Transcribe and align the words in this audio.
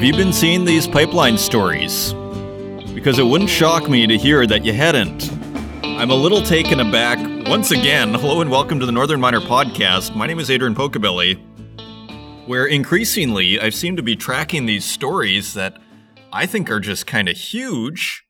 Have 0.00 0.06
you 0.06 0.14
been 0.14 0.32
seeing 0.32 0.64
these 0.64 0.86
pipeline 0.86 1.36
stories? 1.36 2.14
Because 2.94 3.18
it 3.18 3.22
wouldn't 3.22 3.50
shock 3.50 3.86
me 3.86 4.06
to 4.06 4.16
hear 4.16 4.46
that 4.46 4.64
you 4.64 4.72
hadn't. 4.72 5.30
I'm 5.84 6.08
a 6.08 6.14
little 6.14 6.40
taken 6.40 6.80
aback. 6.80 7.18
Once 7.46 7.70
again, 7.70 8.14
hello 8.14 8.40
and 8.40 8.50
welcome 8.50 8.80
to 8.80 8.86
the 8.86 8.92
Northern 8.92 9.20
Miner 9.20 9.40
Podcast. 9.40 10.16
My 10.16 10.26
name 10.26 10.38
is 10.38 10.50
Adrian 10.50 10.74
Pocobelli, 10.74 11.38
where 12.46 12.64
increasingly 12.64 13.60
I 13.60 13.68
seem 13.68 13.94
to 13.96 14.02
be 14.02 14.16
tracking 14.16 14.64
these 14.64 14.86
stories 14.86 15.52
that 15.52 15.78
I 16.32 16.46
think 16.46 16.70
are 16.70 16.80
just 16.80 17.06
kind 17.06 17.28
of 17.28 17.36
huge, 17.36 18.24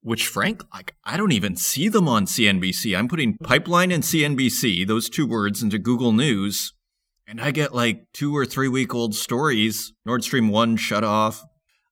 which 0.00 0.26
frank 0.26 0.62
like 0.72 0.96
I 1.04 1.18
don't 1.18 1.32
even 1.32 1.54
see 1.54 1.90
them 1.90 2.08
on 2.08 2.24
CNBC. 2.24 2.96
I'm 2.96 3.08
putting 3.08 3.36
pipeline 3.36 3.92
and 3.92 4.02
CNBC, 4.02 4.86
those 4.86 5.10
two 5.10 5.26
words, 5.26 5.62
into 5.62 5.78
Google 5.78 6.12
News, 6.12 6.72
and 7.26 7.40
I 7.40 7.50
get 7.50 7.74
like 7.74 8.06
two 8.12 8.36
or 8.36 8.44
three 8.44 8.68
week 8.68 8.94
old 8.94 9.14
stories. 9.14 9.92
Nord 10.04 10.24
Stream 10.24 10.48
1 10.48 10.76
shut 10.76 11.04
off. 11.04 11.44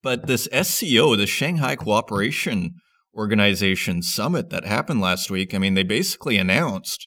But 0.03 0.27
this 0.27 0.49
SCO, 0.53 1.17
the 1.17 1.27
Shanghai 1.27 1.77
Cooperation 1.77 2.75
Organization 3.15 4.03
summit 4.03 4.51
that 4.51 4.65
happened 4.65 5.01
last 5.01 5.31
week, 5.31 5.55
I 5.55 5.59
mean, 5.59 5.75
they 5.75 5.85
basically 5.85 6.39
announced 6.39 7.07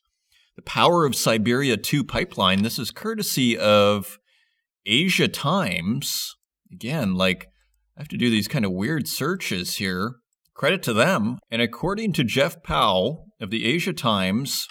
the 0.56 0.62
Power 0.62 1.06
of 1.06 1.16
Siberia 1.16 1.78
2 1.78 2.04
pipeline. 2.04 2.64
This 2.64 2.80
is 2.80 2.92
courtesy 2.92 3.58
of 3.58 4.18
Asia 4.86 5.28
Times. 5.28 6.36
Again, 6.72 7.16
like, 7.16 7.48
I 7.98 8.02
have 8.02 8.08
to 8.10 8.18
do 8.18 8.30
these 8.30 8.48
kind 8.48 8.64
of 8.66 8.72
weird 8.72 9.08
searches 9.08 9.76
here. 9.76 10.16
Credit 10.54 10.82
to 10.84 10.94
them. 10.94 11.40
And 11.52 11.62
according 11.62 12.14
to 12.14 12.24
Jeff 12.24 12.64
Powell 12.64 13.26
of 13.42 13.50
the 13.50 13.66
Asia 13.66 13.94
Times, 13.94 14.68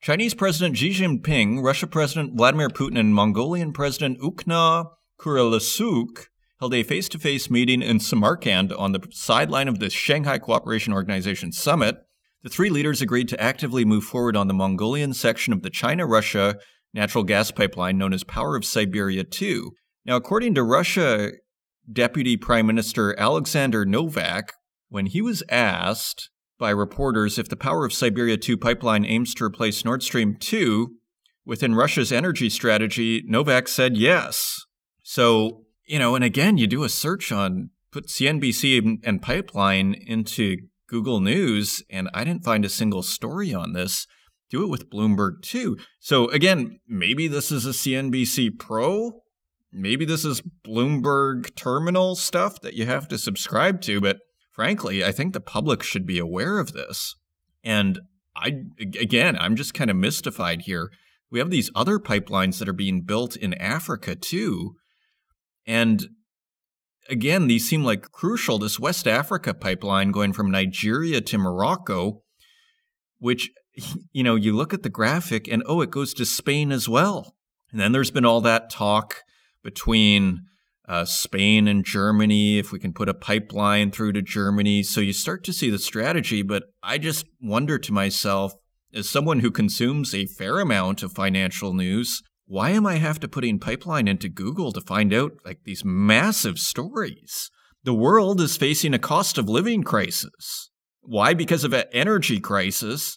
Chinese 0.00 0.32
President 0.32 0.78
Xi 0.78 0.92
Jinping, 0.92 1.62
Russia 1.62 1.86
President 1.86 2.34
Vladimir 2.34 2.70
Putin, 2.70 2.98
and 2.98 3.14
Mongolian 3.14 3.70
President 3.70 4.18
Ukhna 4.20 4.86
Khurelsukh 5.18 6.28
held 6.58 6.72
a 6.72 6.82
face 6.82 7.06
to 7.10 7.18
face 7.18 7.50
meeting 7.50 7.82
in 7.82 8.00
Samarkand 8.00 8.72
on 8.72 8.92
the 8.92 9.06
sideline 9.10 9.68
of 9.68 9.78
the 9.78 9.90
Shanghai 9.90 10.38
Cooperation 10.38 10.94
Organization 10.94 11.52
summit. 11.52 11.98
The 12.42 12.48
three 12.48 12.70
leaders 12.70 13.02
agreed 13.02 13.28
to 13.28 13.40
actively 13.42 13.84
move 13.84 14.04
forward 14.04 14.36
on 14.36 14.48
the 14.48 14.54
Mongolian 14.54 15.12
section 15.12 15.52
of 15.52 15.60
the 15.60 15.68
China 15.68 16.06
Russia 16.06 16.56
natural 16.94 17.22
gas 17.22 17.50
pipeline 17.50 17.98
known 17.98 18.14
as 18.14 18.24
Power 18.24 18.56
of 18.56 18.64
Siberia 18.64 19.22
2. 19.22 19.70
Now, 20.06 20.16
according 20.16 20.54
to 20.54 20.62
Russia 20.62 21.32
Deputy 21.92 22.38
Prime 22.38 22.66
Minister 22.66 23.14
Alexander 23.18 23.84
Novak, 23.84 24.54
when 24.88 25.04
he 25.06 25.20
was 25.20 25.42
asked 25.50 26.30
by 26.60 26.70
reporters 26.70 27.38
if 27.38 27.48
the 27.48 27.56
Power 27.56 27.84
of 27.84 27.92
Siberia 27.92 28.36
2 28.36 28.56
pipeline 28.56 29.04
aims 29.04 29.34
to 29.34 29.44
replace 29.44 29.84
Nord 29.84 30.04
Stream 30.04 30.36
2 30.38 30.94
within 31.44 31.74
Russia's 31.74 32.12
energy 32.12 32.48
strategy, 32.48 33.24
Novak 33.26 33.66
said 33.66 33.96
yes. 33.96 34.64
So, 35.02 35.64
you 35.86 35.98
know, 35.98 36.14
and 36.14 36.22
again, 36.22 36.58
you 36.58 36.68
do 36.68 36.84
a 36.84 36.88
search 36.88 37.32
on 37.32 37.70
put 37.90 38.06
CNBC 38.06 39.00
and 39.02 39.20
pipeline 39.22 39.94
into 40.06 40.58
Google 40.86 41.20
News, 41.20 41.82
and 41.90 42.08
I 42.14 42.22
didn't 42.22 42.44
find 42.44 42.64
a 42.64 42.68
single 42.68 43.02
story 43.02 43.52
on 43.52 43.72
this. 43.72 44.06
Do 44.50 44.62
it 44.62 44.68
with 44.68 44.90
Bloomberg 44.90 45.42
too. 45.42 45.78
So, 45.98 46.28
again, 46.28 46.80
maybe 46.86 47.26
this 47.26 47.50
is 47.50 47.64
a 47.64 47.70
CNBC 47.70 48.58
Pro. 48.58 49.22
Maybe 49.72 50.04
this 50.04 50.24
is 50.24 50.42
Bloomberg 50.64 51.54
terminal 51.54 52.16
stuff 52.16 52.60
that 52.60 52.74
you 52.74 52.86
have 52.86 53.08
to 53.08 53.18
subscribe 53.18 53.80
to, 53.82 54.00
but 54.00 54.18
frankly, 54.60 55.02
I 55.02 55.10
think 55.10 55.32
the 55.32 55.40
public 55.40 55.82
should 55.82 56.04
be 56.04 56.18
aware 56.18 56.58
of 56.58 56.74
this. 56.74 57.16
And 57.64 57.98
I, 58.36 58.64
again, 58.78 59.34
I'm 59.40 59.56
just 59.56 59.72
kind 59.72 59.88
of 59.88 59.96
mystified 59.96 60.60
here. 60.66 60.90
We 61.30 61.38
have 61.38 61.48
these 61.48 61.70
other 61.74 61.98
pipelines 61.98 62.58
that 62.58 62.68
are 62.68 62.74
being 62.74 63.00
built 63.00 63.36
in 63.36 63.54
Africa 63.54 64.14
too. 64.14 64.74
And 65.66 66.08
again, 67.08 67.46
these 67.46 67.66
seem 67.66 67.84
like 67.84 68.12
crucial. 68.12 68.58
This 68.58 68.78
West 68.78 69.08
Africa 69.08 69.54
pipeline 69.54 70.10
going 70.10 70.34
from 70.34 70.50
Nigeria 70.50 71.22
to 71.22 71.38
Morocco, 71.38 72.20
which, 73.18 73.50
you 74.12 74.22
know, 74.22 74.34
you 74.34 74.54
look 74.54 74.74
at 74.74 74.82
the 74.82 74.90
graphic 74.90 75.48
and 75.48 75.62
oh, 75.64 75.80
it 75.80 75.90
goes 75.90 76.12
to 76.12 76.26
Spain 76.26 76.70
as 76.70 76.86
well. 76.86 77.34
And 77.72 77.80
then 77.80 77.92
there's 77.92 78.10
been 78.10 78.26
all 78.26 78.42
that 78.42 78.68
talk 78.68 79.22
between 79.64 80.42
uh, 80.90 81.04
Spain 81.04 81.68
and 81.68 81.84
Germany, 81.84 82.58
if 82.58 82.72
we 82.72 82.80
can 82.80 82.92
put 82.92 83.08
a 83.08 83.14
pipeline 83.14 83.92
through 83.92 84.12
to 84.14 84.22
Germany. 84.22 84.82
So 84.82 85.00
you 85.00 85.12
start 85.12 85.44
to 85.44 85.52
see 85.52 85.70
the 85.70 85.78
strategy, 85.78 86.42
but 86.42 86.64
I 86.82 86.98
just 86.98 87.26
wonder 87.40 87.78
to 87.78 87.92
myself, 87.92 88.54
as 88.92 89.08
someone 89.08 89.38
who 89.38 89.52
consumes 89.52 90.12
a 90.12 90.26
fair 90.26 90.58
amount 90.58 91.04
of 91.04 91.12
financial 91.12 91.74
news, 91.74 92.24
why 92.46 92.70
am 92.70 92.86
I 92.86 92.96
have 92.96 93.20
to 93.20 93.28
put 93.28 93.44
in 93.44 93.60
pipeline 93.60 94.08
into 94.08 94.28
Google 94.28 94.72
to 94.72 94.80
find 94.80 95.14
out 95.14 95.30
like 95.44 95.60
these 95.62 95.84
massive 95.84 96.58
stories? 96.58 97.52
The 97.84 97.94
world 97.94 98.40
is 98.40 98.56
facing 98.56 98.92
a 98.92 98.98
cost 98.98 99.38
of 99.38 99.48
living 99.48 99.84
crisis. 99.84 100.72
Why? 101.02 101.34
Because 101.34 101.62
of 101.62 101.72
an 101.72 101.84
energy 101.92 102.40
crisis. 102.40 103.16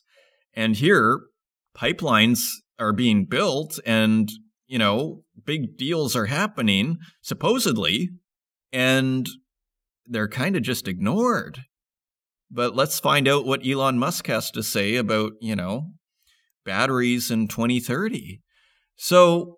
And 0.53 0.75
here, 0.75 1.21
pipelines 1.75 2.43
are 2.77 2.93
being 2.93 3.25
built 3.25 3.79
and 3.83 4.29
you 4.73 4.79
know, 4.79 5.21
big 5.45 5.77
deals 5.77 6.15
are 6.15 6.25
happening, 6.25 6.97
supposedly, 7.21 8.09
and 8.71 9.27
they're 10.05 10.27
kind 10.27 10.55
of 10.55 10.63
just 10.63 10.87
ignored. 10.87 11.59
But 12.49 12.75
let's 12.75 12.99
find 12.99 13.27
out 13.27 13.45
what 13.45 13.65
Elon 13.65 13.97
Musk 13.97 14.27
has 14.27 14.51
to 14.51 14.61
say 14.63 14.95
about, 14.95 15.33
you 15.41 15.55
know, 15.55 15.91
batteries 16.65 17.31
in 17.31 17.47
2030. 17.47 18.41
So 18.95 19.57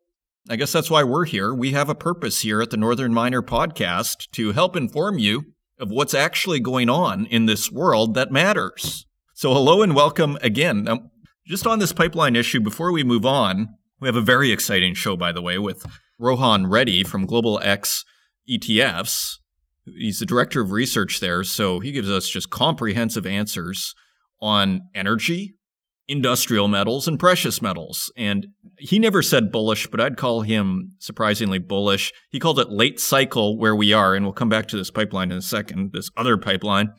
I 0.49 0.55
guess 0.55 0.71
that's 0.71 0.91
why 0.91 1.03
we're 1.03 1.25
here. 1.25 1.53
We 1.53 1.71
have 1.71 1.89
a 1.89 1.95
purpose 1.95 2.41
here 2.41 2.61
at 2.61 2.69
the 2.69 2.77
Northern 2.77 3.13
Miner 3.13 3.41
podcast 3.41 4.29
to 4.33 4.51
help 4.51 4.75
inform 4.75 5.17
you 5.17 5.43
of 5.79 5.89
what's 5.89 6.13
actually 6.13 6.59
going 6.59 6.89
on 6.89 7.25
in 7.25 7.47
this 7.47 7.71
world 7.71 8.13
that 8.13 8.31
matters. 8.31 9.05
So, 9.33 9.53
hello 9.53 9.81
and 9.81 9.95
welcome 9.95 10.37
again. 10.41 10.83
Now, 10.83 11.11
just 11.47 11.67
on 11.67 11.79
this 11.79 11.91
pipeline 11.91 12.35
issue, 12.35 12.61
before 12.61 12.91
we 12.91 13.03
move 13.03 13.25
on, 13.25 13.69
we 13.99 14.07
have 14.07 14.15
a 14.15 14.21
very 14.21 14.51
exciting 14.51 14.93
show, 14.93 15.15
by 15.15 15.31
the 15.31 15.41
way, 15.41 15.57
with 15.57 15.85
Rohan 16.19 16.67
Reddy 16.67 17.03
from 17.03 17.25
Global 17.25 17.59
X 17.63 18.03
ETFs. 18.49 19.37
He's 19.85 20.19
the 20.19 20.25
director 20.25 20.61
of 20.61 20.71
research 20.71 21.19
there, 21.19 21.43
so 21.43 21.79
he 21.79 21.91
gives 21.91 22.09
us 22.09 22.27
just 22.27 22.49
comprehensive 22.49 23.25
answers 23.25 23.93
on 24.41 24.81
energy, 24.93 25.55
industrial 26.07 26.67
metals, 26.67 27.07
and 27.07 27.19
precious 27.19 27.61
metals. 27.61 28.11
And 28.17 28.47
he 28.77 28.99
never 28.99 29.21
said 29.21 29.51
bullish, 29.51 29.87
but 29.87 30.01
I'd 30.01 30.17
call 30.17 30.41
him 30.41 30.91
surprisingly 30.99 31.59
bullish. 31.59 32.11
He 32.29 32.39
called 32.39 32.59
it 32.59 32.69
late 32.69 32.99
cycle 32.99 33.57
where 33.57 33.75
we 33.75 33.93
are, 33.93 34.13
and 34.13 34.25
we'll 34.25 34.33
come 34.33 34.49
back 34.49 34.67
to 34.69 34.77
this 34.77 34.91
pipeline 34.91 35.31
in 35.31 35.37
a 35.37 35.41
second, 35.41 35.91
this 35.93 36.09
other 36.17 36.37
pipeline. 36.37 36.93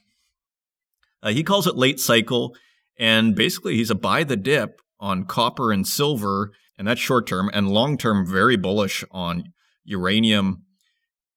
Uh, 1.22 1.30
he 1.30 1.42
calls 1.42 1.66
it 1.66 1.76
late 1.76 2.00
cycle, 2.00 2.54
and 2.98 3.34
basically 3.34 3.76
he's 3.76 3.90
a 3.90 3.94
buy 3.94 4.24
the 4.24 4.36
dip 4.36 4.80
on 4.98 5.24
copper 5.24 5.72
and 5.72 5.86
silver 5.86 6.52
and 6.78 6.86
that's 6.86 7.00
short 7.00 7.26
term, 7.26 7.50
and 7.52 7.68
long 7.68 7.96
term, 7.96 8.26
very 8.26 8.56
bullish 8.56 9.04
on 9.10 9.52
uranium 9.84 10.64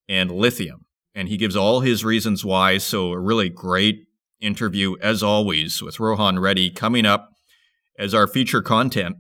and 0.08 0.32
lithium. 0.32 0.86
And 1.16 1.28
he 1.28 1.38
gives 1.38 1.56
all 1.56 1.82
his 1.82 2.04
reasons 2.04 2.44
why. 2.44 2.78
So, 2.78 3.12
a 3.12 3.20
really 3.20 3.50
great 3.50 4.06
interview, 4.42 4.96
as 5.02 5.24
always, 5.24 5.82
with 5.82 6.00
Rohan 6.00 6.40
Reddy 6.40 6.70
coming 6.70 7.06
up 7.06 7.30
as 7.98 8.14
our 8.14 8.28
feature 8.28 8.62
content. 8.62 9.18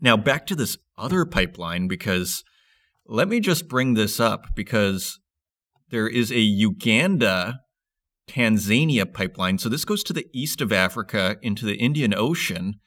Now, 0.00 0.16
back 0.16 0.46
to 0.46 0.54
this 0.54 0.76
other 0.96 1.24
pipeline, 1.24 1.88
because 1.88 2.44
let 3.06 3.28
me 3.28 3.40
just 3.40 3.68
bring 3.68 3.94
this 3.94 4.20
up 4.20 4.54
because 4.54 5.18
there 5.90 6.08
is 6.08 6.30
a 6.30 6.40
Uganda 6.40 7.60
Tanzania 8.28 9.12
pipeline. 9.12 9.58
So, 9.58 9.68
this 9.68 9.84
goes 9.84 10.02
to 10.04 10.12
the 10.12 10.26
east 10.32 10.60
of 10.60 10.72
Africa 10.72 11.36
into 11.42 11.64
the 11.64 11.76
Indian 11.76 12.14
Ocean. 12.14 12.80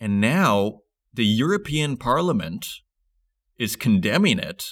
And 0.00 0.20
now 0.20 0.80
the 1.14 1.24
European 1.24 1.96
Parliament 1.96 2.66
is 3.58 3.76
condemning 3.76 4.38
it, 4.38 4.64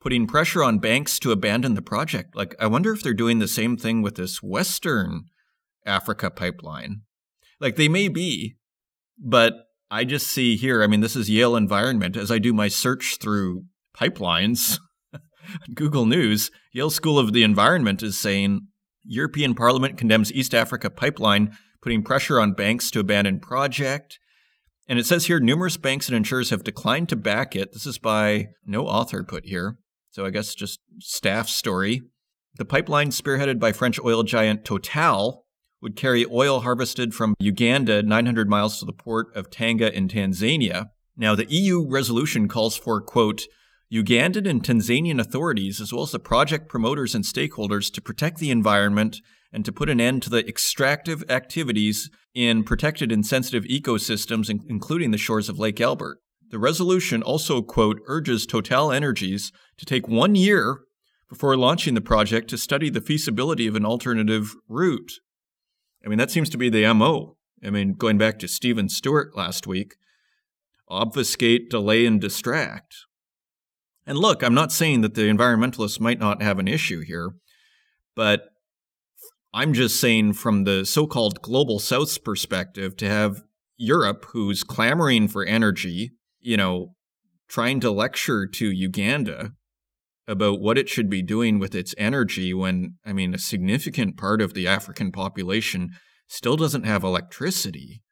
putting 0.00 0.26
pressure 0.26 0.64
on 0.64 0.78
banks 0.78 1.18
to 1.18 1.32
abandon 1.32 1.74
the 1.74 1.82
project. 1.82 2.34
Like, 2.34 2.54
I 2.58 2.66
wonder 2.66 2.92
if 2.92 3.02
they're 3.02 3.14
doing 3.14 3.38
the 3.38 3.48
same 3.48 3.76
thing 3.76 4.02
with 4.02 4.16
this 4.16 4.42
Western 4.42 5.24
Africa 5.84 6.30
pipeline. 6.30 7.02
Like, 7.60 7.76
they 7.76 7.88
may 7.88 8.08
be, 8.08 8.56
but 9.18 9.54
I 9.90 10.04
just 10.04 10.26
see 10.26 10.56
here, 10.56 10.82
I 10.82 10.86
mean, 10.86 11.00
this 11.00 11.16
is 11.16 11.30
Yale 11.30 11.56
Environment. 11.56 12.16
As 12.16 12.30
I 12.30 12.38
do 12.38 12.52
my 12.52 12.68
search 12.68 13.18
through 13.20 13.64
pipelines, 13.96 14.78
Google 15.74 16.06
News, 16.06 16.50
Yale 16.72 16.90
School 16.90 17.18
of 17.18 17.32
the 17.32 17.42
Environment 17.42 18.02
is 18.02 18.18
saying 18.18 18.68
European 19.04 19.54
Parliament 19.54 19.96
condemns 19.96 20.32
East 20.32 20.54
Africa 20.54 20.90
pipeline, 20.90 21.56
putting 21.80 22.02
pressure 22.02 22.38
on 22.38 22.52
banks 22.52 22.90
to 22.90 23.00
abandon 23.00 23.40
project. 23.40 24.18
And 24.88 24.98
it 24.98 25.06
says 25.06 25.26
here 25.26 25.38
numerous 25.38 25.76
banks 25.76 26.08
and 26.08 26.16
insurers 26.16 26.50
have 26.50 26.64
declined 26.64 27.10
to 27.10 27.16
back 27.16 27.54
it. 27.54 27.72
This 27.72 27.86
is 27.86 27.98
by 27.98 28.48
no 28.64 28.86
author 28.86 29.22
put 29.22 29.44
here. 29.44 29.76
So 30.10 30.24
I 30.24 30.30
guess 30.30 30.54
just 30.54 30.80
staff 30.98 31.48
story. 31.48 32.02
The 32.56 32.64
pipeline, 32.64 33.10
spearheaded 33.10 33.60
by 33.60 33.72
French 33.72 34.00
oil 34.00 34.22
giant 34.22 34.64
Total, 34.64 35.44
would 35.80 35.94
carry 35.94 36.24
oil 36.26 36.60
harvested 36.60 37.14
from 37.14 37.34
Uganda 37.38 38.02
900 38.02 38.48
miles 38.48 38.78
to 38.78 38.84
the 38.84 38.92
port 38.92 39.28
of 39.36 39.50
Tanga 39.50 39.94
in 39.94 40.08
Tanzania. 40.08 40.86
Now, 41.16 41.34
the 41.34 41.46
EU 41.48 41.86
resolution 41.86 42.48
calls 42.48 42.76
for, 42.76 43.00
quote, 43.00 43.42
Ugandan 43.92 44.48
and 44.48 44.62
Tanzanian 44.62 45.20
authorities, 45.20 45.80
as 45.80 45.92
well 45.92 46.02
as 46.02 46.12
the 46.12 46.18
project 46.18 46.68
promoters 46.68 47.14
and 47.14 47.24
stakeholders, 47.24 47.92
to 47.92 48.02
protect 48.02 48.38
the 48.38 48.50
environment 48.50 49.20
and 49.52 49.64
to 49.64 49.72
put 49.72 49.88
an 49.88 50.00
end 50.00 50.22
to 50.22 50.30
the 50.30 50.46
extractive 50.46 51.24
activities 51.28 52.10
in 52.34 52.64
protected 52.64 53.10
and 53.10 53.26
sensitive 53.26 53.64
ecosystems, 53.64 54.50
including 54.68 55.10
the 55.10 55.18
shores 55.18 55.48
of 55.48 55.58
Lake 55.58 55.80
Albert. 55.80 56.18
The 56.50 56.58
resolution 56.58 57.22
also, 57.22 57.62
quote, 57.62 58.00
urges 58.06 58.46
Total 58.46 58.90
Energies 58.90 59.52
to 59.76 59.84
take 59.84 60.08
one 60.08 60.34
year 60.34 60.80
before 61.28 61.56
launching 61.56 61.94
the 61.94 62.00
project 62.00 62.48
to 62.48 62.58
study 62.58 62.88
the 62.88 63.00
feasibility 63.00 63.66
of 63.66 63.74
an 63.74 63.84
alternative 63.84 64.54
route. 64.68 65.12
I 66.04 66.08
mean, 66.08 66.18
that 66.18 66.30
seems 66.30 66.48
to 66.50 66.58
be 66.58 66.70
the 66.70 66.92
MO. 66.94 67.36
I 67.62 67.70
mean, 67.70 67.94
going 67.94 68.18
back 68.18 68.38
to 68.38 68.48
Stephen 68.48 68.88
Stewart 68.88 69.36
last 69.36 69.66
week, 69.66 69.96
obfuscate, 70.88 71.68
delay, 71.70 72.06
and 72.06 72.20
distract. 72.20 72.94
And 74.06 74.16
look, 74.16 74.42
I'm 74.42 74.54
not 74.54 74.72
saying 74.72 75.02
that 75.02 75.14
the 75.14 75.28
environmentalists 75.28 76.00
might 76.00 76.18
not 76.18 76.40
have 76.40 76.58
an 76.58 76.68
issue 76.68 77.02
here, 77.02 77.32
but 78.14 78.48
I'm 79.52 79.72
just 79.72 79.98
saying 79.98 80.34
from 80.34 80.64
the 80.64 80.84
so 80.84 81.06
called 81.06 81.42
global 81.42 81.78
south's 81.78 82.18
perspective 82.18 82.96
to 82.98 83.08
have 83.08 83.42
Europe, 83.76 84.26
who's 84.32 84.62
clamoring 84.64 85.28
for 85.28 85.44
energy, 85.44 86.12
you 86.40 86.56
know, 86.56 86.94
trying 87.48 87.80
to 87.80 87.90
lecture 87.90 88.46
to 88.46 88.70
Uganda 88.70 89.52
about 90.26 90.60
what 90.60 90.76
it 90.76 90.88
should 90.88 91.08
be 91.08 91.22
doing 91.22 91.58
with 91.58 91.74
its 91.74 91.94
energy 91.96 92.52
when, 92.52 92.96
I 93.06 93.14
mean, 93.14 93.32
a 93.32 93.38
significant 93.38 94.18
part 94.18 94.42
of 94.42 94.52
the 94.52 94.68
African 94.68 95.10
population 95.10 95.90
still 96.28 96.56
doesn't 96.56 96.84
have 96.84 97.02
electricity. 97.02 98.02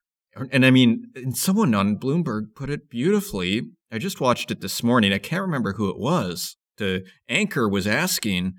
And 0.51 0.65
I 0.65 0.71
mean, 0.71 1.11
and 1.15 1.37
someone 1.37 1.75
on 1.75 1.99
Bloomberg 1.99 2.55
put 2.55 2.71
it 2.71 2.89
beautifully. 2.89 3.63
I 3.93 3.99
just 3.99 4.21
watched 4.21 4.51
it 4.51 4.61
this 4.61 4.83
morning. 4.83 5.13
I 5.13 5.19
can't 5.19 5.43
remember 5.43 5.75
who 5.75 5.91
it 5.91 5.99
was. 5.99 6.57
The 6.79 7.05
anchor 7.29 7.69
was 7.69 7.87
asking, 7.87 8.55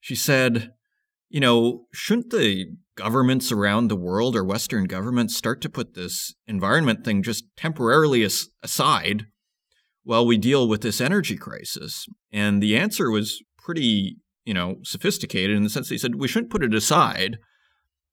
she 0.00 0.14
said, 0.14 0.70
you 1.30 1.40
know, 1.40 1.86
shouldn't 1.92 2.30
the 2.30 2.66
governments 2.96 3.50
around 3.50 3.88
the 3.88 3.96
world 3.96 4.36
or 4.36 4.44
Western 4.44 4.84
governments 4.84 5.36
start 5.36 5.60
to 5.62 5.70
put 5.70 5.94
this 5.94 6.34
environment 6.46 7.04
thing 7.04 7.22
just 7.22 7.44
temporarily 7.56 8.22
as- 8.24 8.48
aside 8.62 9.26
while 10.02 10.26
we 10.26 10.36
deal 10.36 10.68
with 10.68 10.82
this 10.82 11.00
energy 11.00 11.36
crisis? 11.36 12.06
And 12.32 12.60
the 12.60 12.76
answer 12.76 13.10
was 13.10 13.42
pretty, 13.56 14.16
you 14.44 14.52
know, 14.52 14.78
sophisticated 14.82 15.56
in 15.56 15.62
the 15.62 15.70
sense 15.70 15.88
they 15.88 15.96
said 15.96 16.16
we 16.16 16.28
shouldn't 16.28 16.50
put 16.50 16.64
it 16.64 16.74
aside, 16.74 17.38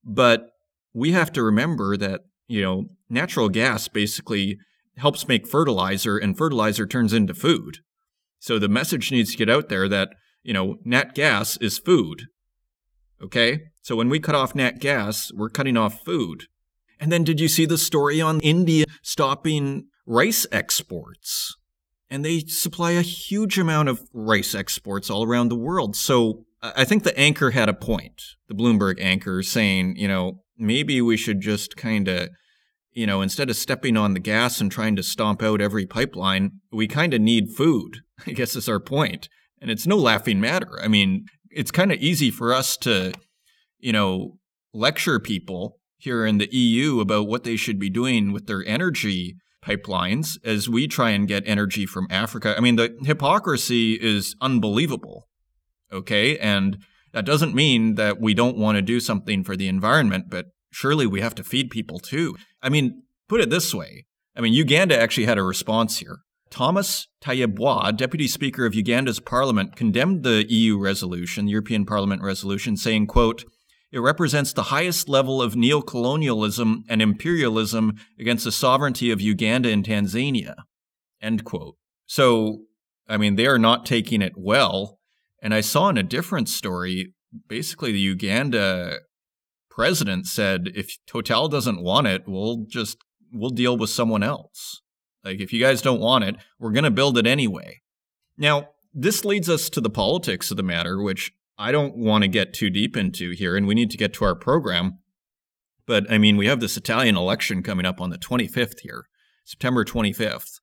but 0.03 0.51
we 0.93 1.11
have 1.11 1.33
to 1.33 1.43
remember 1.43 1.97
that, 1.97 2.21
you 2.47 2.61
know, 2.61 2.85
natural 3.09 3.49
gas 3.49 3.87
basically 3.87 4.59
helps 4.97 5.27
make 5.27 5.47
fertilizer 5.47 6.17
and 6.17 6.37
fertilizer 6.37 6.85
turns 6.85 7.13
into 7.13 7.33
food. 7.33 7.79
So 8.39 8.59
the 8.59 8.69
message 8.69 9.11
needs 9.11 9.31
to 9.31 9.37
get 9.37 9.49
out 9.49 9.69
there 9.69 9.89
that, 9.89 10.09
you 10.43 10.53
know, 10.53 10.77
nat 10.85 11.15
gas 11.15 11.57
is 11.57 11.79
food. 11.79 12.27
Okay? 13.21 13.59
So 13.81 13.95
when 13.95 14.09
we 14.09 14.19
cut 14.19 14.35
off 14.35 14.55
nat 14.55 14.79
gas, 14.79 15.31
we're 15.33 15.49
cutting 15.49 15.77
off 15.77 16.03
food. 16.03 16.45
And 16.99 17.11
then 17.11 17.23
did 17.23 17.39
you 17.39 17.47
see 17.47 17.65
the 17.65 17.77
story 17.77 18.19
on 18.21 18.39
India 18.39 18.85
stopping 19.01 19.87
rice 20.05 20.45
exports? 20.51 21.55
and 22.09 22.23
they 22.23 22.39
supply 22.41 22.91
a 22.91 23.01
huge 23.01 23.59
amount 23.59 23.89
of 23.89 24.01
rice 24.13 24.55
exports 24.55 25.09
all 25.09 25.23
around 25.23 25.49
the 25.49 25.55
world. 25.55 25.95
So 25.95 26.45
I 26.61 26.85
think 26.85 27.03
the 27.03 27.17
anchor 27.17 27.51
had 27.51 27.69
a 27.69 27.73
point, 27.73 28.21
the 28.47 28.55
Bloomberg 28.55 28.99
anchor, 28.99 29.43
saying, 29.43 29.97
you 29.97 30.07
know, 30.07 30.43
maybe 30.57 31.01
we 31.01 31.17
should 31.17 31.41
just 31.41 31.75
kind 31.75 32.07
of, 32.07 32.29
you 32.91 33.05
know, 33.05 33.21
instead 33.21 33.49
of 33.49 33.55
stepping 33.55 33.97
on 33.97 34.13
the 34.13 34.19
gas 34.19 34.61
and 34.61 34.71
trying 34.71 34.95
to 34.95 35.03
stomp 35.03 35.43
out 35.43 35.61
every 35.61 35.85
pipeline, 35.85 36.59
we 36.71 36.87
kind 36.87 37.13
of 37.13 37.21
need 37.21 37.49
food. 37.55 37.97
I 38.27 38.31
guess 38.31 38.55
is 38.55 38.69
our 38.69 38.79
point. 38.79 39.29
And 39.59 39.71
it's 39.71 39.87
no 39.87 39.97
laughing 39.97 40.39
matter. 40.39 40.79
I 40.81 40.87
mean, 40.87 41.25
it's 41.57 41.71
kind 41.71 41.92
of 41.92 42.00
easy 42.00 42.30
for 42.30 42.54
us 42.54 42.77
to, 42.77 43.12
you 43.80 43.92
know, 43.92 44.38
lecture 44.74 45.19
people 45.19 45.80
here 45.98 46.25
in 46.25 46.38
the 46.38 46.48
EU 46.56 47.00
about 47.00 47.27
what 47.27 47.44
they 47.44 47.56
should 47.56 47.80
be 47.80 47.89
doing 47.89 48.31
with 48.31 48.45
their 48.45 48.63
energy 48.68 49.36
pipelines 49.65 50.38
as 50.45 50.69
we 50.69 50.88
try 50.88 51.09
and 51.09 51.27
get 51.27 51.44
energy 51.48 51.86
from 51.86 52.07
Africa. 52.12 52.54
I 52.56 52.62
mean, 52.62 52.75
the 52.75 52.95
hypocrisy 53.04 53.94
is 53.94 54.36
unbelievable. 54.39 55.27
Okay. 55.92 56.38
And 56.38 56.77
that 57.12 57.25
doesn't 57.25 57.56
mean 57.56 57.95
that 57.95 58.21
we 58.21 58.36
don't 58.36 58.57
want 58.57 58.75
to 58.75 58.81
do 58.83 59.00
something 59.00 59.44
for 59.44 59.56
the 59.56 59.68
environment, 59.68 60.25
but 60.30 60.45
surely 60.71 61.07
we 61.07 61.21
have 61.21 61.33
to 61.36 61.44
feed 61.44 61.71
people 61.71 61.98
too. 61.98 62.36
I 62.62 62.69
mean, 62.69 63.01
put 63.27 63.42
it 63.42 63.50
this 63.50 63.74
way. 63.74 64.06
I 64.36 64.42
mean, 64.42 64.53
Uganda 64.53 65.00
actually 65.00 65.25
had 65.25 65.39
a 65.39 65.44
response 65.44 65.98
here. 65.98 66.19
Thomas 66.49 67.07
Tayebwa, 67.21 67.95
Deputy 67.95 68.27
Speaker 68.27 68.65
of 68.65 68.75
Uganda's 68.75 69.19
parliament, 69.19 69.75
condemned 69.75 70.23
the 70.23 70.45
EU 70.51 70.77
resolution, 70.77 71.45
the 71.45 71.51
European 71.51 71.85
Parliament 71.85 72.21
resolution, 72.21 72.77
saying, 72.77 73.07
quote, 73.07 73.44
it 73.91 73.99
represents 73.99 74.51
the 74.51 74.63
highest 74.63 75.07
level 75.07 75.41
of 75.41 75.53
neocolonialism 75.53 76.83
and 76.89 77.01
imperialism 77.01 77.95
against 78.19 78.44
the 78.44 78.51
sovereignty 78.51 79.11
of 79.11 79.21
Uganda 79.21 79.69
and 79.69 79.85
Tanzania. 79.85 80.55
End 81.21 81.45
quote. 81.45 81.77
So, 82.05 82.63
I 83.07 83.17
mean, 83.17 83.35
they 83.35 83.47
are 83.47 83.59
not 83.59 83.85
taking 83.85 84.21
it 84.21 84.33
well. 84.35 85.00
And 85.41 85.53
I 85.53 85.61
saw 85.61 85.89
in 85.89 85.97
a 85.97 86.03
different 86.03 86.50
story, 86.50 87.13
basically, 87.47 87.91
the 87.91 88.00
Uganda 88.00 89.00
president 89.69 90.25
said, 90.25 90.69
if 90.75 90.97
Total 91.05 91.47
doesn't 91.47 91.81
want 91.81 92.07
it, 92.07 92.23
we'll 92.27 92.65
just, 92.67 92.97
we'll 93.31 93.51
deal 93.51 93.77
with 93.77 93.89
someone 93.89 94.23
else. 94.23 94.81
Like, 95.23 95.39
if 95.39 95.51
you 95.51 95.59
guys 95.59 95.81
don't 95.81 95.99
want 95.99 96.23
it, 96.23 96.35
we're 96.59 96.71
going 96.71 96.83
to 96.83 96.91
build 96.91 97.17
it 97.17 97.27
anyway. 97.27 97.81
Now, 98.37 98.69
this 98.93 99.25
leads 99.25 99.49
us 99.49 99.69
to 99.71 99.81
the 99.81 99.89
politics 99.89 100.51
of 100.51 100.57
the 100.57 100.63
matter, 100.63 101.01
which 101.01 101.31
I 101.57 101.71
don't 101.71 101.95
want 101.95 102.23
to 102.23 102.27
get 102.27 102.53
too 102.53 102.69
deep 102.69 102.95
into 102.95 103.31
here, 103.31 103.55
and 103.55 103.67
we 103.67 103.75
need 103.75 103.91
to 103.91 103.97
get 103.97 104.13
to 104.15 104.25
our 104.25 104.35
program. 104.35 104.99
But 105.85 106.09
I 106.11 106.17
mean, 106.17 106.37
we 106.37 106.47
have 106.47 106.59
this 106.59 106.77
Italian 106.77 107.17
election 107.17 107.63
coming 107.63 107.85
up 107.85 107.99
on 107.99 108.09
the 108.09 108.17
25th 108.17 108.81
here, 108.81 109.05
September 109.43 109.83
25th. 109.83 110.59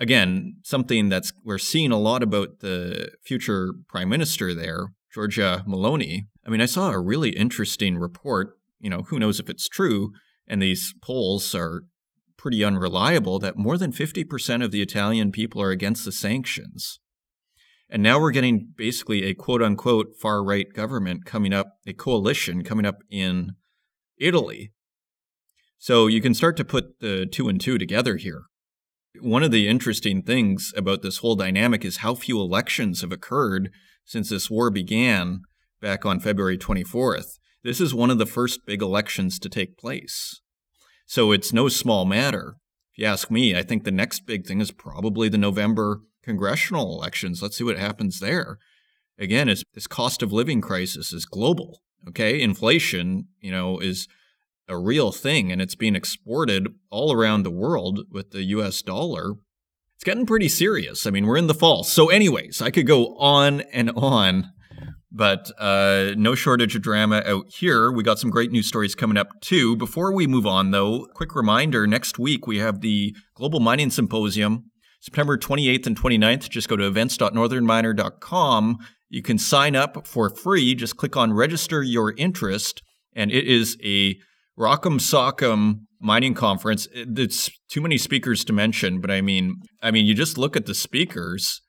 Again, 0.00 0.56
something 0.64 1.08
that's 1.08 1.32
we're 1.44 1.58
seeing 1.58 1.92
a 1.92 1.98
lot 1.98 2.22
about 2.22 2.60
the 2.60 3.12
future 3.24 3.74
prime 3.88 4.08
minister 4.08 4.54
there, 4.54 4.88
Giorgia 5.14 5.64
Meloni. 5.66 6.26
I 6.44 6.50
mean, 6.50 6.60
I 6.60 6.66
saw 6.66 6.90
a 6.90 6.98
really 6.98 7.30
interesting 7.30 7.96
report. 7.96 8.58
You 8.80 8.90
know, 8.90 9.02
who 9.02 9.20
knows 9.20 9.38
if 9.38 9.48
it's 9.48 9.68
true? 9.68 10.12
And 10.48 10.60
these 10.60 10.94
polls 11.00 11.54
are 11.54 11.84
pretty 12.44 12.62
unreliable 12.62 13.38
that 13.38 13.56
more 13.56 13.78
than 13.78 13.90
50% 13.90 14.62
of 14.62 14.70
the 14.70 14.82
Italian 14.82 15.32
people 15.32 15.62
are 15.62 15.70
against 15.70 16.04
the 16.04 16.12
sanctions. 16.12 17.00
And 17.88 18.02
now 18.02 18.20
we're 18.20 18.32
getting 18.32 18.74
basically 18.76 19.24
a 19.24 19.32
quote 19.32 19.62
unquote 19.62 20.08
far 20.20 20.44
right 20.44 20.70
government 20.74 21.24
coming 21.24 21.54
up, 21.54 21.78
a 21.86 21.94
coalition 21.94 22.62
coming 22.62 22.84
up 22.84 22.98
in 23.10 23.52
Italy. 24.20 24.72
So 25.78 26.06
you 26.06 26.20
can 26.20 26.34
start 26.34 26.58
to 26.58 26.66
put 26.66 27.00
the 27.00 27.24
two 27.24 27.48
and 27.48 27.58
two 27.58 27.78
together 27.78 28.16
here. 28.16 28.42
One 29.22 29.42
of 29.42 29.50
the 29.50 29.66
interesting 29.66 30.20
things 30.20 30.70
about 30.76 31.00
this 31.00 31.18
whole 31.18 31.36
dynamic 31.36 31.82
is 31.82 31.98
how 31.98 32.14
few 32.14 32.38
elections 32.38 33.00
have 33.00 33.10
occurred 33.10 33.70
since 34.04 34.28
this 34.28 34.50
war 34.50 34.70
began 34.70 35.40
back 35.80 36.04
on 36.04 36.20
February 36.20 36.58
24th. 36.58 37.38
This 37.62 37.80
is 37.80 37.94
one 37.94 38.10
of 38.10 38.18
the 38.18 38.26
first 38.26 38.66
big 38.66 38.82
elections 38.82 39.38
to 39.38 39.48
take 39.48 39.78
place. 39.78 40.42
So 41.06 41.32
it's 41.32 41.52
no 41.52 41.68
small 41.68 42.04
matter. 42.04 42.56
If 42.92 42.98
you 42.98 43.06
ask 43.06 43.30
me, 43.30 43.56
I 43.56 43.62
think 43.62 43.84
the 43.84 43.90
next 43.90 44.26
big 44.26 44.46
thing 44.46 44.60
is 44.60 44.70
probably 44.70 45.28
the 45.28 45.38
November 45.38 46.00
congressional 46.22 46.96
elections. 46.96 47.42
Let's 47.42 47.56
see 47.58 47.64
what 47.64 47.78
happens 47.78 48.20
there. 48.20 48.58
Again, 49.18 49.46
this 49.74 49.86
cost 49.86 50.22
of 50.22 50.32
living 50.32 50.60
crisis 50.60 51.12
is 51.12 51.24
global. 51.24 51.80
Okay, 52.08 52.40
inflation, 52.40 53.28
you 53.40 53.50
know, 53.50 53.78
is 53.78 54.08
a 54.68 54.76
real 54.78 55.12
thing, 55.12 55.52
and 55.52 55.60
it's 55.60 55.74
being 55.74 55.96
exported 55.96 56.68
all 56.90 57.12
around 57.12 57.42
the 57.42 57.50
world 57.50 58.00
with 58.10 58.30
the 58.30 58.42
U.S. 58.44 58.82
dollar. 58.82 59.34
It's 59.96 60.04
getting 60.04 60.26
pretty 60.26 60.48
serious. 60.48 61.06
I 61.06 61.10
mean, 61.10 61.26
we're 61.26 61.36
in 61.36 61.46
the 61.46 61.54
fall. 61.54 61.84
So, 61.84 62.08
anyways, 62.08 62.60
I 62.60 62.70
could 62.70 62.86
go 62.86 63.16
on 63.16 63.60
and 63.72 63.90
on, 63.90 64.52
but 65.14 65.50
uh, 65.58 66.12
no 66.16 66.34
shortage 66.34 66.76
of 66.76 66.82
drama 66.82 67.22
out 67.24 67.46
here. 67.48 67.90
We 67.90 68.02
got 68.02 68.18
some 68.18 68.30
great 68.30 68.50
news 68.52 68.66
stories 68.66 68.94
coming 68.94 69.16
up 69.16 69.28
too. 69.40 69.76
Before 69.76 70.12
we 70.12 70.26
move 70.26 70.46
on, 70.46 70.72
though, 70.72 71.06
quick 71.14 71.34
reminder: 71.34 71.86
next 71.86 72.18
week 72.18 72.46
we 72.46 72.58
have 72.58 72.82
the 72.82 73.16
Global 73.34 73.60
Mining 73.60 73.90
Symposium 73.90 74.64
September 75.04 75.36
28th 75.36 75.86
and 75.86 76.00
29th, 76.00 76.48
just 76.48 76.66
go 76.66 76.76
to 76.76 76.86
events.northernminer.com. 76.86 78.78
You 79.10 79.20
can 79.20 79.36
sign 79.36 79.76
up 79.76 80.06
for 80.06 80.30
free. 80.30 80.74
Just 80.74 80.96
click 80.96 81.14
on 81.14 81.34
register 81.34 81.82
your 81.82 82.14
interest. 82.16 82.82
And 83.14 83.30
it 83.30 83.46
is 83.46 83.76
a 83.84 84.14
Rock'em 84.58 84.98
Sock'em 84.98 85.80
mining 86.00 86.32
conference. 86.32 86.88
It's 86.94 87.50
too 87.68 87.82
many 87.82 87.98
speakers 87.98 88.46
to 88.46 88.54
mention, 88.54 89.02
but 89.02 89.10
I 89.10 89.20
mean, 89.20 89.56
I 89.82 89.90
mean, 89.90 90.06
you 90.06 90.14
just 90.14 90.38
look 90.38 90.56
at 90.56 90.64
the 90.64 90.74
speakers, 90.74 91.60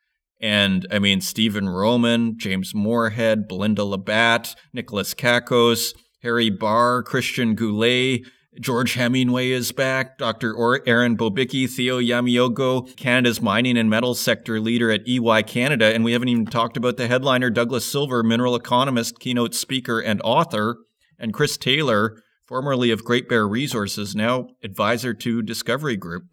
and 0.42 0.86
I 0.92 1.00
mean, 1.00 1.22
Stephen 1.22 1.70
Roman, 1.70 2.38
James 2.38 2.74
Moorhead, 2.76 3.48
Belinda 3.48 3.84
Labatt, 3.84 4.56
Nicholas 4.74 5.14
Kakos, 5.14 5.94
Harry 6.22 6.50
Barr, 6.50 7.04
Christian 7.04 7.56
Goulet, 7.56 8.26
George 8.60 8.94
Hemingway 8.94 9.50
is 9.50 9.72
back. 9.72 10.18
Dr. 10.18 10.54
Or- 10.54 10.82
Erin 10.88 11.18
Bobicki, 11.18 11.70
Theo 11.70 12.00
Yameogo, 12.00 12.96
Canada's 12.96 13.42
mining 13.42 13.78
and 13.78 13.90
metals 13.90 14.20
sector 14.20 14.60
leader 14.60 14.92
at 14.92 15.08
EY 15.08 15.44
Canada. 15.44 15.94
And 15.94 16.04
we 16.04 16.14
haven't 16.14 16.30
even 16.30 16.46
talked 16.46 16.78
about 16.78 16.98
the 16.98 17.08
headliner, 17.08 17.50
Douglas 17.50 17.86
Silver, 17.86 18.24
mineral 18.24 18.56
economist, 18.56 19.20
keynote 19.20 19.54
speaker, 19.54 20.00
and 20.00 20.22
author, 20.24 20.78
and 21.20 21.34
Chris 21.34 21.58
Taylor, 21.58 22.22
formerly 22.46 22.92
of 22.92 23.04
Great 23.04 23.28
Bear 23.28 23.48
Resources, 23.48 24.16
now 24.16 24.48
advisor 24.64 25.14
to 25.14 25.42
Discovery 25.42 25.98
Group. 25.98 26.24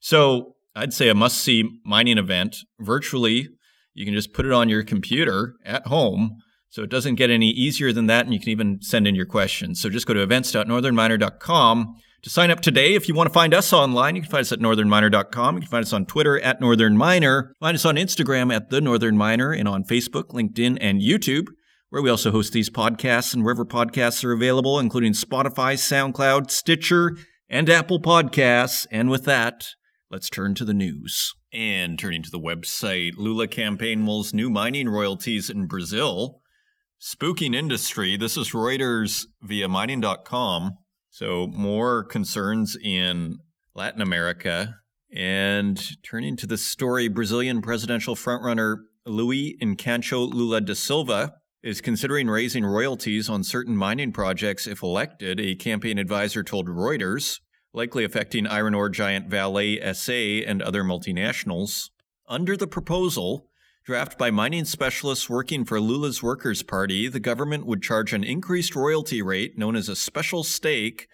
So 0.00 0.54
I'd 0.74 0.92
say 0.92 1.08
a 1.08 1.14
must 1.14 1.38
see 1.38 1.64
mining 1.84 2.18
event 2.18 2.56
virtually. 2.78 3.48
You 3.94 4.04
can 4.04 4.14
just 4.14 4.32
put 4.32 4.46
it 4.46 4.52
on 4.52 4.68
your 4.68 4.84
computer 4.84 5.54
at 5.64 5.86
home 5.86 6.38
so 6.70 6.82
it 6.82 6.90
doesn't 6.90 7.14
get 7.14 7.30
any 7.30 7.48
easier 7.48 7.92
than 7.92 8.06
that, 8.06 8.26
and 8.26 8.34
you 8.34 8.40
can 8.40 8.50
even 8.50 8.80
send 8.82 9.06
in 9.06 9.14
your 9.14 9.26
questions. 9.26 9.80
So 9.80 9.88
just 9.88 10.06
go 10.06 10.14
to 10.14 10.22
events.northernminer.com 10.22 11.94
to 12.22 12.30
sign 12.30 12.50
up 12.50 12.60
today. 12.60 12.94
If 12.94 13.08
you 13.08 13.14
want 13.14 13.28
to 13.28 13.32
find 13.32 13.54
us 13.54 13.72
online, 13.72 14.16
you 14.16 14.22
can 14.22 14.30
find 14.30 14.42
us 14.42 14.52
at 14.52 14.58
northernminer.com. 14.58 15.54
You 15.54 15.60
can 15.62 15.70
find 15.70 15.84
us 15.84 15.92
on 15.92 16.04
Twitter 16.04 16.38
at 16.40 16.60
northernminer. 16.60 17.52
Find 17.60 17.74
us 17.74 17.84
on 17.84 17.96
Instagram 17.96 18.54
at 18.54 18.70
the 18.70 18.80
Northern 18.80 19.16
Miner 19.16 19.52
and 19.52 19.66
on 19.66 19.84
Facebook, 19.84 20.28
LinkedIn, 20.30 20.78
and 20.80 21.00
YouTube, 21.00 21.46
where 21.88 22.02
we 22.02 22.10
also 22.10 22.30
host 22.30 22.52
these 22.52 22.68
podcasts 22.68 23.32
and 23.32 23.44
wherever 23.44 23.64
podcasts 23.64 24.22
are 24.24 24.32
available, 24.32 24.78
including 24.78 25.12
Spotify, 25.12 25.74
SoundCloud, 25.74 26.50
Stitcher, 26.50 27.16
and 27.48 27.70
Apple 27.70 28.00
Podcasts. 28.00 28.86
And 28.90 29.08
with 29.08 29.24
that, 29.24 29.68
let's 30.10 30.30
turn 30.30 30.54
to 30.54 30.64
the 30.64 30.74
news. 30.74 31.34
And 31.52 31.98
turning 31.98 32.22
to 32.22 32.30
the 32.30 32.40
website, 32.40 33.12
Lula 33.16 33.46
campaign 33.48 34.00
mulls 34.00 34.34
new 34.34 34.50
mining 34.50 34.88
royalties 34.88 35.50
in 35.50 35.66
Brazil. 35.66 36.40
Spooking 37.00 37.54
industry. 37.54 38.16
This 38.16 38.36
is 38.36 38.50
Reuters 38.50 39.26
via 39.42 39.68
mining.com. 39.68 40.78
So, 41.10 41.46
more 41.48 42.04
concerns 42.04 42.76
in 42.76 43.38
Latin 43.74 44.02
America. 44.02 44.76
And 45.14 45.80
turning 46.02 46.36
to 46.36 46.46
the 46.46 46.58
story, 46.58 47.08
Brazilian 47.08 47.62
presidential 47.62 48.14
frontrunner 48.14 48.76
Luiz 49.06 49.54
Inácio 49.62 50.30
Lula 50.30 50.60
da 50.60 50.74
Silva 50.74 51.34
is 51.62 51.80
considering 51.80 52.28
raising 52.28 52.64
royalties 52.64 53.28
on 53.28 53.42
certain 53.42 53.76
mining 53.76 54.12
projects 54.12 54.66
if 54.66 54.82
elected, 54.82 55.40
a 55.40 55.54
campaign 55.54 55.98
advisor 55.98 56.42
told 56.42 56.68
Reuters, 56.68 57.40
likely 57.72 58.04
affecting 58.04 58.46
iron 58.46 58.74
ore 58.74 58.88
giant 58.88 59.28
Vale 59.28 59.94
SA 59.94 60.12
and 60.46 60.62
other 60.62 60.82
multinationals. 60.82 61.90
Under 62.26 62.56
the 62.56 62.66
proposal, 62.66 63.48
Draft 63.88 64.18
by 64.18 64.30
mining 64.30 64.66
specialists 64.66 65.30
working 65.30 65.64
for 65.64 65.80
Lula's 65.80 66.22
Workers' 66.22 66.62
Party, 66.62 67.08
the 67.08 67.18
government 67.18 67.64
would 67.64 67.80
charge 67.82 68.12
an 68.12 68.22
increased 68.22 68.76
royalty 68.76 69.22
rate 69.22 69.56
known 69.56 69.74
as 69.74 69.88
a 69.88 69.96
special 69.96 70.44
stake 70.44 71.08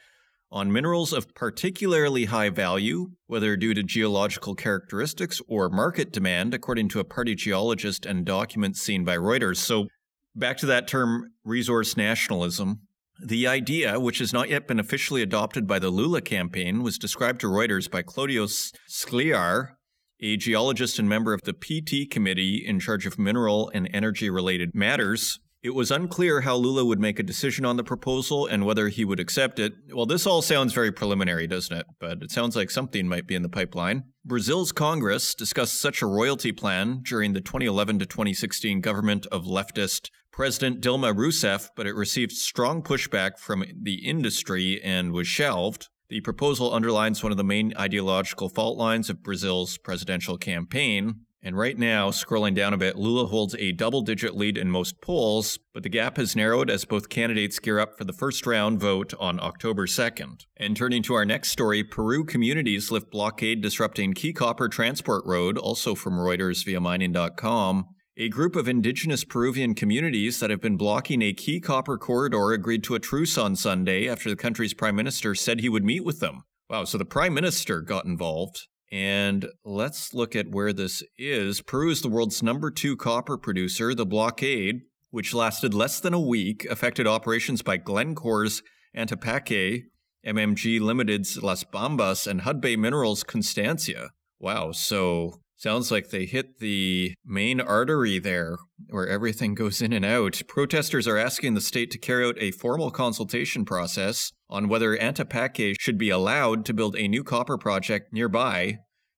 on 0.51 0.73
minerals 0.73 1.13
of 1.13 1.37
particularly 1.37 2.25
high 2.25 2.49
value, 2.49 3.13
whether 3.29 3.57
due 3.57 3.75
to 3.75 3.85
geological 3.85 4.57
characteristics 4.57 5.41
or 5.47 5.69
market 5.69 6.11
demand, 6.11 6.53
according 6.53 6.89
to 6.89 6.99
a 6.99 7.05
party 7.05 7.37
geologist 7.37 8.05
and 8.05 8.25
documents 8.25 8.81
seen 8.81 9.05
by 9.05 9.17
Reuters. 9.17 9.59
So, 9.59 9.87
back 10.35 10.57
to 10.57 10.67
that 10.67 10.89
term, 10.89 11.31
resource 11.45 11.97
nationalism. 11.97 12.84
The 13.23 13.47
idea, 13.47 14.01
which 14.01 14.19
has 14.19 14.33
not 14.33 14.49
yet 14.49 14.67
been 14.67 14.81
officially 14.81 15.23
adopted 15.23 15.67
by 15.67 15.79
the 15.79 15.91
Lula 15.91 16.21
campaign, 16.21 16.83
was 16.83 16.99
described 16.99 17.41
to 17.43 17.47
Reuters 17.47 17.91
by 17.91 18.03
Claudio 18.03 18.47
Scliar, 18.47 19.77
a 20.21 20.37
geologist 20.37 20.99
and 20.99 21.09
member 21.09 21.33
of 21.33 21.43
the 21.43 21.53
PT 21.53 22.11
committee 22.11 22.65
in 22.67 22.81
charge 22.81 23.07
of 23.07 23.19
mineral 23.19 23.71
and 23.73 23.89
energy 23.93 24.31
related 24.31 24.75
matters. 24.75 25.39
It 25.63 25.75
was 25.75 25.91
unclear 25.91 26.43
how 26.43 26.57
Lula 26.57 26.85
would 26.85 27.01
make 27.01 27.19
a 27.19 27.23
decision 27.23 27.65
on 27.65 27.79
the 27.79 27.85
proposal 27.85 28.47
and 28.47 28.67
whether 28.67 28.89
he 28.89 29.05
would 29.05 29.19
accept 29.19 29.59
it. 29.59 29.73
Well, 29.95 30.05
this 30.05 30.27
all 30.27 30.43
sounds 30.43 30.75
very 30.75 30.93
preliminary, 30.93 31.47
doesn't 31.47 31.75
it? 31.75 31.87
But 31.99 32.23
it 32.23 32.31
sounds 32.31 32.55
like 32.55 32.71
something 32.71 33.09
might 33.09 33.27
be 33.27 33.35
in 33.35 33.43
the 33.43 33.49
pipeline. 33.49 34.05
Brazil's 34.27 34.73
Congress 34.73 35.35
discussed 35.35 35.81
such 35.81 36.03
a 36.03 36.07
royalty 36.07 36.53
plan 36.53 37.01
during 37.03 37.33
the 37.33 37.41
2011 37.41 38.01
to 38.01 38.07
2016 38.07 38.83
government 38.83 39.27
of 39.33 39.45
leftist 39.45 40.11
President 40.35 40.81
Dilma 40.81 41.15
Rousseff, 41.15 41.71
but 41.77 41.87
it 41.87 41.95
received 41.95 42.33
strong 42.33 42.83
pushback 42.83 43.39
from 43.39 43.65
the 43.81 44.05
industry 44.05 44.83
and 44.83 45.13
was 45.13 45.29
shelved. 45.29 45.91
The 46.09 46.23
proposal 46.23 46.75
underlines 46.75 47.23
one 47.23 47.31
of 47.31 47.39
the 47.39 47.45
main 47.45 47.73
ideological 47.79 48.49
fault 48.49 48.77
lines 48.77 49.09
of 49.09 49.23
Brazil's 49.23 49.79
presidential 49.79 50.37
campaign. 50.37 51.21
And 51.41 51.57
right 51.57 51.79
now, 51.79 52.11
scrolling 52.11 52.53
down 52.57 52.75
a 52.75 52.77
bit, 52.77 52.97
Lula 52.97 53.27
holds 53.27 53.55
a 53.55 53.71
double 53.71 54.03
digit 54.03 54.35
lead 54.35 54.59
in 54.59 54.73
most 54.73 55.01
polls, 55.01 55.57
but 55.73 55.85
the 55.85 55.89
gap 55.89 56.17
has 56.17 56.35
narrowed 56.35 56.69
as 56.69 56.85
both 56.85 57.09
candidates 57.09 57.61
gear 57.61 57.79
up 57.79 57.97
for 57.97 58.03
the 58.03 58.13
first 58.13 58.45
round 58.45 58.81
vote 58.81 59.15
on 59.21 59.39
October 59.39 59.87
2nd. 59.87 60.47
And 60.57 60.77
turning 60.77 61.05
to 61.05 61.15
our 61.15 61.25
next 61.25 61.53
story, 61.53 61.85
Peru 61.85 62.25
communities 62.25 62.91
lift 62.91 63.13
blockade 63.13 63.63
disrupting 63.63 64.15
key 64.15 64.33
copper 64.33 64.69
transport 64.69 65.25
road, 65.27 65.57
also 65.59 65.95
from 65.95 66.15
Reuters 66.15 66.65
via 66.65 66.81
mining.com. 66.81 67.94
A 68.17 68.29
group 68.29 68.55
of 68.55 68.69
indigenous 68.69 69.25
Peruvian 69.25 69.75
communities 69.75 70.39
that 70.39 70.49
have 70.49 70.61
been 70.61 70.77
blocking 70.77 71.21
a 71.21 71.33
key 71.33 71.59
copper 71.59 71.99
corridor 71.99 72.53
agreed 72.53 72.85
to 72.85 72.95
a 72.95 73.01
truce 73.01 73.37
on 73.37 73.57
Sunday 73.57 74.09
after 74.09 74.31
the 74.31 74.37
country's 74.37 74.73
prime 74.73 74.95
minister 74.95 75.35
said 75.35 75.59
he 75.59 75.69
would 75.69 75.83
meet 75.85 76.05
with 76.05 76.21
them. 76.21 76.45
Wow, 76.71 76.85
so 76.85 76.97
the 76.97 77.05
prime 77.05 77.35
minister 77.35 77.81
got 77.81 78.05
involved. 78.05 78.69
And 78.93 79.49
let's 79.65 80.15
look 80.15 80.37
at 80.37 80.53
where 80.53 80.73
this 80.73 81.03
is. 81.19 81.61
Peru 81.61 81.91
is 81.91 82.03
the 82.03 82.09
world's 82.09 82.41
number 82.41 82.71
two 82.71 82.97
copper 82.97 83.37
producer. 83.37 83.97
The 83.97 84.07
blockade, 84.07 84.83
which 85.11 85.35
lasted 85.35 85.75
less 85.75 85.99
than 85.99 86.15
a 86.15 86.21
week, 86.21 86.65
affected 86.71 87.09
operations 87.09 87.63
by 87.63 87.79
Glencore's 87.79 88.63
Antapaccay, 88.97 89.87
MMG 90.25 90.81
Limited's 90.81 91.43
Las 91.43 91.65
Bambas, 91.65 92.29
and 92.29 92.43
Hudbay 92.43 92.79
Minerals 92.79 93.25
Constancia. 93.25 94.11
Wow, 94.39 94.71
so 94.71 95.41
Sounds 95.65 95.91
like 95.91 96.11
they 96.11 96.27
hit 96.27 96.59
the 96.59 97.15
main 97.25 97.59
artery 97.59 98.19
there 98.19 98.59
where 98.91 99.09
everything 99.09 99.55
goes 99.55 99.81
in 99.81 99.95
and 99.95 100.05
out. 100.05 100.43
Protesters 100.47 101.09
are 101.09 101.17
asking 101.17 101.55
the 101.55 101.61
state 101.63 101.91
to 101.93 101.99
carry 101.99 102.27
out 102.27 102.37
a 102.39 102.51
formal 102.51 102.91
consultation 102.91 103.65
process 103.65 104.31
on 104.51 104.69
whether 104.69 104.95
Antapaccay 104.95 105.77
should 105.81 105.97
be 105.97 106.11
allowed 106.11 106.67
to 106.67 106.75
build 106.75 106.97
a 106.97 107.09
new 107.09 107.25
copper 107.25 107.57
project 107.57 108.13
nearby 108.13 108.77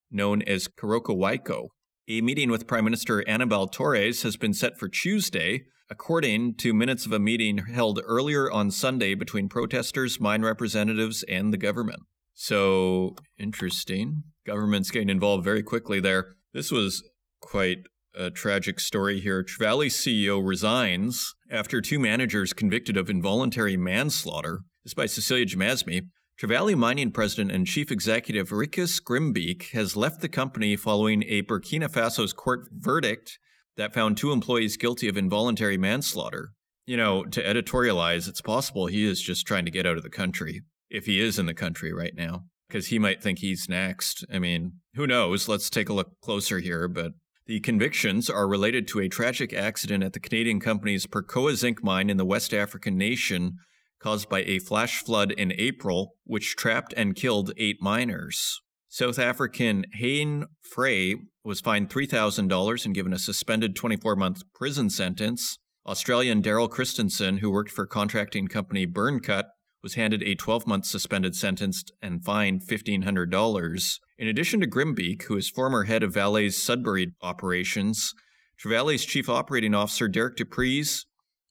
known 0.08 0.40
as 0.42 0.68
Coroccohuayco. 0.68 1.66
A 2.08 2.20
meeting 2.20 2.48
with 2.52 2.68
Prime 2.68 2.84
Minister 2.84 3.28
Anibal 3.28 3.66
Torres 3.66 4.22
has 4.22 4.36
been 4.36 4.54
set 4.54 4.78
for 4.78 4.88
Tuesday, 4.88 5.64
according 5.90 6.54
to 6.58 6.72
minutes 6.72 7.06
of 7.06 7.12
a 7.12 7.18
meeting 7.18 7.58
held 7.58 8.00
earlier 8.04 8.48
on 8.48 8.70
Sunday 8.70 9.16
between 9.16 9.48
protesters, 9.48 10.20
mine 10.20 10.42
representatives, 10.42 11.24
and 11.24 11.52
the 11.52 11.58
government. 11.58 12.04
So, 12.34 13.16
interesting. 13.36 14.22
Government's 14.46 14.92
getting 14.92 15.10
involved 15.10 15.42
very 15.42 15.64
quickly 15.64 15.98
there. 15.98 16.35
This 16.56 16.72
was 16.72 17.02
quite 17.42 17.80
a 18.14 18.30
tragic 18.30 18.80
story 18.80 19.20
here. 19.20 19.44
Trevali 19.44 19.88
CEO 19.88 20.42
resigns 20.42 21.34
after 21.50 21.82
two 21.82 21.98
managers 21.98 22.54
convicted 22.54 22.96
of 22.96 23.10
involuntary 23.10 23.76
manslaughter. 23.76 24.60
This 24.82 24.94
by 24.94 25.04
Cecilia 25.04 25.44
Jamasmie. 25.44 26.06
Trevali 26.40 26.74
Mining 26.74 27.10
President 27.10 27.52
and 27.52 27.66
Chief 27.66 27.92
Executive 27.92 28.48
Rikus 28.48 29.02
Grimbeek 29.02 29.72
has 29.72 29.98
left 29.98 30.22
the 30.22 30.30
company 30.30 30.76
following 30.76 31.24
a 31.24 31.42
Burkina 31.42 31.90
Faso's 31.90 32.32
court 32.32 32.68
verdict 32.72 33.38
that 33.76 33.92
found 33.92 34.16
two 34.16 34.32
employees 34.32 34.78
guilty 34.78 35.08
of 35.08 35.18
involuntary 35.18 35.76
manslaughter. 35.76 36.52
You 36.86 36.96
know, 36.96 37.24
to 37.24 37.42
editorialize, 37.42 38.26
it's 38.26 38.40
possible 38.40 38.86
he 38.86 39.04
is 39.04 39.20
just 39.20 39.46
trying 39.46 39.66
to 39.66 39.70
get 39.70 39.84
out 39.84 39.98
of 39.98 40.02
the 40.02 40.08
country, 40.08 40.62
if 40.88 41.04
he 41.04 41.20
is 41.20 41.38
in 41.38 41.44
the 41.44 41.52
country 41.52 41.92
right 41.92 42.14
now 42.16 42.44
because 42.68 42.88
he 42.88 42.98
might 42.98 43.22
think 43.22 43.38
he's 43.38 43.68
next. 43.68 44.24
I 44.32 44.38
mean, 44.38 44.80
who 44.94 45.06
knows? 45.06 45.48
Let's 45.48 45.70
take 45.70 45.88
a 45.88 45.92
look 45.92 46.20
closer 46.20 46.58
here. 46.58 46.88
But 46.88 47.12
the 47.46 47.60
convictions 47.60 48.28
are 48.28 48.48
related 48.48 48.88
to 48.88 49.00
a 49.00 49.08
tragic 49.08 49.52
accident 49.52 50.02
at 50.02 50.12
the 50.12 50.20
Canadian 50.20 50.60
company's 50.60 51.06
Perkoa 51.06 51.54
zinc 51.54 51.82
mine 51.84 52.10
in 52.10 52.16
the 52.16 52.24
West 52.24 52.52
African 52.52 52.96
nation 52.96 53.58
caused 54.00 54.28
by 54.28 54.42
a 54.42 54.58
flash 54.58 55.02
flood 55.02 55.32
in 55.32 55.52
April, 55.56 56.14
which 56.24 56.56
trapped 56.56 56.92
and 56.96 57.14
killed 57.14 57.52
eight 57.56 57.80
miners. 57.80 58.60
South 58.88 59.18
African 59.18 59.84
Hein 59.98 60.46
Frey 60.62 61.16
was 61.44 61.60
fined 61.60 61.90
$3,000 61.90 62.84
and 62.84 62.94
given 62.94 63.12
a 63.12 63.18
suspended 63.18 63.76
24 63.76 64.16
month 64.16 64.42
prison 64.54 64.90
sentence. 64.90 65.58
Australian 65.86 66.42
Daryl 66.42 66.68
Christensen, 66.68 67.38
who 67.38 67.50
worked 67.50 67.70
for 67.70 67.86
contracting 67.86 68.48
company 68.48 68.86
Byrnecut, 68.86 69.44
was 69.86 69.94
handed 69.94 70.20
a 70.24 70.34
12 70.34 70.66
month 70.66 70.84
suspended 70.84 71.36
sentence 71.36 71.84
and 72.02 72.24
fined 72.24 72.60
$1,500. 72.60 73.98
In 74.18 74.26
addition 74.26 74.58
to 74.58 74.66
Grimbeek, 74.66 75.22
who 75.22 75.36
is 75.36 75.48
former 75.48 75.84
head 75.84 76.02
of 76.02 76.12
Vale's 76.12 76.60
Sudbury 76.60 77.12
operations, 77.22 78.12
Trevali's 78.60 79.04
chief 79.04 79.28
operating 79.28 79.76
officer 79.76 80.08
Derek 80.08 80.38
Dupreez 80.38 81.04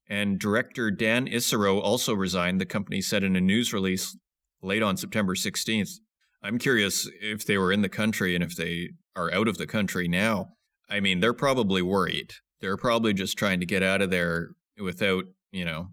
and 0.09 0.37
director 0.37 0.91
Dan 0.91 1.27
Isserow 1.27 1.81
also 1.81 2.13
resigned, 2.13 2.59
the 2.59 2.65
company 2.65 2.99
said 2.99 3.23
in 3.23 3.37
a 3.37 3.41
news 3.41 3.71
release 3.71 4.17
late 4.61 4.83
on 4.83 4.97
September 4.97 5.33
16th. 5.33 5.91
I'm 6.43 6.57
curious 6.57 7.09
if 7.21 7.45
they 7.45 7.57
were 7.57 7.71
in 7.71 7.83
the 7.83 7.87
country 7.87 8.35
and 8.35 8.43
if 8.43 8.57
they 8.57 8.89
are 9.15 9.33
out 9.33 9.47
of 9.47 9.57
the 9.57 9.65
country 9.65 10.09
now. 10.09 10.49
I 10.89 10.99
mean, 10.99 11.21
they're 11.21 11.31
probably 11.31 11.81
worried. 11.81 12.33
They're 12.59 12.75
probably 12.75 13.13
just 13.13 13.37
trying 13.37 13.61
to 13.61 13.65
get 13.65 13.81
out 13.81 14.01
of 14.01 14.09
there 14.09 14.49
without, 14.77 15.23
you 15.53 15.63
know, 15.63 15.91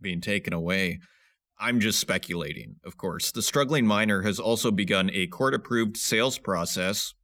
being 0.00 0.20
taken 0.20 0.52
away. 0.52 1.00
I'm 1.58 1.80
just 1.80 2.00
speculating, 2.00 2.76
of 2.84 2.96
course. 2.96 3.32
The 3.32 3.42
struggling 3.42 3.86
miner 3.86 4.22
has 4.22 4.38
also 4.38 4.70
begun 4.70 5.10
a 5.12 5.26
court 5.26 5.54
approved 5.54 5.96
sales 5.96 6.38
process 6.38 7.14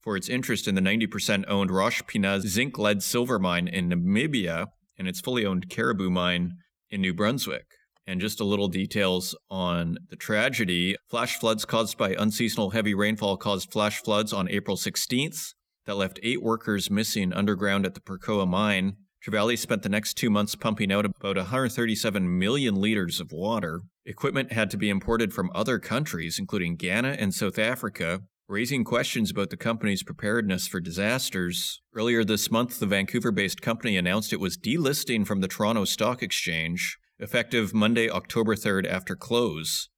for 0.00 0.16
its 0.16 0.28
interest 0.28 0.68
in 0.68 0.74
the 0.74 0.80
90% 0.80 1.44
owned 1.48 1.70
Rosh 1.70 2.02
Pinah 2.02 2.40
zinc 2.40 2.78
lead 2.78 3.02
silver 3.02 3.38
mine 3.38 3.66
in 3.66 3.88
Namibia 3.88 4.66
and 4.98 5.08
its 5.08 5.20
fully 5.20 5.46
owned 5.46 5.70
Caribou 5.70 6.10
mine 6.10 6.58
in 6.90 7.00
New 7.00 7.14
Brunswick. 7.14 7.66
And 8.06 8.20
just 8.20 8.40
a 8.40 8.44
little 8.44 8.68
details 8.68 9.34
on 9.50 9.98
the 10.08 10.16
tragedy. 10.16 10.96
Flash 11.10 11.38
floods 11.38 11.66
caused 11.66 11.98
by 11.98 12.14
unseasonal 12.14 12.72
heavy 12.72 12.94
rainfall 12.94 13.36
caused 13.36 13.70
flash 13.70 14.02
floods 14.02 14.32
on 14.32 14.48
April 14.48 14.78
16th 14.78 15.52
that 15.84 15.96
left 15.96 16.18
eight 16.22 16.42
workers 16.42 16.90
missing 16.90 17.32
underground 17.32 17.84
at 17.84 17.94
the 17.94 18.00
Perkoa 18.00 18.48
mine. 18.48 18.96
Trevali 19.28 19.58
spent 19.58 19.82
the 19.82 19.90
next 19.90 20.14
two 20.14 20.30
months 20.30 20.54
pumping 20.54 20.90
out 20.90 21.04
about 21.04 21.36
137 21.36 22.38
million 22.38 22.76
liters 22.76 23.20
of 23.20 23.30
water. 23.30 23.82
Equipment 24.06 24.52
had 24.52 24.70
to 24.70 24.78
be 24.78 24.88
imported 24.88 25.34
from 25.34 25.50
other 25.54 25.78
countries, 25.78 26.38
including 26.38 26.76
Ghana 26.76 27.16
and 27.18 27.34
South 27.34 27.58
Africa, 27.58 28.22
raising 28.48 28.84
questions 28.84 29.30
about 29.30 29.50
the 29.50 29.58
company's 29.58 30.02
preparedness 30.02 30.66
for 30.66 30.80
disasters. 30.80 31.82
Earlier 31.94 32.24
this 32.24 32.50
month, 32.50 32.80
the 32.80 32.86
Vancouver 32.86 33.30
based 33.30 33.60
company 33.60 33.98
announced 33.98 34.32
it 34.32 34.40
was 34.40 34.56
delisting 34.56 35.26
from 35.26 35.42
the 35.42 35.48
Toronto 35.48 35.84
Stock 35.84 36.22
Exchange 36.22 36.96
effective 37.18 37.74
Monday, 37.74 38.08
October 38.08 38.54
3rd 38.54 38.86
after 38.86 39.14
close. 39.14 39.90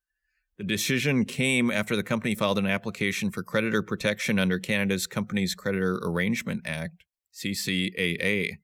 The 0.58 0.64
decision 0.64 1.24
came 1.24 1.70
after 1.70 1.94
the 1.94 2.02
company 2.02 2.34
filed 2.34 2.58
an 2.58 2.66
application 2.66 3.30
for 3.30 3.44
creditor 3.44 3.82
protection 3.82 4.40
under 4.40 4.58
Canada's 4.58 5.06
Companies 5.06 5.54
Creditor 5.54 6.00
Arrangement 6.02 6.62
Act, 6.66 7.04
CCAA. 7.32 8.56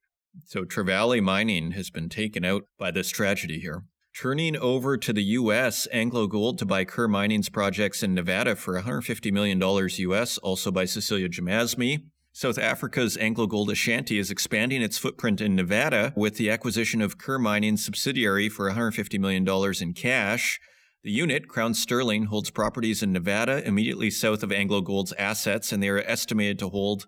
So 0.45 0.65
Trevali 0.65 1.23
Mining 1.23 1.73
has 1.73 1.91
been 1.91 2.09
taken 2.09 2.45
out 2.45 2.65
by 2.79 2.91
this 2.91 3.11
tragedy 3.11 3.59
here. 3.59 3.85
Turning 4.19 4.57
over 4.57 4.97
to 4.97 5.13
the 5.13 5.23
U.S., 5.23 5.87
Anglo 5.93 6.27
Gold 6.27 6.59
to 6.59 6.65
buy 6.65 6.85
Coeur 6.85 7.09
Mining's 7.09 7.49
projects 7.49 8.03
in 8.03 8.15
Nevada 8.15 8.57
for 8.57 8.81
$150 8.81 9.31
million 9.33 9.61
U.S., 9.61 10.39
also 10.39 10.71
by 10.71 10.87
Cecilia 10.87 11.29
Jamasmie. 11.29 12.05
South 12.33 12.59
Africa's 12.59 13.17
AngloGold 13.17 13.71
Ashanti 13.71 14.19
is 14.19 14.31
expanding 14.31 14.83
its 14.83 14.99
footprint 14.99 15.41
in 15.41 15.55
Nevada 15.55 16.13
with 16.17 16.37
the 16.37 16.51
acquisition 16.51 17.01
of 17.01 17.17
Coeur 17.17 17.39
Mining 17.39 17.79
subsidiary 17.79 18.51
for 18.51 18.71
$150 18.71 19.19
million 19.19 19.47
in 19.81 19.95
cash. 19.95 20.61
The 21.03 21.11
unit, 21.11 21.49
Crown 21.49 21.73
Sterling, 21.73 22.25
holds 22.25 22.51
properties 22.51 23.03
in 23.03 23.13
Nevada 23.13 23.67
immediately 23.67 24.11
south 24.11 24.43
of 24.43 24.51
AngloGold's 24.51 25.15
assets, 25.19 25.73
and 25.73 25.83
they 25.83 25.89
are 25.89 26.01
estimated 26.01 26.59
to 26.59 26.69
hold 26.69 27.07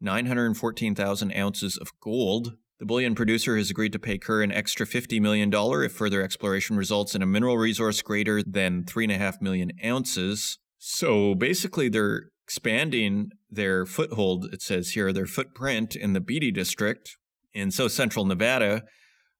914,000 0.00 1.32
ounces 1.36 1.76
of 1.76 1.92
gold. 2.00 2.56
The 2.80 2.86
bullion 2.86 3.14
producer 3.14 3.56
has 3.56 3.70
agreed 3.70 3.92
to 3.92 4.00
pay 4.00 4.18
Coeur 4.18 4.42
an 4.42 4.50
extra 4.50 4.84
$50 4.84 5.20
million 5.20 5.50
if 5.52 5.92
further 5.92 6.22
exploration 6.22 6.76
results 6.76 7.14
in 7.14 7.22
a 7.22 7.26
mineral 7.26 7.56
resource 7.56 8.02
greater 8.02 8.42
than 8.42 8.84
3.5 8.84 9.40
million 9.40 9.70
ounces. 9.84 10.58
So 10.78 11.34
basically, 11.34 11.88
they're 11.88 12.30
expanding 12.44 13.30
their 13.48 13.86
foothold, 13.86 14.52
it 14.52 14.60
says 14.60 14.90
here, 14.90 15.12
their 15.12 15.26
footprint 15.26 15.94
in 15.94 16.14
the 16.14 16.20
Beatty 16.20 16.50
district 16.50 17.16
in 17.52 17.70
south 17.70 17.92
central 17.92 18.24
Nevada, 18.24 18.82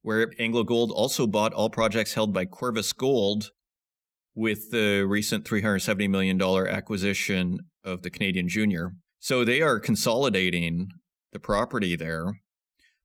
where 0.03 0.31
Anglo 0.39 0.63
Gold 0.63 0.93
also 0.95 1.27
bought 1.27 1.53
all 1.53 1.71
projects 1.71 2.15
held 2.15 2.33
by 2.33 2.45
Corvus 2.45 2.93
Gold 2.93 3.51
with 4.35 4.71
the 4.71 5.03
recent 5.03 5.45
$370 5.45 6.09
million 6.09 6.41
acquisition 6.41 7.59
of 7.83 8.03
the 8.03 8.11
Canadian 8.11 8.49
Junior. 8.49 8.93
So 9.19 9.45
they 9.45 9.61
are 9.61 9.81
consolidating 9.81 10.89
the 11.33 11.41
property 11.41 11.97
there 11.97 12.41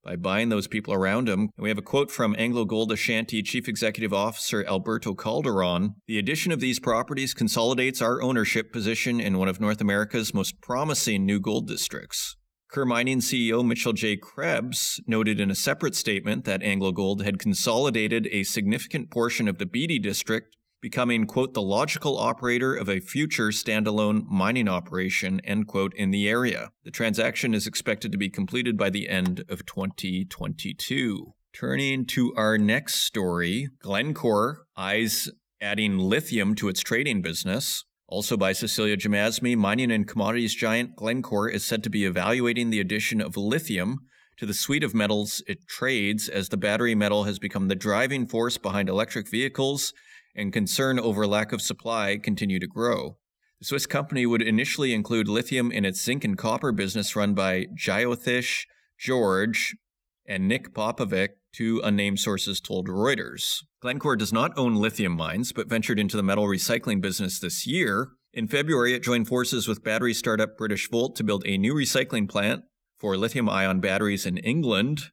by 0.09 0.15
buying 0.15 0.49
those 0.49 0.65
people 0.67 0.91
around 0.91 1.29
him. 1.29 1.41
And 1.41 1.51
we 1.59 1.69
have 1.69 1.77
a 1.77 1.83
quote 1.83 2.09
from 2.09 2.35
Anglo 2.39 2.65
Gold 2.65 2.91
Ashanti 2.91 3.43
Chief 3.43 3.67
Executive 3.67 4.11
Officer 4.11 4.65
Alberto 4.65 5.13
Calderon. 5.13 5.97
The 6.07 6.17
addition 6.17 6.51
of 6.51 6.59
these 6.59 6.79
properties 6.79 7.35
consolidates 7.35 8.01
our 8.01 8.19
ownership 8.19 8.73
position 8.73 9.19
in 9.19 9.37
one 9.37 9.47
of 9.47 9.61
North 9.61 9.81
America's 9.81 10.33
most 10.33 10.59
promising 10.61 11.27
new 11.27 11.39
gold 11.39 11.67
districts. 11.67 12.35
Coeur 12.71 12.85
Mining 12.85 13.19
CEO 13.19 13.63
Mitchell 13.63 13.93
J. 13.93 14.17
Krebs 14.17 14.99
noted 15.05 15.39
in 15.39 15.51
a 15.51 15.55
separate 15.55 15.93
statement 15.93 16.43
that 16.43 16.63
Anglo 16.63 16.91
Gold 16.91 17.23
had 17.23 17.37
consolidated 17.37 18.27
a 18.31 18.41
significant 18.41 19.11
portion 19.11 19.47
of 19.47 19.59
the 19.59 19.67
Beatty 19.67 19.99
district 19.99 20.55
becoming, 20.81 21.25
quote, 21.25 21.53
the 21.53 21.61
logical 21.61 22.17
operator 22.17 22.73
of 22.73 22.89
a 22.89 22.99
future 22.99 23.49
standalone 23.49 24.25
mining 24.27 24.67
operation, 24.67 25.41
end 25.43 25.67
quote, 25.67 25.93
in 25.95 26.11
the 26.11 26.29
area. 26.29 26.71
The 26.83 26.91
transaction 26.91 27.53
is 27.53 27.67
expected 27.67 28.11
to 28.11 28.17
be 28.17 28.29
completed 28.29 28.77
by 28.77 28.89
the 28.89 29.09
end 29.09 29.43
of 29.49 29.65
2022. 29.65 31.33
Turning 31.53 32.05
to 32.05 32.33
our 32.35 32.57
next 32.57 32.95
story, 32.95 33.69
Glencore 33.79 34.65
eyes 34.77 35.29
adding 35.61 35.97
lithium 35.97 36.55
to 36.55 36.69
its 36.69 36.81
trading 36.81 37.21
business. 37.21 37.83
Also 38.07 38.37
by 38.37 38.53
Cecilia 38.53 38.97
Jamasmie, 38.97 39.57
mining 39.57 39.91
and 39.91 40.07
commodities 40.07 40.55
giant 40.55 40.95
Glencore 40.95 41.49
is 41.49 41.63
said 41.65 41.83
to 41.83 41.89
be 41.89 42.05
evaluating 42.05 42.69
the 42.69 42.79
addition 42.79 43.21
of 43.21 43.37
lithium 43.37 43.99
to 44.37 44.45
the 44.45 44.53
suite 44.53 44.83
of 44.83 44.95
metals 44.95 45.43
it 45.47 45.67
trades 45.67 46.29
as 46.29 46.49
the 46.49 46.57
battery 46.57 46.95
metal 46.95 47.25
has 47.25 47.39
become 47.39 47.67
the 47.67 47.75
driving 47.75 48.25
force 48.25 48.57
behind 48.57 48.87
electric 48.87 49.29
vehicles 49.29 49.93
and 50.39 50.53
concern 50.53 50.99
over 50.99 51.27
lack 51.27 51.51
of 51.51 51.61
supply 51.61 52.17
continue 52.17 52.59
to 52.59 52.67
grow. 52.67 53.17
The 53.59 53.65
Swiss 53.65 53.85
company 53.85 54.25
would 54.25 54.41
initially 54.41 54.93
include 54.93 55.27
lithium 55.27 55.71
in 55.71 55.83
its 55.83 56.01
zinc 56.01 56.23
and 56.23 56.37
copper 56.37 56.71
business 56.71 57.15
run 57.15 57.33
by 57.33 57.65
Jyotish 57.75 58.65
George 58.97 59.75
and 60.25 60.47
Nick 60.47 60.73
Popovic, 60.73 61.29
two 61.51 61.81
unnamed 61.83 62.19
sources 62.19 62.61
told 62.61 62.87
Reuters. 62.87 63.63
Glencore 63.81 64.15
does 64.15 64.31
not 64.31 64.57
own 64.57 64.75
lithium 64.75 65.13
mines, 65.13 65.51
but 65.51 65.67
ventured 65.67 65.99
into 65.99 66.15
the 66.15 66.23
metal 66.23 66.45
recycling 66.45 67.01
business 67.01 67.39
this 67.39 67.67
year. 67.67 68.11
In 68.33 68.47
February, 68.47 68.93
it 68.93 69.03
joined 69.03 69.27
forces 69.27 69.67
with 69.67 69.83
battery 69.83 70.13
startup 70.13 70.57
Britishvolt 70.57 71.15
to 71.15 71.23
build 71.23 71.43
a 71.45 71.57
new 71.57 71.73
recycling 71.73 72.29
plant 72.29 72.63
for 72.97 73.17
lithium 73.17 73.49
ion 73.49 73.79
batteries 73.79 74.25
in 74.25 74.37
England. 74.37 75.11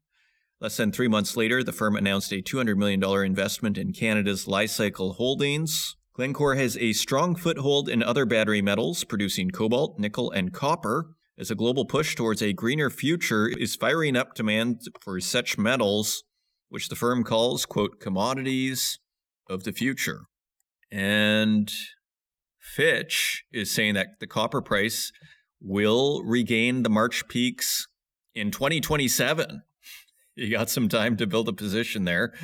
Less 0.58 0.78
than 0.78 0.90
three 0.90 1.08
months 1.08 1.36
later, 1.36 1.62
the 1.62 1.72
firm 1.72 1.96
announced 1.96 2.32
a 2.32 2.40
$200 2.40 2.76
million 2.76 3.02
investment 3.24 3.76
in 3.76 3.92
Canada's 3.92 4.48
Li-Cycle 4.48 5.14
Holdings. 5.14 5.96
Glencore 6.14 6.54
has 6.54 6.78
a 6.78 6.94
strong 6.94 7.36
foothold 7.36 7.90
in 7.90 8.02
other 8.02 8.24
battery 8.24 8.62
metals, 8.62 9.04
producing 9.04 9.50
cobalt, 9.50 9.98
nickel, 9.98 10.30
and 10.30 10.54
copper. 10.54 11.10
As 11.38 11.50
a 11.50 11.54
global 11.54 11.84
push 11.84 12.14
towards 12.14 12.40
a 12.40 12.54
greener 12.54 12.88
future 12.88 13.48
is 13.48 13.76
firing 13.76 14.16
up 14.16 14.34
demand 14.34 14.80
for 14.98 15.20
such 15.20 15.58
metals, 15.58 16.24
which 16.70 16.88
the 16.88 16.96
firm 16.96 17.22
calls, 17.22 17.66
quote, 17.66 18.00
commodities 18.00 18.98
of 19.50 19.64
the 19.64 19.72
future. 19.72 20.22
And 20.90 21.70
Fitch 22.58 23.44
is 23.52 23.70
saying 23.70 23.92
that 23.94 24.20
the 24.20 24.26
copper 24.26 24.62
price 24.62 25.12
will 25.60 26.22
regain 26.24 26.82
the 26.82 26.88
March 26.88 27.28
peaks 27.28 27.86
in 28.34 28.50
2027. 28.50 29.62
You 30.36 30.50
got 30.50 30.68
some 30.68 30.90
time 30.90 31.16
to 31.16 31.26
build 31.26 31.48
a 31.48 31.52
position 31.54 32.04
there. 32.04 32.34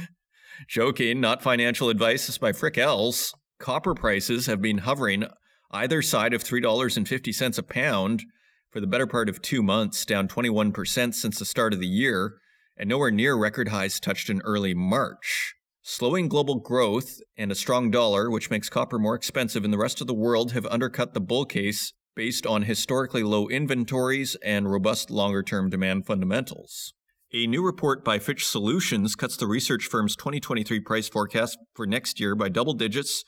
Joking, 0.66 1.20
not 1.20 1.42
financial 1.42 1.90
advice. 1.90 2.26
This 2.26 2.38
by 2.38 2.52
Frik 2.52 2.78
Els. 2.78 3.34
Copper 3.58 3.94
prices 3.94 4.46
have 4.46 4.62
been 4.62 4.78
hovering 4.78 5.26
either 5.70 6.00
side 6.00 6.32
of 6.32 6.42
$3.50 6.42 7.58
a 7.58 7.62
pound 7.62 8.24
for 8.70 8.80
the 8.80 8.86
better 8.86 9.06
part 9.06 9.28
of 9.28 9.42
two 9.42 9.62
months, 9.62 10.06
down 10.06 10.26
21% 10.26 11.14
since 11.14 11.38
the 11.38 11.44
start 11.44 11.74
of 11.74 11.80
the 11.80 11.86
year, 11.86 12.38
and 12.78 12.88
nowhere 12.88 13.10
near 13.10 13.36
record 13.36 13.68
highs 13.68 14.00
touched 14.00 14.30
in 14.30 14.40
early 14.40 14.72
March. 14.72 15.54
Slowing 15.82 16.28
global 16.28 16.60
growth 16.60 17.20
and 17.36 17.52
a 17.52 17.54
strong 17.54 17.90
dollar, 17.90 18.30
which 18.30 18.50
makes 18.50 18.70
copper 18.70 18.98
more 18.98 19.14
expensive 19.14 19.66
in 19.66 19.70
the 19.70 19.76
rest 19.76 20.00
of 20.00 20.06
the 20.06 20.14
world, 20.14 20.52
have 20.52 20.64
undercut 20.66 21.12
the 21.12 21.20
bull 21.20 21.44
case 21.44 21.92
based 22.16 22.46
on 22.46 22.62
historically 22.62 23.22
low 23.22 23.48
inventories 23.48 24.34
and 24.42 24.70
robust 24.70 25.10
longer 25.10 25.42
term 25.42 25.68
demand 25.68 26.06
fundamentals. 26.06 26.94
A 27.34 27.46
new 27.46 27.64
report 27.64 28.04
by 28.04 28.18
Fitch 28.18 28.46
Solutions 28.46 29.14
cuts 29.14 29.38
the 29.38 29.46
research 29.46 29.86
firm's 29.86 30.14
2023 30.16 30.80
price 30.80 31.08
forecast 31.08 31.56
for 31.74 31.86
next 31.86 32.20
year 32.20 32.34
by 32.34 32.50
double 32.50 32.74
digits 32.74 33.24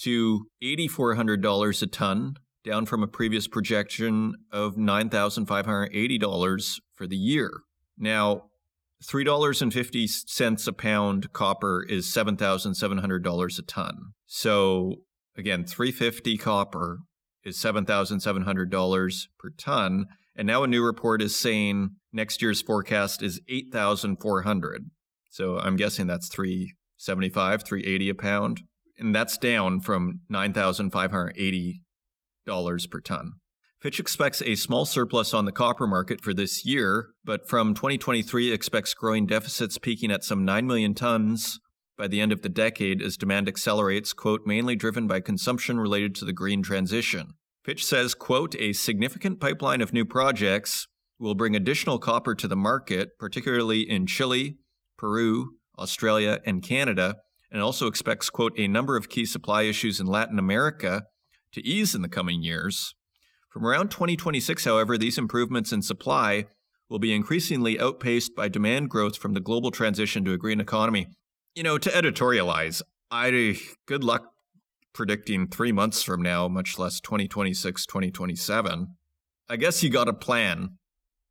to 0.00 0.48
$8,400 0.62 1.82
a 1.82 1.86
ton, 1.86 2.34
down 2.62 2.84
from 2.84 3.02
a 3.02 3.06
previous 3.06 3.48
projection 3.48 4.34
of 4.52 4.76
$9,580 4.76 6.80
for 6.94 7.06
the 7.06 7.16
year. 7.16 7.50
Now, 7.96 8.42
$3.50 9.02 10.68
a 10.68 10.72
pound 10.74 11.32
copper 11.32 11.82
is 11.88 12.04
$7,700 12.08 13.58
a 13.58 13.62
ton. 13.62 14.12
So 14.26 14.96
again, 15.34 15.64
350 15.64 16.36
copper 16.36 16.98
is 17.42 17.56
$7,700 17.56 19.26
per 19.38 19.48
ton. 19.56 20.04
And 20.36 20.46
now 20.46 20.62
a 20.62 20.66
new 20.66 20.84
report 20.84 21.22
is 21.22 21.34
saying 21.34 21.92
next 22.12 22.42
year's 22.42 22.60
forecast 22.60 23.22
is 23.22 23.40
8,400. 23.48 24.90
So 25.30 25.58
I'm 25.58 25.76
guessing 25.76 26.06
that's 26.06 26.28
375, 26.28 27.64
380 27.64 28.10
a 28.10 28.14
pound. 28.14 28.60
And 28.98 29.14
that's 29.14 29.38
down 29.38 29.80
from 29.80 30.20
$9,580 30.30 32.90
per 32.90 33.00
ton. 33.00 33.32
Fitch 33.80 33.98
expects 34.00 34.42
a 34.42 34.56
small 34.56 34.86
surplus 34.86 35.34
on 35.34 35.44
the 35.44 35.52
copper 35.52 35.86
market 35.86 36.22
for 36.22 36.32
this 36.32 36.64
year, 36.64 37.10
but 37.24 37.48
from 37.48 37.74
2023 37.74 38.52
expects 38.52 38.94
growing 38.94 39.26
deficits 39.26 39.78
peaking 39.78 40.10
at 40.10 40.24
some 40.24 40.44
9 40.44 40.66
million 40.66 40.94
tons 40.94 41.60
by 41.96 42.08
the 42.08 42.20
end 42.20 42.32
of 42.32 42.42
the 42.42 42.48
decade 42.48 43.02
as 43.02 43.16
demand 43.16 43.48
accelerates, 43.48 44.12
quote, 44.12 44.46
mainly 44.46 44.76
driven 44.76 45.06
by 45.06 45.20
consumption 45.20 45.78
related 45.78 46.14
to 46.14 46.24
the 46.24 46.32
green 46.32 46.62
transition. 46.62 47.34
Fitch 47.66 47.84
says, 47.84 48.14
quote, 48.14 48.54
a 48.60 48.72
significant 48.72 49.40
pipeline 49.40 49.80
of 49.80 49.92
new 49.92 50.04
projects 50.04 50.86
will 51.18 51.34
bring 51.34 51.56
additional 51.56 51.98
copper 51.98 52.32
to 52.32 52.46
the 52.46 52.54
market, 52.54 53.18
particularly 53.18 53.80
in 53.80 54.06
Chile, 54.06 54.58
Peru, 54.96 55.56
Australia, 55.76 56.38
and 56.46 56.62
Canada, 56.62 57.16
and 57.50 57.60
also 57.60 57.88
expects, 57.88 58.30
quote, 58.30 58.52
a 58.56 58.68
number 58.68 58.96
of 58.96 59.08
key 59.08 59.26
supply 59.26 59.62
issues 59.62 59.98
in 59.98 60.06
Latin 60.06 60.38
America 60.38 61.06
to 61.50 61.66
ease 61.66 61.92
in 61.92 62.02
the 62.02 62.08
coming 62.08 62.40
years. 62.40 62.94
From 63.50 63.66
around 63.66 63.90
2026, 63.90 64.64
however, 64.64 64.96
these 64.96 65.18
improvements 65.18 65.72
in 65.72 65.82
supply 65.82 66.44
will 66.88 67.00
be 67.00 67.12
increasingly 67.12 67.80
outpaced 67.80 68.36
by 68.36 68.46
demand 68.46 68.90
growth 68.90 69.16
from 69.16 69.34
the 69.34 69.40
global 69.40 69.72
transition 69.72 70.24
to 70.24 70.32
a 70.32 70.38
green 70.38 70.60
economy. 70.60 71.08
You 71.56 71.64
know, 71.64 71.78
to 71.78 71.90
editorialize, 71.90 72.80
I 73.10 73.58
good 73.86 74.04
luck 74.04 74.35
predicting 74.96 75.46
three 75.46 75.72
months 75.72 76.02
from 76.02 76.22
now, 76.22 76.48
much 76.48 76.78
less 76.78 77.00
2026, 77.00 77.86
2027. 77.86 78.96
I 79.48 79.56
guess 79.56 79.82
you 79.82 79.90
got 79.90 80.04
to 80.04 80.12
plan. 80.12 80.78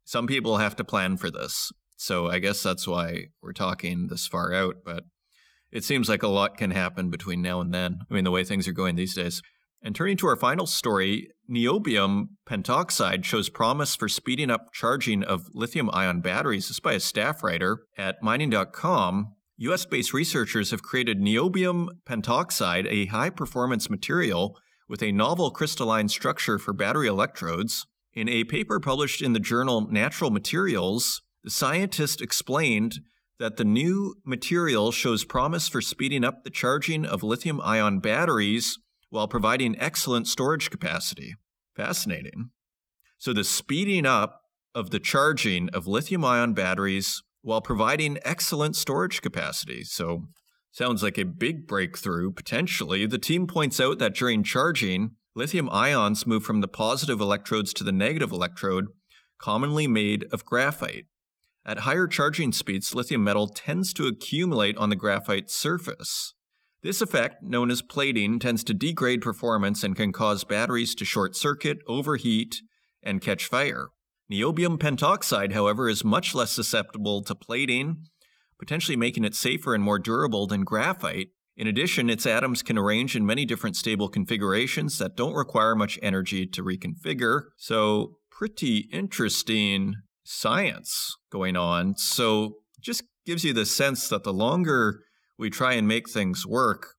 Some 0.06 0.28
people 0.28 0.58
have 0.58 0.75
to 0.78 0.84
plan 0.84 1.17
for 1.17 1.30
this. 1.30 1.71
So 1.97 2.28
I 2.30 2.39
guess 2.39 2.62
that's 2.62 2.88
why 2.88 3.25
we're 3.41 3.54
talking 3.54 4.08
this 4.08 4.28
far 4.28 4.54
out. 4.54 4.75
But 4.86 5.04
it 5.71 5.84
seems 5.84 6.08
like 6.08 6.23
a 6.23 6.28
lot 6.28 6.58
can 6.58 6.71
happen 6.71 7.10
between 7.10 7.41
now 7.41 7.60
and 7.60 7.73
then. 7.73 7.99
I 8.10 8.13
mean, 8.13 8.23
the 8.23 8.32
way 8.32 8.43
things 8.43 8.67
are 8.67 8.73
going 8.73 8.95
these 8.95 9.15
days. 9.15 9.41
And 9.82 9.95
turning 9.95 10.17
to 10.17 10.28
our 10.28 10.36
final 10.36 10.65
story, 10.65 11.30
niobium 11.49 12.30
pentoxide 12.49 13.23
shows 13.23 13.49
promise 13.49 13.95
for 13.95 14.08
speeding 14.08 14.49
up 14.49 14.73
charging 14.73 15.23
of 15.23 15.47
lithium 15.54 15.89
ion 15.93 16.21
batteries. 16.21 16.69
This 16.69 16.80
by 16.80 16.93
a 16.93 16.99
staff 16.99 17.43
writer 17.43 17.80
at 17.97 18.21
mining.com. 18.21 19.35
US 19.58 19.86
based 19.86 20.13
researchers 20.13 20.72
have 20.72 20.84
created 20.84 21.22
niobium 21.22 21.88
pentoxide, 22.06 22.86
a 22.89 23.06
high 23.06 23.30
performance 23.30 23.89
material 23.89 24.58
with 24.89 25.02
a 25.02 25.12
novel 25.12 25.50
crystalline 25.50 26.10
structure 26.10 26.60
for 26.60 26.74
battery 26.74 27.08
electrodes. 27.08 27.86
In 28.13 28.28
a 28.28 28.44
paper 28.44 28.80
published 28.80 29.22
in 29.22 29.34
the 29.34 29.39
journal 29.39 29.88
Nature 29.89 30.30
Materials, 30.30 31.22
the 31.44 31.50
scientist 31.50 32.22
explained 32.22 33.00
that 33.39 33.58
the 33.58 33.65
new 33.65 34.15
material 34.26 34.91
shows 34.91 35.26
promise 35.26 35.68
for 35.68 35.82
speeding 35.82 36.24
up 36.24 36.44
the 36.44 36.50
charging 36.50 37.06
of 37.06 37.24
lithium 37.24 37.60
ion 37.62 38.00
batteries 38.00 38.78
while 39.10 39.28
providing 39.28 39.80
excellent 39.80 40.28
storage 40.28 40.70
capacity. 40.70 41.36
Fascinating. 41.76 42.52
So, 43.18 43.34
the 43.34 43.44
speeding 43.44 44.06
up 44.06 44.41
of 44.74 44.89
the 44.89 45.00
charging 45.00 45.70
of 45.70 45.88
lithium 45.88 46.26
ion 46.26 46.54
batteries 46.54 47.24
while 47.46 47.62
providing 47.62 48.18
excellent 48.26 48.76
storage 48.76 49.22
capacity. 49.22 49.84
So, 49.84 50.24
sounds 50.72 51.04
like 51.04 51.20
a 51.20 51.24
big 51.24 51.68
breakthrough 51.68 52.32
potentially. 52.32 53.06
The 53.06 53.20
team 53.20 53.46
points 53.46 53.80
out 53.80 54.00
that 54.00 54.16
during 54.16 54.44
charging, 54.44 55.12
lithium 55.36 55.70
ions 55.70 56.26
move 56.26 56.44
from 56.44 56.62
the 56.62 56.68
positive 56.68 57.22
electrodes 57.22 57.72
to 57.76 57.84
the 57.84 57.92
negative 57.92 58.32
electrode, 58.32 58.88
commonly 59.38 59.86
made 59.86 60.26
of 60.32 60.44
graphite. 60.44 61.06
At 61.64 61.80
higher 61.80 62.08
charging 62.08 62.52
speeds, 62.52 62.96
lithium 62.96 63.24
metal 63.24 63.48
tends 63.48 63.94
to 63.94 64.08
accumulate 64.08 64.76
on 64.78 64.90
the 64.90 64.96
graphite 64.96 65.52
surface. 65.52 66.34
This 66.82 67.00
effect, 67.00 67.44
known 67.44 67.70
as 67.70 67.84
plating, 67.84 68.40
tends 68.40 68.64
to 68.64 68.74
degrade 68.74 69.22
performance 69.22 69.84
and 69.84 69.96
can 69.96 70.12
cause 70.12 70.44
batteries 70.44 70.96
to 70.96 71.06
short 71.06 71.36
circuit, 71.36 71.78
overheat, 71.88 72.56
and 73.04 73.22
catch 73.22 73.46
fire. 73.46 73.90
Niobium 74.32 74.78
pentoxide, 74.78 75.54
however, 75.54 75.88
is 75.88 76.04
much 76.04 76.34
less 76.34 76.52
susceptible 76.52 77.22
to 77.24 77.36
plating, 77.36 78.06
potentially 78.58 78.98
making 78.98 79.24
it 79.24 79.36
safer 79.36 79.76
and 79.76 79.84
more 79.84 80.00
durable 80.00 80.48
than 80.48 80.64
graphite. 80.64 81.30
In 81.58 81.68
addition, 81.68 82.10
its 82.10 82.26
atoms 82.26 82.62
can 82.62 82.78
arrange 82.78 83.16
in 83.16 83.26
many 83.26 83.46
different 83.46 83.76
stable 83.76 84.10
configurations 84.10 84.98
that 84.98 85.16
don't 85.16 85.34
require 85.36 85.76
much 85.76 86.00
energy 86.02 86.46
to 86.48 86.64
reconfigure. 86.64 87.44
So, 87.58 88.18
pretty 88.30 88.90
interesting 88.92 89.96
science 90.26 91.16
going 91.32 91.56
on. 91.56 91.96
So 91.96 92.58
just 92.82 93.04
gives 93.26 93.44
you 93.44 93.54
the 93.54 93.66
sense 93.66 94.10
that 94.10 94.24
the 94.24 94.34
longer 94.34 95.04
we 95.38 95.50
try 95.50 95.74
and 95.74 95.88
make 95.88 96.10
things 96.10 96.46
work, 96.46 96.96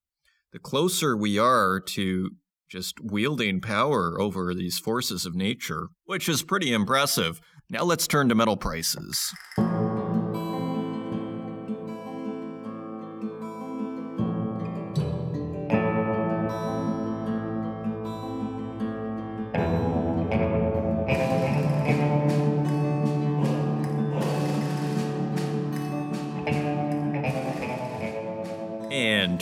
the 0.53 0.59
closer 0.59 1.17
we 1.17 1.39
are 1.39 1.81
to 1.81 2.31
just 2.69 3.01
wielding 3.01 3.61
power 3.61 4.21
over 4.21 4.55
these 4.55 4.79
forces 4.79 5.25
of 5.25 5.35
nature, 5.35 5.89
which 6.05 6.29
is 6.29 6.43
pretty 6.43 6.73
impressive. 6.73 7.41
Now 7.71 7.85
let's 7.85 8.07
turn 8.07 8.29
to 8.29 8.35
metal 8.35 8.57
prices. 8.57 9.33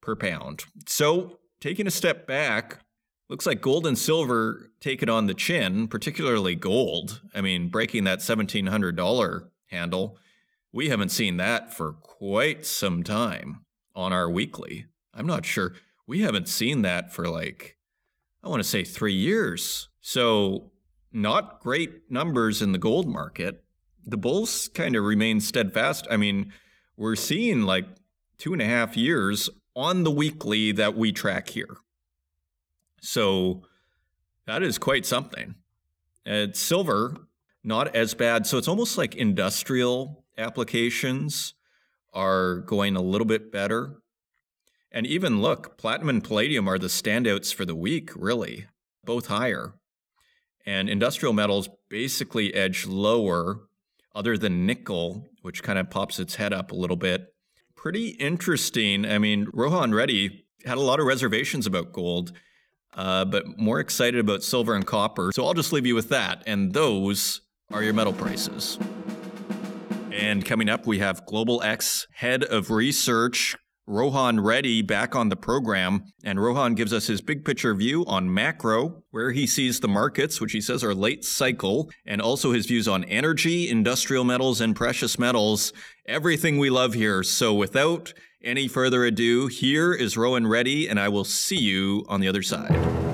per 0.00 0.16
pound. 0.16 0.64
So, 0.86 1.38
taking 1.60 1.86
a 1.86 1.92
step 1.92 2.26
back, 2.26 2.80
looks 3.28 3.46
like 3.46 3.60
gold 3.60 3.86
and 3.86 3.98
silver 3.98 4.70
take 4.80 5.02
it 5.02 5.08
on 5.08 5.26
the 5.26 5.34
chin, 5.34 5.88
particularly 5.88 6.54
gold. 6.54 7.22
I 7.34 7.40
mean, 7.40 7.68
breaking 7.68 8.04
that 8.04 8.20
$1,700 8.20 9.48
handle. 9.66 10.18
We 10.72 10.88
haven't 10.88 11.10
seen 11.10 11.36
that 11.38 11.74
for 11.74 11.92
quite 11.92 12.66
some 12.66 13.02
time 13.02 13.64
on 13.94 14.12
our 14.12 14.30
weekly. 14.30 14.86
I'm 15.14 15.26
not 15.26 15.46
sure. 15.46 15.72
We 16.06 16.20
haven't 16.20 16.48
seen 16.48 16.82
that 16.82 17.12
for 17.12 17.28
like 17.28 17.75
I 18.46 18.48
want 18.48 18.62
to 18.62 18.68
say 18.68 18.84
three 18.84 19.12
years. 19.12 19.88
So, 20.00 20.70
not 21.12 21.58
great 21.58 22.10
numbers 22.10 22.62
in 22.62 22.70
the 22.70 22.78
gold 22.78 23.08
market. 23.08 23.64
The 24.04 24.16
bulls 24.16 24.68
kind 24.72 24.94
of 24.94 25.02
remain 25.02 25.40
steadfast. 25.40 26.06
I 26.08 26.16
mean, 26.16 26.52
we're 26.96 27.16
seeing 27.16 27.62
like 27.62 27.86
two 28.38 28.52
and 28.52 28.62
a 28.62 28.66
half 28.66 28.96
years 28.96 29.50
on 29.74 30.04
the 30.04 30.12
weekly 30.12 30.70
that 30.72 30.96
we 30.96 31.10
track 31.10 31.48
here. 31.48 31.78
So, 33.00 33.62
that 34.46 34.62
is 34.62 34.78
quite 34.78 35.04
something. 35.04 35.56
It's 36.24 36.60
silver 36.60 37.16
not 37.64 37.96
as 37.96 38.14
bad. 38.14 38.46
So 38.46 38.58
it's 38.58 38.68
almost 38.68 38.96
like 38.96 39.16
industrial 39.16 40.24
applications 40.38 41.54
are 42.14 42.60
going 42.60 42.94
a 42.94 43.02
little 43.02 43.26
bit 43.26 43.50
better. 43.50 43.96
And 44.96 45.06
even 45.06 45.42
look, 45.42 45.76
platinum 45.76 46.08
and 46.08 46.24
palladium 46.24 46.66
are 46.66 46.78
the 46.78 46.86
standouts 46.86 47.52
for 47.52 47.66
the 47.66 47.74
week, 47.74 48.12
really, 48.16 48.64
both 49.04 49.26
higher. 49.26 49.74
And 50.64 50.88
industrial 50.88 51.34
metals 51.34 51.68
basically 51.90 52.54
edge 52.54 52.86
lower, 52.86 53.68
other 54.14 54.38
than 54.38 54.64
nickel, 54.64 55.28
which 55.42 55.62
kind 55.62 55.78
of 55.78 55.90
pops 55.90 56.18
its 56.18 56.36
head 56.36 56.54
up 56.54 56.72
a 56.72 56.74
little 56.74 56.96
bit. 56.96 57.26
Pretty 57.74 58.08
interesting. 58.08 59.04
I 59.04 59.18
mean, 59.18 59.48
Rohan 59.52 59.92
Reddy 59.92 60.46
had 60.64 60.78
a 60.78 60.80
lot 60.80 60.98
of 60.98 61.04
reservations 61.04 61.66
about 61.66 61.92
gold, 61.92 62.32
uh, 62.94 63.26
but 63.26 63.58
more 63.58 63.80
excited 63.80 64.18
about 64.18 64.42
silver 64.42 64.74
and 64.74 64.86
copper. 64.86 65.30
So 65.34 65.44
I'll 65.44 65.52
just 65.52 65.74
leave 65.74 65.84
you 65.84 65.94
with 65.94 66.08
that. 66.08 66.42
And 66.46 66.72
those 66.72 67.42
are 67.70 67.82
your 67.82 67.92
metal 67.92 68.14
prices. 68.14 68.78
And 70.10 70.42
coming 70.42 70.70
up, 70.70 70.86
we 70.86 71.00
have 71.00 71.26
Global 71.26 71.62
X 71.62 72.06
Head 72.14 72.44
of 72.44 72.70
Research, 72.70 73.56
Rohan 73.86 74.40
Reddy, 74.40 74.82
back 74.82 75.14
on 75.14 75.28
the 75.28 75.36
program. 75.36 76.04
And 76.24 76.42
Rohan 76.42 76.74
gives 76.74 76.92
us 76.92 77.06
his 77.06 77.20
big 77.20 77.44
picture 77.44 77.74
view 77.74 78.04
on 78.06 78.32
macro, 78.32 79.02
where 79.10 79.30
he 79.30 79.46
sees 79.46 79.80
the 79.80 79.88
markets, 79.88 80.40
which 80.40 80.52
he 80.52 80.60
says 80.60 80.82
are 80.82 80.94
late 80.94 81.24
cycle, 81.24 81.90
and 82.04 82.20
also 82.20 82.52
his 82.52 82.66
views 82.66 82.88
on 82.88 83.04
energy, 83.04 83.68
industrial 83.68 84.24
metals, 84.24 84.60
and 84.60 84.74
precious 84.74 85.18
metals. 85.18 85.72
Everything 86.06 86.58
we 86.58 86.70
love 86.70 86.94
here. 86.94 87.22
So 87.22 87.54
without 87.54 88.12
any 88.42 88.68
further 88.68 89.04
ado, 89.04 89.46
here 89.46 89.92
is 89.92 90.16
Rohan 90.16 90.46
Reddy, 90.46 90.88
and 90.88 90.98
I 90.98 91.08
will 91.08 91.24
see 91.24 91.58
you 91.58 92.04
on 92.08 92.20
the 92.20 92.28
other 92.28 92.42
side. 92.42 93.05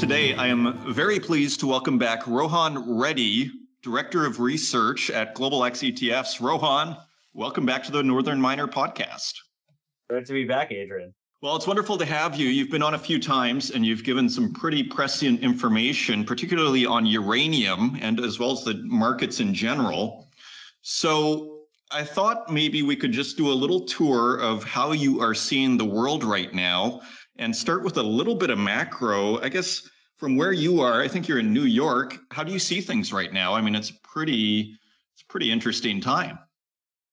Today, 0.00 0.32
I 0.32 0.46
am 0.46 0.78
very 0.94 1.20
pleased 1.20 1.60
to 1.60 1.66
welcome 1.66 1.98
back 1.98 2.26
Rohan 2.26 2.98
Reddy, 2.98 3.50
Director 3.82 4.24
of 4.24 4.40
Research 4.40 5.10
at 5.10 5.34
Global 5.34 5.62
X 5.62 5.80
ETFs. 5.80 6.40
Rohan, 6.40 6.96
welcome 7.34 7.66
back 7.66 7.84
to 7.84 7.92
the 7.92 8.02
Northern 8.02 8.40
Miner 8.40 8.66
podcast. 8.66 9.34
Good 10.08 10.24
to 10.24 10.32
be 10.32 10.44
back, 10.46 10.72
Adrian. 10.72 11.12
Well, 11.42 11.54
it's 11.54 11.66
wonderful 11.66 11.98
to 11.98 12.06
have 12.06 12.34
you. 12.34 12.48
You've 12.48 12.70
been 12.70 12.82
on 12.82 12.94
a 12.94 12.98
few 12.98 13.20
times 13.20 13.72
and 13.72 13.84
you've 13.84 14.02
given 14.02 14.30
some 14.30 14.54
pretty 14.54 14.82
prescient 14.82 15.40
information, 15.40 16.24
particularly 16.24 16.86
on 16.86 17.04
uranium 17.04 17.98
and 18.00 18.20
as 18.20 18.38
well 18.38 18.52
as 18.52 18.64
the 18.64 18.80
markets 18.86 19.38
in 19.38 19.52
general. 19.52 20.28
So 20.80 21.58
I 21.90 22.04
thought 22.04 22.50
maybe 22.50 22.82
we 22.82 22.96
could 22.96 23.12
just 23.12 23.36
do 23.36 23.50
a 23.50 23.52
little 23.52 23.80
tour 23.80 24.38
of 24.40 24.64
how 24.64 24.92
you 24.92 25.20
are 25.20 25.34
seeing 25.34 25.76
the 25.76 25.84
world 25.84 26.24
right 26.24 26.54
now 26.54 27.02
and 27.40 27.56
start 27.56 27.82
with 27.82 27.96
a 27.96 28.02
little 28.02 28.34
bit 28.34 28.50
of 28.50 28.58
macro. 28.58 29.40
I 29.40 29.48
guess 29.48 29.88
from 30.18 30.36
where 30.36 30.52
you 30.52 30.80
are, 30.82 31.00
I 31.00 31.08
think 31.08 31.26
you're 31.26 31.38
in 31.38 31.52
New 31.52 31.64
York. 31.64 32.18
How 32.30 32.44
do 32.44 32.52
you 32.52 32.58
see 32.58 32.82
things 32.82 33.12
right 33.12 33.32
now? 33.32 33.54
I 33.54 33.62
mean, 33.62 33.74
it's 33.74 33.90
pretty, 33.90 34.78
it's 35.14 35.22
pretty 35.22 35.50
interesting 35.50 36.00
time. 36.00 36.38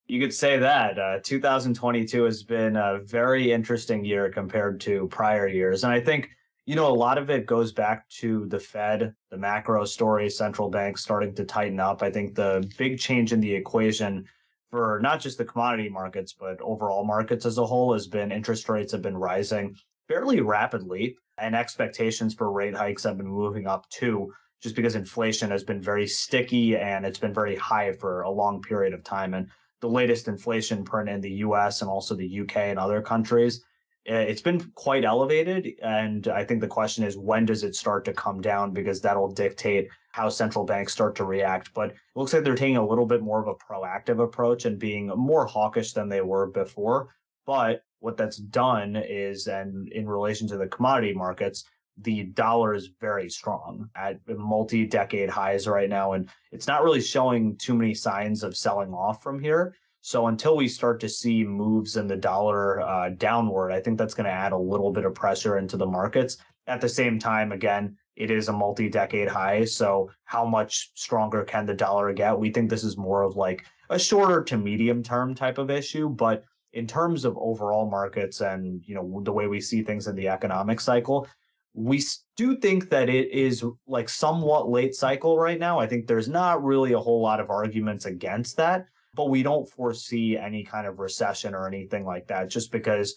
You 0.07 0.19
could 0.19 0.33
say 0.33 0.57
that 0.57 0.99
uh, 0.99 1.19
2022 1.23 2.23
has 2.23 2.43
been 2.43 2.75
a 2.75 2.99
very 2.99 3.51
interesting 3.51 4.03
year 4.03 4.29
compared 4.29 4.79
to 4.81 5.07
prior 5.07 5.47
years, 5.47 5.83
and 5.83 5.91
I 5.91 5.99
think 5.99 6.29
you 6.65 6.75
know 6.75 6.87
a 6.87 6.93
lot 6.93 7.17
of 7.17 7.29
it 7.29 7.45
goes 7.45 7.73
back 7.73 8.07
to 8.09 8.45
the 8.47 8.59
Fed, 8.59 9.13
the 9.31 9.37
macro 9.37 9.83
story, 9.83 10.29
central 10.29 10.69
banks 10.69 11.01
starting 11.01 11.33
to 11.35 11.43
tighten 11.43 11.79
up. 11.81 12.03
I 12.03 12.11
think 12.11 12.35
the 12.35 12.69
big 12.77 12.99
change 12.99 13.33
in 13.33 13.41
the 13.41 13.53
equation 13.53 14.25
for 14.69 14.99
not 15.01 15.19
just 15.19 15.37
the 15.37 15.45
commodity 15.45 15.87
markets 15.87 16.33
but 16.33 16.59
overall 16.61 17.05
markets 17.05 17.45
as 17.45 17.57
a 17.57 17.65
whole 17.65 17.93
has 17.93 18.05
been 18.05 18.33
interest 18.33 18.67
rates 18.67 18.91
have 18.91 19.01
been 19.01 19.15
rising 19.15 19.73
fairly 20.07 20.41
rapidly, 20.41 21.17
and 21.37 21.55
expectations 21.55 22.33
for 22.33 22.51
rate 22.51 22.75
hikes 22.75 23.03
have 23.03 23.17
been 23.17 23.27
moving 23.27 23.67
up 23.67 23.87
too, 23.89 24.33
just 24.61 24.75
because 24.75 24.95
inflation 24.95 25.51
has 25.51 25.63
been 25.63 25.81
very 25.81 26.07
sticky 26.07 26.75
and 26.75 27.05
it's 27.05 27.19
been 27.19 27.33
very 27.33 27.55
high 27.55 27.91
for 27.91 28.21
a 28.21 28.29
long 28.29 28.61
period 28.61 28.93
of 28.93 29.03
time. 29.03 29.33
And 29.33 29.47
the 29.81 29.89
latest 29.89 30.27
inflation 30.27 30.83
print 30.83 31.09
in 31.09 31.21
the 31.21 31.31
US 31.45 31.81
and 31.81 31.89
also 31.91 32.15
the 32.15 32.39
UK 32.41 32.57
and 32.57 32.79
other 32.79 33.01
countries, 33.01 33.63
it's 34.05 34.41
been 34.41 34.71
quite 34.73 35.03
elevated. 35.03 35.73
And 35.83 36.27
I 36.29 36.43
think 36.43 36.61
the 36.61 36.67
question 36.67 37.03
is, 37.03 37.17
when 37.17 37.45
does 37.45 37.63
it 37.63 37.75
start 37.75 38.05
to 38.05 38.13
come 38.13 38.41
down? 38.41 38.71
Because 38.71 39.01
that'll 39.01 39.31
dictate 39.31 39.89
how 40.13 40.29
central 40.29 40.65
banks 40.65 40.93
start 40.93 41.15
to 41.17 41.25
react. 41.25 41.71
But 41.75 41.91
it 41.91 41.97
looks 42.15 42.33
like 42.33 42.43
they're 42.43 42.55
taking 42.55 42.77
a 42.77 42.87
little 42.87 43.05
bit 43.05 43.21
more 43.21 43.39
of 43.39 43.47
a 43.47 43.53
proactive 43.53 44.23
approach 44.23 44.65
and 44.65 44.79
being 44.79 45.07
more 45.09 45.45
hawkish 45.45 45.93
than 45.93 46.09
they 46.09 46.21
were 46.21 46.47
before. 46.47 47.09
But 47.45 47.83
what 47.99 48.17
that's 48.17 48.37
done 48.37 48.95
is, 48.95 49.47
and 49.47 49.87
in 49.89 50.07
relation 50.07 50.47
to 50.49 50.57
the 50.57 50.67
commodity 50.67 51.13
markets, 51.13 51.65
the 52.01 52.23
dollar 52.23 52.75
is 52.75 52.91
very 53.01 53.29
strong 53.29 53.89
at 53.95 54.19
multi 54.27 54.85
decade 54.85 55.29
highs 55.29 55.67
right 55.67 55.89
now. 55.89 56.13
And 56.13 56.29
it's 56.51 56.67
not 56.67 56.83
really 56.83 57.01
showing 57.01 57.55
too 57.57 57.73
many 57.73 57.93
signs 57.93 58.43
of 58.43 58.55
selling 58.55 58.93
off 58.93 59.23
from 59.23 59.39
here. 59.39 59.73
So 60.01 60.27
until 60.27 60.55
we 60.55 60.67
start 60.67 60.99
to 61.01 61.09
see 61.09 61.43
moves 61.43 61.97
in 61.97 62.07
the 62.07 62.15
dollar 62.15 62.81
uh, 62.81 63.09
downward, 63.09 63.71
I 63.71 63.81
think 63.81 63.97
that's 63.97 64.13
going 64.13 64.25
to 64.25 64.31
add 64.31 64.51
a 64.51 64.57
little 64.57 64.91
bit 64.91 65.05
of 65.05 65.15
pressure 65.15 65.57
into 65.57 65.75
the 65.75 65.87
markets. 65.87 66.37
At 66.67 66.81
the 66.81 66.89
same 66.89 67.17
time, 67.17 67.51
again, 67.51 67.97
it 68.15 68.29
is 68.29 68.47
a 68.47 68.53
multi 68.53 68.89
decade 68.89 69.27
high. 69.27 69.65
So 69.65 70.09
how 70.25 70.45
much 70.45 70.91
stronger 70.95 71.43
can 71.43 71.65
the 71.65 71.73
dollar 71.73 72.13
get? 72.13 72.37
We 72.37 72.51
think 72.51 72.69
this 72.69 72.83
is 72.83 72.97
more 72.97 73.23
of 73.23 73.35
like 73.35 73.65
a 73.89 73.97
shorter 73.97 74.43
to 74.43 74.57
medium 74.57 75.01
term 75.01 75.33
type 75.33 75.57
of 75.57 75.71
issue, 75.71 76.09
but 76.09 76.43
in 76.77 76.85
terms 76.85 77.25
of 77.25 77.35
overall 77.39 77.89
markets 77.89 78.41
and 78.41 78.83
you 78.85 78.93
know 78.93 79.21
the 79.23 79.31
way 79.31 79.47
we 79.47 79.59
see 79.59 79.81
things 79.81 80.05
in 80.05 80.15
the 80.15 80.27
economic 80.27 80.79
cycle 80.79 81.27
we 81.73 82.01
do 82.35 82.57
think 82.57 82.89
that 82.89 83.09
it 83.09 83.31
is 83.31 83.63
like 83.87 84.09
somewhat 84.09 84.67
late 84.67 84.95
cycle 84.95 85.37
right 85.37 85.59
now. 85.59 85.77
I 85.77 85.85
think 85.85 86.07
there's 86.07 86.27
not 86.27 86.63
really 86.63 86.93
a 86.93 86.99
whole 86.99 87.21
lot 87.21 87.39
of 87.39 87.51
arguments 87.51 88.05
against 88.05 88.57
that 88.57 88.85
but 89.15 89.29
we 89.29 89.41
don't 89.41 89.67
foresee 89.67 90.37
any 90.37 90.63
kind 90.63 90.85
of 90.85 90.99
recession 90.99 91.55
or 91.55 91.67
anything 91.67 92.05
like 92.05 92.27
that 92.27 92.47
just 92.47 92.71
because 92.71 93.15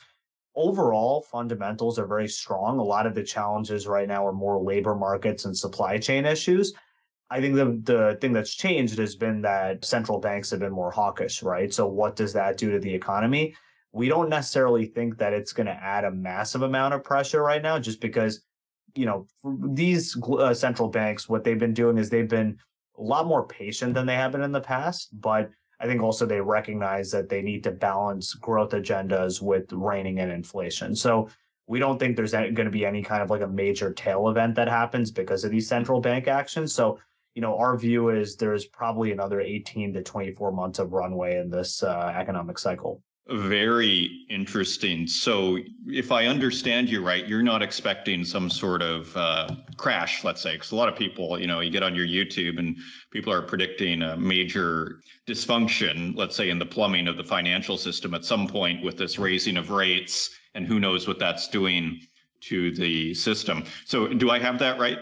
overall 0.56 1.22
fundamentals 1.22 1.98
are 1.98 2.06
very 2.06 2.28
strong. 2.28 2.78
A 2.78 2.82
lot 2.82 3.06
of 3.06 3.14
the 3.14 3.22
challenges 3.22 3.86
right 3.86 4.08
now 4.08 4.26
are 4.26 4.32
more 4.32 4.58
labor 4.62 4.94
markets 4.94 5.44
and 5.44 5.56
supply 5.56 5.98
chain 5.98 6.24
issues 6.24 6.72
I 7.30 7.40
think 7.40 7.54
the 7.54 7.80
the 7.84 8.18
thing 8.20 8.32
that's 8.32 8.54
changed 8.54 8.98
has 8.98 9.14
been 9.14 9.40
that 9.42 9.84
central 9.84 10.18
banks 10.18 10.50
have 10.50 10.60
been 10.60 10.72
more 10.72 10.90
hawkish, 10.90 11.42
right? 11.42 11.72
So 11.72 11.86
what 11.86 12.16
does 12.16 12.32
that 12.32 12.56
do 12.56 12.72
to 12.72 12.78
the 12.80 12.92
economy? 12.92 13.54
We 13.92 14.08
don't 14.08 14.28
necessarily 14.28 14.86
think 14.86 15.16
that 15.18 15.32
it's 15.32 15.52
going 15.52 15.66
to 15.66 15.72
add 15.72 16.04
a 16.04 16.10
massive 16.10 16.62
amount 16.62 16.94
of 16.94 17.04
pressure 17.04 17.42
right 17.42 17.62
now, 17.62 17.78
just 17.78 18.00
because 18.00 18.42
you 18.96 19.06
know 19.06 19.26
these 19.44 20.16
uh, 20.22 20.54
central 20.54 20.88
banks, 20.88 21.28
what 21.28 21.44
they've 21.44 21.58
been 21.58 21.74
doing 21.74 21.98
is 21.98 22.10
they've 22.10 22.28
been 22.28 22.58
a 22.98 23.02
lot 23.02 23.26
more 23.26 23.46
patient 23.46 23.94
than 23.94 24.06
they 24.06 24.14
have 24.14 24.32
been 24.32 24.42
in 24.42 24.52
the 24.52 24.60
past, 24.60 25.08
but 25.20 25.50
I 25.80 25.86
think 25.86 26.02
also 26.02 26.26
they 26.26 26.40
recognize 26.40 27.10
that 27.12 27.28
they 27.28 27.40
need 27.40 27.64
to 27.64 27.70
balance 27.70 28.34
growth 28.34 28.72
agendas 28.72 29.40
with 29.40 29.72
reining 29.72 30.18
in 30.18 30.30
inflation. 30.30 30.94
So 30.94 31.28
we 31.66 31.78
don't 31.78 31.98
think 31.98 32.16
there's 32.16 32.32
going 32.32 32.54
to 32.56 32.70
be 32.70 32.84
any 32.84 33.02
kind 33.02 33.22
of 33.22 33.30
like 33.30 33.40
a 33.40 33.46
major 33.46 33.92
tail 33.92 34.28
event 34.28 34.56
that 34.56 34.68
happens 34.68 35.10
because 35.10 35.44
of 35.44 35.50
these 35.50 35.68
central 35.68 36.00
bank 36.00 36.28
actions. 36.28 36.74
So 36.74 36.98
you 37.34 37.42
know, 37.42 37.56
our 37.58 37.76
view 37.76 38.10
is 38.10 38.36
there's 38.36 38.66
probably 38.66 39.12
another 39.12 39.40
18 39.40 39.92
to 39.94 40.02
24 40.02 40.52
months 40.52 40.78
of 40.78 40.92
runway 40.92 41.38
in 41.38 41.50
this 41.50 41.82
uh, 41.82 42.12
economic 42.16 42.58
cycle. 42.58 43.02
Very 43.28 44.26
interesting. 44.28 45.06
So, 45.06 45.58
if 45.86 46.10
I 46.10 46.26
understand 46.26 46.88
you 46.88 47.04
right, 47.04 47.28
you're 47.28 47.44
not 47.44 47.62
expecting 47.62 48.24
some 48.24 48.50
sort 48.50 48.82
of 48.82 49.16
uh, 49.16 49.54
crash, 49.76 50.24
let's 50.24 50.42
say, 50.42 50.54
because 50.54 50.72
a 50.72 50.76
lot 50.76 50.88
of 50.88 50.96
people, 50.96 51.38
you 51.38 51.46
know, 51.46 51.60
you 51.60 51.70
get 51.70 51.84
on 51.84 51.94
your 51.94 52.06
YouTube 52.06 52.58
and 52.58 52.76
people 53.12 53.32
are 53.32 53.42
predicting 53.42 54.02
a 54.02 54.16
major 54.16 55.00
dysfunction, 55.28 56.16
let's 56.16 56.34
say, 56.34 56.50
in 56.50 56.58
the 56.58 56.66
plumbing 56.66 57.06
of 57.06 57.16
the 57.16 57.22
financial 57.22 57.78
system 57.78 58.14
at 58.14 58.24
some 58.24 58.48
point 58.48 58.82
with 58.82 58.96
this 58.96 59.16
raising 59.16 59.56
of 59.56 59.70
rates, 59.70 60.30
and 60.54 60.66
who 60.66 60.80
knows 60.80 61.06
what 61.06 61.20
that's 61.20 61.46
doing 61.46 62.00
to 62.40 62.74
the 62.74 63.14
system. 63.14 63.62
So, 63.86 64.08
do 64.08 64.30
I 64.30 64.40
have 64.40 64.58
that 64.58 64.80
right? 64.80 64.98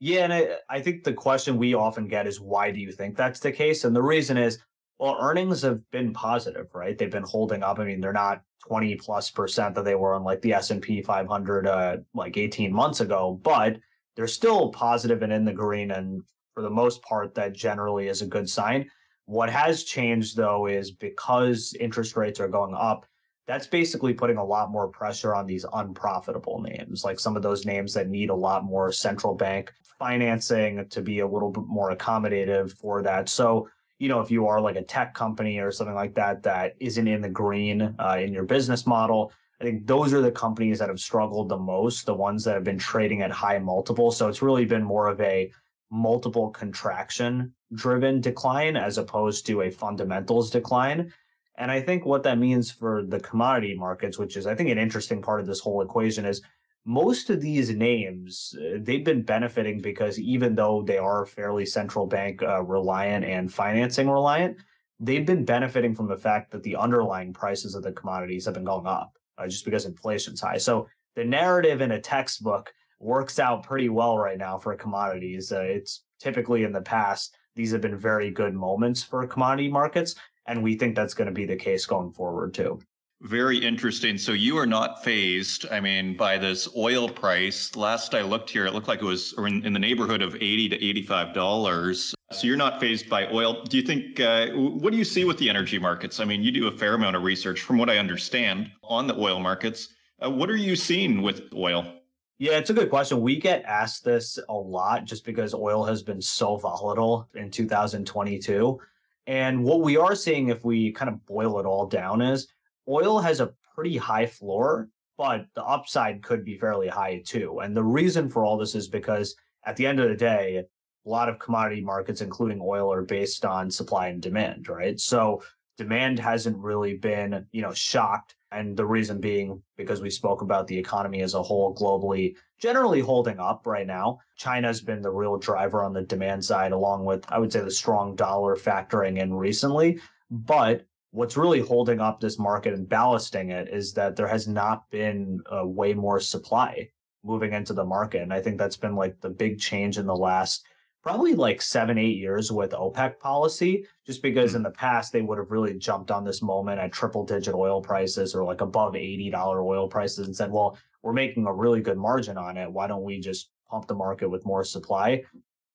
Yeah, 0.00 0.24
and 0.24 0.32
I, 0.32 0.48
I 0.70 0.80
think 0.80 1.02
the 1.02 1.12
question 1.12 1.56
we 1.56 1.74
often 1.74 2.06
get 2.06 2.26
is 2.26 2.40
why 2.40 2.70
do 2.70 2.78
you 2.78 2.92
think 2.92 3.16
that's 3.16 3.40
the 3.40 3.50
case? 3.50 3.84
And 3.84 3.94
the 3.94 4.02
reason 4.02 4.36
is, 4.36 4.58
well, 4.98 5.16
earnings 5.20 5.62
have 5.62 5.80
been 5.90 6.12
positive, 6.12 6.68
right? 6.72 6.96
They've 6.96 7.10
been 7.10 7.24
holding 7.24 7.62
up. 7.62 7.78
I 7.78 7.84
mean, 7.84 8.00
they're 8.00 8.12
not 8.12 8.42
20 8.66 8.94
plus 8.96 9.30
percent 9.30 9.74
that 9.74 9.84
they 9.84 9.94
were 9.96 10.14
on 10.14 10.22
like 10.22 10.40
the 10.42 10.54
S&P 10.54 11.02
500 11.02 11.66
uh, 11.66 11.96
like 12.14 12.36
18 12.36 12.72
months 12.72 13.00
ago, 13.00 13.40
but 13.42 13.78
they're 14.14 14.28
still 14.28 14.70
positive 14.70 15.22
and 15.22 15.32
in 15.32 15.44
the 15.44 15.52
green. 15.52 15.90
And 15.90 16.22
for 16.54 16.62
the 16.62 16.70
most 16.70 17.02
part, 17.02 17.34
that 17.34 17.52
generally 17.52 18.08
is 18.08 18.22
a 18.22 18.26
good 18.26 18.48
sign. 18.48 18.88
What 19.26 19.50
has 19.50 19.84
changed 19.84 20.36
though 20.36 20.66
is 20.66 20.92
because 20.92 21.74
interest 21.80 22.16
rates 22.16 22.40
are 22.40 22.48
going 22.48 22.74
up, 22.74 23.04
that's 23.46 23.66
basically 23.66 24.14
putting 24.14 24.36
a 24.36 24.44
lot 24.44 24.70
more 24.70 24.88
pressure 24.88 25.34
on 25.34 25.46
these 25.46 25.64
unprofitable 25.72 26.60
names, 26.60 27.02
like 27.04 27.18
some 27.18 27.36
of 27.36 27.42
those 27.42 27.64
names 27.64 27.94
that 27.94 28.08
need 28.08 28.30
a 28.30 28.34
lot 28.34 28.64
more 28.64 28.92
central 28.92 29.34
bank 29.34 29.72
financing 29.98 30.88
to 30.88 31.02
be 31.02 31.20
a 31.20 31.26
little 31.26 31.50
bit 31.50 31.64
more 31.66 31.94
accommodative 31.94 32.72
for 32.72 33.02
that. 33.02 33.28
So, 33.28 33.68
you 33.98 34.08
know, 34.08 34.20
if 34.20 34.30
you 34.30 34.46
are 34.46 34.60
like 34.60 34.76
a 34.76 34.82
tech 34.82 35.14
company 35.14 35.58
or 35.58 35.72
something 35.72 35.94
like 35.94 36.14
that 36.14 36.42
that 36.44 36.74
isn't 36.78 37.08
in 37.08 37.20
the 37.20 37.28
green 37.28 37.94
uh, 37.98 38.18
in 38.20 38.32
your 38.32 38.44
business 38.44 38.86
model, 38.86 39.32
I 39.60 39.64
think 39.64 39.86
those 39.86 40.14
are 40.14 40.20
the 40.20 40.30
companies 40.30 40.78
that 40.78 40.88
have 40.88 41.00
struggled 41.00 41.48
the 41.48 41.58
most, 41.58 42.06
the 42.06 42.14
ones 42.14 42.44
that 42.44 42.54
have 42.54 42.64
been 42.64 42.78
trading 42.78 43.22
at 43.22 43.32
high 43.32 43.58
multiples. 43.58 44.16
So 44.16 44.28
it's 44.28 44.42
really 44.42 44.64
been 44.64 44.84
more 44.84 45.08
of 45.08 45.20
a 45.20 45.50
multiple 45.90 46.50
contraction 46.50 47.52
driven 47.74 48.20
decline 48.20 48.76
as 48.76 48.98
opposed 48.98 49.46
to 49.46 49.62
a 49.62 49.70
fundamentals 49.70 50.50
decline. 50.50 51.12
And 51.56 51.72
I 51.72 51.80
think 51.80 52.06
what 52.06 52.22
that 52.22 52.38
means 52.38 52.70
for 52.70 53.02
the 53.02 53.18
commodity 53.18 53.74
markets, 53.74 54.16
which 54.16 54.36
is 54.36 54.46
I 54.46 54.54
think 54.54 54.70
an 54.70 54.78
interesting 54.78 55.20
part 55.20 55.40
of 55.40 55.46
this 55.46 55.58
whole 55.58 55.82
equation 55.82 56.24
is 56.24 56.40
most 56.84 57.30
of 57.30 57.40
these 57.40 57.70
names 57.70 58.54
uh, 58.58 58.78
they've 58.80 59.04
been 59.04 59.22
benefiting 59.22 59.80
because 59.80 60.18
even 60.18 60.54
though 60.54 60.82
they 60.82 60.98
are 60.98 61.26
fairly 61.26 61.66
central 61.66 62.06
bank 62.06 62.42
uh, 62.42 62.62
reliant 62.62 63.24
and 63.24 63.52
financing 63.52 64.08
reliant, 64.08 64.56
they've 65.00 65.26
been 65.26 65.44
benefiting 65.44 65.94
from 65.94 66.08
the 66.08 66.16
fact 66.16 66.50
that 66.50 66.62
the 66.62 66.76
underlying 66.76 67.32
prices 67.32 67.74
of 67.74 67.82
the 67.82 67.92
commodities 67.92 68.44
have 68.44 68.54
been 68.54 68.64
going 68.64 68.86
up 68.86 69.12
uh, 69.38 69.46
just 69.46 69.64
because 69.64 69.84
inflation's 69.84 70.40
high. 70.40 70.58
So 70.58 70.88
the 71.14 71.24
narrative 71.24 71.80
in 71.80 71.92
a 71.92 72.00
textbook 72.00 72.72
works 73.00 73.38
out 73.38 73.62
pretty 73.62 73.88
well 73.88 74.18
right 74.18 74.38
now 74.38 74.58
for 74.58 74.74
commodities. 74.74 75.52
Uh, 75.52 75.60
it's 75.62 76.04
typically 76.18 76.64
in 76.64 76.72
the 76.72 76.80
past, 76.80 77.36
these 77.54 77.72
have 77.72 77.80
been 77.80 77.96
very 77.96 78.30
good 78.30 78.54
moments 78.54 79.02
for 79.02 79.26
commodity 79.26 79.68
markets. 79.68 80.14
And 80.46 80.62
we 80.62 80.76
think 80.76 80.96
that's 80.96 81.14
going 81.14 81.26
to 81.28 81.34
be 81.34 81.44
the 81.44 81.56
case 81.56 81.86
going 81.86 82.12
forward 82.12 82.54
too. 82.54 82.80
Very 83.22 83.58
interesting. 83.58 84.16
So 84.16 84.30
you 84.30 84.56
are 84.58 84.66
not 84.66 85.02
phased, 85.02 85.66
I 85.72 85.80
mean, 85.80 86.16
by 86.16 86.38
this 86.38 86.68
oil 86.76 87.08
price. 87.08 87.74
Last 87.74 88.14
I 88.14 88.22
looked 88.22 88.48
here, 88.48 88.64
it 88.66 88.72
looked 88.72 88.86
like 88.86 89.02
it 89.02 89.06
was 89.06 89.34
in, 89.38 89.66
in 89.66 89.72
the 89.72 89.80
neighborhood 89.80 90.22
of 90.22 90.36
80 90.36 90.68
to 90.68 90.78
$85. 90.78 92.14
So 92.30 92.46
you're 92.46 92.56
not 92.56 92.78
phased 92.78 93.08
by 93.08 93.26
oil. 93.32 93.64
Do 93.64 93.76
you 93.76 93.82
think, 93.82 94.20
uh, 94.20 94.50
what 94.50 94.92
do 94.92 94.96
you 94.98 95.04
see 95.04 95.24
with 95.24 95.36
the 95.38 95.50
energy 95.50 95.80
markets? 95.80 96.20
I 96.20 96.26
mean, 96.26 96.42
you 96.42 96.52
do 96.52 96.68
a 96.68 96.70
fair 96.70 96.94
amount 96.94 97.16
of 97.16 97.24
research, 97.24 97.62
from 97.62 97.76
what 97.76 97.90
I 97.90 97.98
understand, 97.98 98.70
on 98.84 99.08
the 99.08 99.16
oil 99.16 99.40
markets. 99.40 99.88
Uh, 100.24 100.30
what 100.30 100.48
are 100.48 100.56
you 100.56 100.76
seeing 100.76 101.20
with 101.20 101.42
oil? 101.54 101.92
Yeah, 102.38 102.52
it's 102.52 102.70
a 102.70 102.74
good 102.74 102.88
question. 102.88 103.20
We 103.20 103.40
get 103.40 103.64
asked 103.64 104.04
this 104.04 104.38
a 104.48 104.54
lot 104.54 105.06
just 105.06 105.24
because 105.24 105.54
oil 105.54 105.84
has 105.84 106.04
been 106.04 106.22
so 106.22 106.56
volatile 106.56 107.28
in 107.34 107.50
2022. 107.50 108.78
And 109.26 109.64
what 109.64 109.80
we 109.80 109.96
are 109.96 110.14
seeing, 110.14 110.50
if 110.50 110.64
we 110.64 110.92
kind 110.92 111.08
of 111.08 111.26
boil 111.26 111.58
it 111.58 111.66
all 111.66 111.86
down, 111.86 112.22
is 112.22 112.46
oil 112.88 113.18
has 113.20 113.40
a 113.40 113.52
pretty 113.74 113.96
high 113.96 114.26
floor, 114.26 114.88
but 115.16 115.46
the 115.54 115.64
upside 115.64 116.22
could 116.22 116.44
be 116.44 116.56
fairly 116.56 116.88
high 116.88 117.22
too. 117.24 117.60
And 117.60 117.76
the 117.76 117.84
reason 117.84 118.28
for 118.28 118.44
all 118.44 118.56
this 118.56 118.74
is 118.74 118.88
because 118.88 119.36
at 119.66 119.76
the 119.76 119.86
end 119.86 120.00
of 120.00 120.08
the 120.08 120.16
day, 120.16 120.64
a 121.06 121.08
lot 121.08 121.28
of 121.28 121.38
commodity 121.38 121.80
markets, 121.80 122.20
including 122.20 122.60
oil, 122.62 122.92
are 122.92 123.02
based 123.02 123.44
on 123.44 123.70
supply 123.70 124.08
and 124.08 124.22
demand, 124.22 124.68
right? 124.68 124.98
So 124.98 125.42
demand 125.76 126.18
hasn't 126.18 126.56
really 126.58 126.94
been, 126.96 127.46
you 127.52 127.62
know, 127.62 127.72
shocked 127.72 128.34
and 128.50 128.76
the 128.76 128.86
reason 128.86 129.20
being 129.20 129.62
because 129.76 130.00
we 130.00 130.10
spoke 130.10 130.42
about 130.42 130.66
the 130.66 130.78
economy 130.78 131.20
as 131.22 131.34
a 131.34 131.42
whole 131.42 131.74
globally 131.74 132.34
generally 132.58 133.00
holding 133.00 133.38
up 133.38 133.66
right 133.66 133.86
now. 133.86 134.18
China's 134.36 134.80
been 134.80 135.00
the 135.02 135.10
real 135.10 135.36
driver 135.36 135.82
on 135.82 135.92
the 135.92 136.02
demand 136.02 136.44
side, 136.44 136.72
along 136.72 137.04
with, 137.04 137.24
I 137.28 137.38
would 137.38 137.52
say, 137.52 137.60
the 137.60 137.70
strong 137.70 138.16
dollar 138.16 138.56
factoring 138.56 139.18
in 139.18 139.32
recently. 139.34 140.00
But 140.30 140.84
what's 141.10 141.36
really 141.36 141.60
holding 141.60 142.00
up 142.00 142.20
this 142.20 142.38
market 142.38 142.74
and 142.74 142.88
ballasting 142.88 143.50
it 143.50 143.68
is 143.68 143.92
that 143.94 144.16
there 144.16 144.28
has 144.28 144.46
not 144.46 144.88
been 144.90 145.40
uh, 145.50 145.66
way 145.66 145.94
more 145.94 146.20
supply 146.20 146.88
moving 147.24 147.52
into 147.52 147.72
the 147.72 147.84
market. 147.84 148.22
And 148.22 148.32
I 148.32 148.40
think 148.40 148.58
that's 148.58 148.76
been 148.76 148.94
like 148.94 149.20
the 149.20 149.30
big 149.30 149.58
change 149.58 149.98
in 149.98 150.06
the 150.06 150.16
last 150.16 150.64
probably 151.02 151.34
like 151.34 151.62
seven, 151.62 151.96
eight 151.96 152.16
years 152.16 152.52
with 152.52 152.72
OPEC 152.72 153.18
policy, 153.18 153.86
just 154.06 154.22
because 154.22 154.54
in 154.54 154.60
hmm. 154.60 154.64
the 154.64 154.70
past 154.72 155.12
they 155.12 155.22
would 155.22 155.38
have 155.38 155.50
really 155.50 155.74
jumped 155.78 156.10
on 156.10 156.24
this 156.24 156.42
moment 156.42 156.80
at 156.80 156.92
triple 156.92 157.24
digit 157.24 157.54
oil 157.54 157.80
prices 157.80 158.34
or 158.34 158.44
like 158.44 158.60
above 158.60 158.94
$80 158.94 159.32
oil 159.62 159.88
prices 159.88 160.26
and 160.26 160.36
said, 160.36 160.50
well, 160.50 160.76
we're 161.02 161.12
making 161.12 161.46
a 161.46 161.52
really 161.52 161.80
good 161.80 161.96
margin 161.96 162.36
on 162.36 162.56
it. 162.56 162.70
Why 162.70 162.86
don't 162.86 163.04
we 163.04 163.20
just 163.20 163.50
pump 163.70 163.86
the 163.86 163.94
market 163.94 164.28
with 164.28 164.44
more 164.44 164.64
supply? 164.64 165.22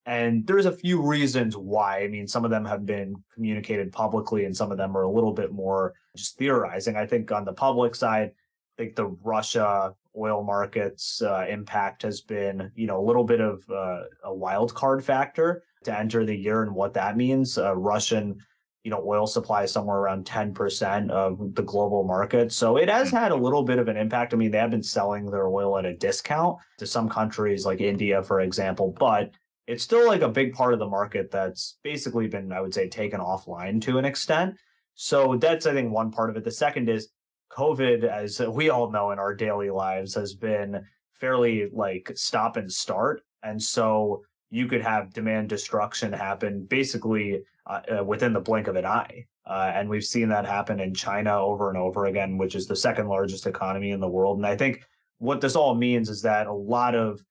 And 0.06 0.46
there's 0.46 0.66
a 0.66 0.72
few 0.72 1.02
reasons 1.02 1.56
why. 1.56 2.04
I 2.04 2.08
mean, 2.08 2.28
some 2.28 2.44
of 2.44 2.52
them 2.52 2.66
have 2.66 2.86
been 2.86 3.16
communicated 3.34 3.92
publicly 3.92 4.46
and 4.46 4.56
some 4.56 4.72
of 4.72 4.78
them 4.78 4.98
are 4.98 5.04
a 5.04 5.12
little 5.12 5.32
bit 5.32 5.52
more 5.52 5.94
just 6.16 6.38
theorizing. 6.38 6.98
I 6.98 7.06
think 7.06 7.32
on 7.32 7.46
the 7.46 7.54
public 7.54 7.96
side, 7.96 8.32
I 8.78 8.82
think 8.82 8.96
the 8.96 9.08
Russia 9.24 9.94
oil 10.18 10.44
markets 10.44 11.22
uh, 11.22 11.46
impact 11.50 12.02
has 12.04 12.22
been, 12.22 12.72
you 12.76 12.86
know, 12.86 13.00
a 13.00 13.06
little 13.06 13.24
bit 13.24 13.40
of 13.40 13.64
uh, 13.70 14.04
a 14.26 14.34
wild 14.34 14.74
card 14.76 15.04
factor 15.04 15.64
to 15.86 15.98
enter 15.98 16.26
the 16.26 16.36
year 16.36 16.64
and 16.64 16.74
what 16.74 16.94
that 16.94 17.18
means. 17.18 17.58
Uh, 17.58 17.76
Russian, 17.76 18.38
you 18.84 18.92
know, 18.92 19.04
oil 19.06 19.26
supply 19.26 19.64
is 19.64 19.72
somewhere 19.72 19.98
around 19.98 20.26
10% 20.26 21.10
of 21.10 21.56
the 21.56 21.64
global 21.64 22.04
market. 22.04 22.52
So 22.52 22.78
it 22.78 22.90
has 22.90 23.10
had 23.10 23.32
a 23.32 23.36
little 23.36 23.64
bit 23.64 23.80
of 23.80 23.88
an 23.88 23.98
impact. 23.98 24.34
I 24.34 24.38
mean, 24.38 24.52
they 24.52 24.58
have 24.58 24.72
been 24.72 24.84
selling 24.84 25.26
their 25.32 25.48
oil 25.48 25.78
at 25.78 25.86
a 25.86 25.96
discount 25.96 26.58
to 26.78 26.86
some 26.86 27.10
countries 27.10 27.66
like 27.66 27.80
India, 27.80 28.22
for 28.22 28.42
example, 28.42 28.96
but 29.00 29.32
it's 29.68 29.84
still 29.84 30.08
like 30.08 30.22
a 30.22 30.30
big 30.30 30.54
part 30.54 30.74
of 30.74 30.80
the 30.80 30.88
market 30.88 31.32
that's 31.32 31.78
basically 31.84 32.28
been, 32.28 32.52
I 32.52 32.62
would 32.62 32.74
say, 32.74 32.90
taken 32.90 33.20
offline 33.20 33.82
to 33.84 33.98
an 33.98 34.06
extent. 34.06 34.56
So 34.96 35.38
that's, 35.38 35.66
I 35.66 35.74
think, 35.74 35.92
one 35.92 36.12
part 36.12 36.30
of 36.30 36.38
it. 36.38 36.44
The 36.44 36.52
second 36.52 36.90
is 36.90 37.10
COVID, 37.52 38.04
as 38.04 38.40
we 38.40 38.70
all 38.70 38.92
know 38.92 39.12
in 39.12 39.20
our 39.20 39.34
daily 39.34 39.70
lives, 39.70 40.14
has 40.16 40.34
been 40.34 40.84
fairly 41.14 41.70
like 41.72 42.12
stop 42.16 42.58
and 42.58 42.72
start. 42.72 43.22
And 43.44 43.62
so 43.62 44.24
you 44.50 44.68
could 44.68 44.82
have 44.82 45.14
demand 45.14 45.50
destruction 45.50 46.12
happen 46.12 46.66
basically 46.66 47.42
uh, 47.66 47.82
uh, 48.00 48.04
within 48.04 48.34
the 48.34 48.40
blink 48.42 48.68
of 48.68 48.76
an 48.76 48.86
eye. 48.86 49.26
Uh, 49.46 49.72
and 49.74 49.90
we've 49.90 50.06
seen 50.06 50.30
that 50.30 50.46
happen 50.46 50.80
in 50.80 50.94
China 50.94 51.38
over 51.38 51.70
and 51.70 51.78
over 51.78 52.06
again, 52.06 52.38
which 52.38 52.56
is 52.56 52.68
the 52.68 52.76
second 52.76 53.08
largest 53.08 53.46
economy 53.46 53.92
in 53.92 54.00
the 54.00 54.08
world. 54.08 54.38
And 54.38 54.46
I 54.46 54.56
think 54.56 54.84
what 55.18 55.42
this 55.42 55.56
all 55.56 55.76
means 55.76 56.10
is 56.10 56.22
that 56.22 56.48
a 56.48 56.54
lot 56.54 56.96
of 56.96 57.22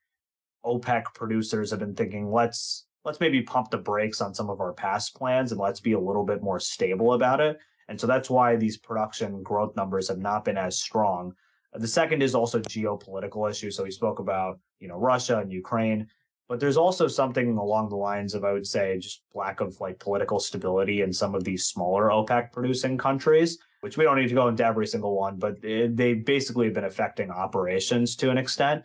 OPEC 0.65 1.05
producers 1.15 1.71
have 1.71 1.81
been 1.81 1.95
thinking, 1.95 2.31
let's 2.31 2.87
let's 3.05 3.21
maybe 3.21 3.43
pump 3.43 3.71
the 3.71 3.79
brakes 3.79 4.21
on 4.21 4.35
some 4.35 4.49
of 4.49 4.61
our 4.61 4.73
past 4.73 5.15
plans 5.17 5.51
and 5.51 5.61
let's 5.61 5.81
be 5.81 5.93
a 5.93 6.01
little 6.01 6.25
bit 6.25 6.43
more 6.43 6.61
stable 6.61 7.15
about 7.15 7.41
it. 7.41 7.59
And 7.89 8.01
so 8.01 8.07
that's 8.07 8.31
why 8.31 8.57
these 8.57 8.77
production 8.77 9.43
growth 9.43 9.75
numbers 9.77 10.09
have 10.09 10.19
not 10.19 10.45
been 10.45 10.57
as 10.57 10.79
strong. 10.79 11.35
The 11.75 11.89
second 11.89 12.23
is 12.23 12.35
also 12.35 12.61
geopolitical 12.61 13.51
issues. 13.51 13.77
So 13.77 13.85
we 13.85 13.91
spoke 13.91 14.19
about, 14.19 14.61
you 14.79 14.89
know, 14.89 14.99
Russia 14.99 15.39
and 15.39 15.51
Ukraine, 15.51 16.07
but 16.49 16.61
there's 16.61 16.77
also 16.77 17.09
something 17.09 17.57
along 17.57 17.89
the 17.89 17.97
lines 17.97 18.35
of, 18.35 18.45
I 18.45 18.53
would 18.53 18.67
say, 18.67 18.99
just 18.99 19.23
lack 19.35 19.61
of 19.61 19.81
like 19.81 19.99
political 19.99 20.39
stability 20.39 21.01
in 21.01 21.13
some 21.13 21.35
of 21.35 21.45
these 21.45 21.67
smaller 21.67 22.11
OPEC 22.11 22.53
producing 22.53 22.99
countries, 22.99 23.59
which 23.81 23.97
we 23.97 24.05
don't 24.05 24.19
need 24.19 24.29
to 24.29 24.35
go 24.35 24.49
into 24.49 24.65
every 24.65 24.87
single 24.87 25.17
one, 25.17 25.39
but 25.39 25.61
they 25.61 26.15
basically 26.15 26.67
have 26.67 26.75
been 26.75 26.85
affecting 26.85 27.31
operations 27.31 28.15
to 28.17 28.31
an 28.31 28.39
extent. 28.39 28.85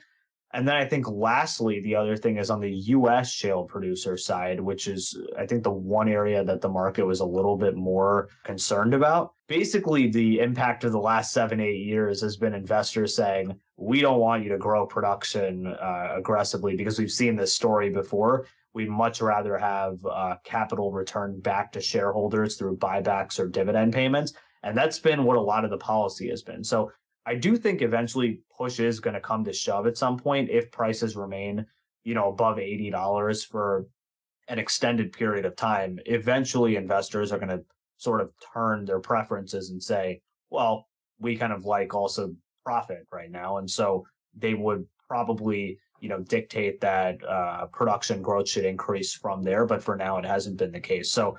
And 0.53 0.67
then 0.67 0.75
I 0.75 0.85
think 0.85 1.09
lastly, 1.09 1.81
the 1.81 1.95
other 1.95 2.15
thing 2.15 2.37
is 2.37 2.49
on 2.49 2.61
the 2.61 2.71
US 2.71 3.31
shale 3.31 3.63
producer 3.63 4.15
side, 4.15 4.59
which 4.59 4.87
is, 4.87 5.17
I 5.37 5.45
think, 5.45 5.63
the 5.63 5.71
one 5.71 6.07
area 6.07 6.43
that 6.43 6.61
the 6.61 6.69
market 6.69 7.05
was 7.05 7.19
a 7.19 7.25
little 7.25 7.57
bit 7.57 7.75
more 7.75 8.29
concerned 8.43 8.93
about. 8.93 9.33
Basically, 9.47 10.09
the 10.09 10.39
impact 10.39 10.85
of 10.85 10.93
the 10.93 10.99
last 10.99 11.33
seven, 11.33 11.59
eight 11.59 11.85
years 11.85 12.21
has 12.21 12.37
been 12.37 12.53
investors 12.53 13.13
saying, 13.15 13.59
we 13.75 13.99
don't 13.99 14.19
want 14.19 14.43
you 14.43 14.49
to 14.49 14.57
grow 14.57 14.87
production 14.87 15.67
uh, 15.67 16.13
aggressively 16.15 16.75
because 16.75 16.97
we've 16.97 17.11
seen 17.11 17.35
this 17.35 17.53
story 17.53 17.89
before. 17.89 18.47
We'd 18.73 18.89
much 18.89 19.21
rather 19.21 19.57
have 19.57 19.97
uh, 20.05 20.35
capital 20.43 20.91
returned 20.91 21.43
back 21.43 21.71
to 21.73 21.81
shareholders 21.81 22.55
through 22.55 22.77
buybacks 22.77 23.37
or 23.39 23.47
dividend 23.47 23.93
payments. 23.93 24.33
And 24.63 24.77
that's 24.77 24.99
been 24.99 25.23
what 25.23 25.37
a 25.37 25.41
lot 25.41 25.65
of 25.65 25.71
the 25.71 25.77
policy 25.77 26.29
has 26.29 26.41
been. 26.41 26.63
So 26.63 26.91
I 27.27 27.35
do 27.35 27.57
think 27.57 27.81
eventually 27.81 28.39
push 28.57 28.79
is 28.79 29.01
going 29.01 29.13
to 29.13 29.19
come 29.19 29.43
to 29.43 29.51
shove 29.51 29.85
at 29.85 29.97
some 29.97 30.17
point 30.17 30.49
if 30.49 30.71
prices 30.71 31.17
remain, 31.17 31.65
you 32.05 32.15
know, 32.15 32.29
above 32.29 32.57
eighty 32.57 32.89
dollars 32.89 33.43
for 33.43 33.85
an 34.47 34.59
extended 34.59 35.11
period 35.11 35.45
of 35.45 35.57
time. 35.57 35.99
Eventually, 36.05 36.77
investors 36.77 37.33
are 37.33 37.37
going 37.37 37.49
to 37.49 37.63
sort 37.97 38.21
of 38.21 38.31
turn 38.53 38.85
their 38.85 39.01
preferences 39.01 39.71
and 39.71 39.83
say, 39.83 40.21
well, 40.49 40.87
we 41.19 41.35
kind 41.35 41.51
of 41.51 41.65
like 41.65 41.93
also 41.93 42.33
profit 42.65 43.05
right 43.11 43.29
now, 43.29 43.57
and 43.57 43.69
so 43.69 44.07
they 44.33 44.53
would 44.53 44.85
probably 45.09 45.77
you 45.99 46.07
know 46.07 46.21
dictate 46.21 46.79
that 46.79 47.21
uh, 47.27 47.65
production 47.73 48.21
growth 48.21 48.47
should 48.47 48.65
increase 48.65 49.13
from 49.13 49.43
there. 49.43 49.65
But 49.65 49.83
for 49.83 49.97
now, 49.97 50.17
it 50.17 50.25
hasn't 50.25 50.55
been 50.55 50.71
the 50.71 50.79
case. 50.79 51.11
So 51.11 51.37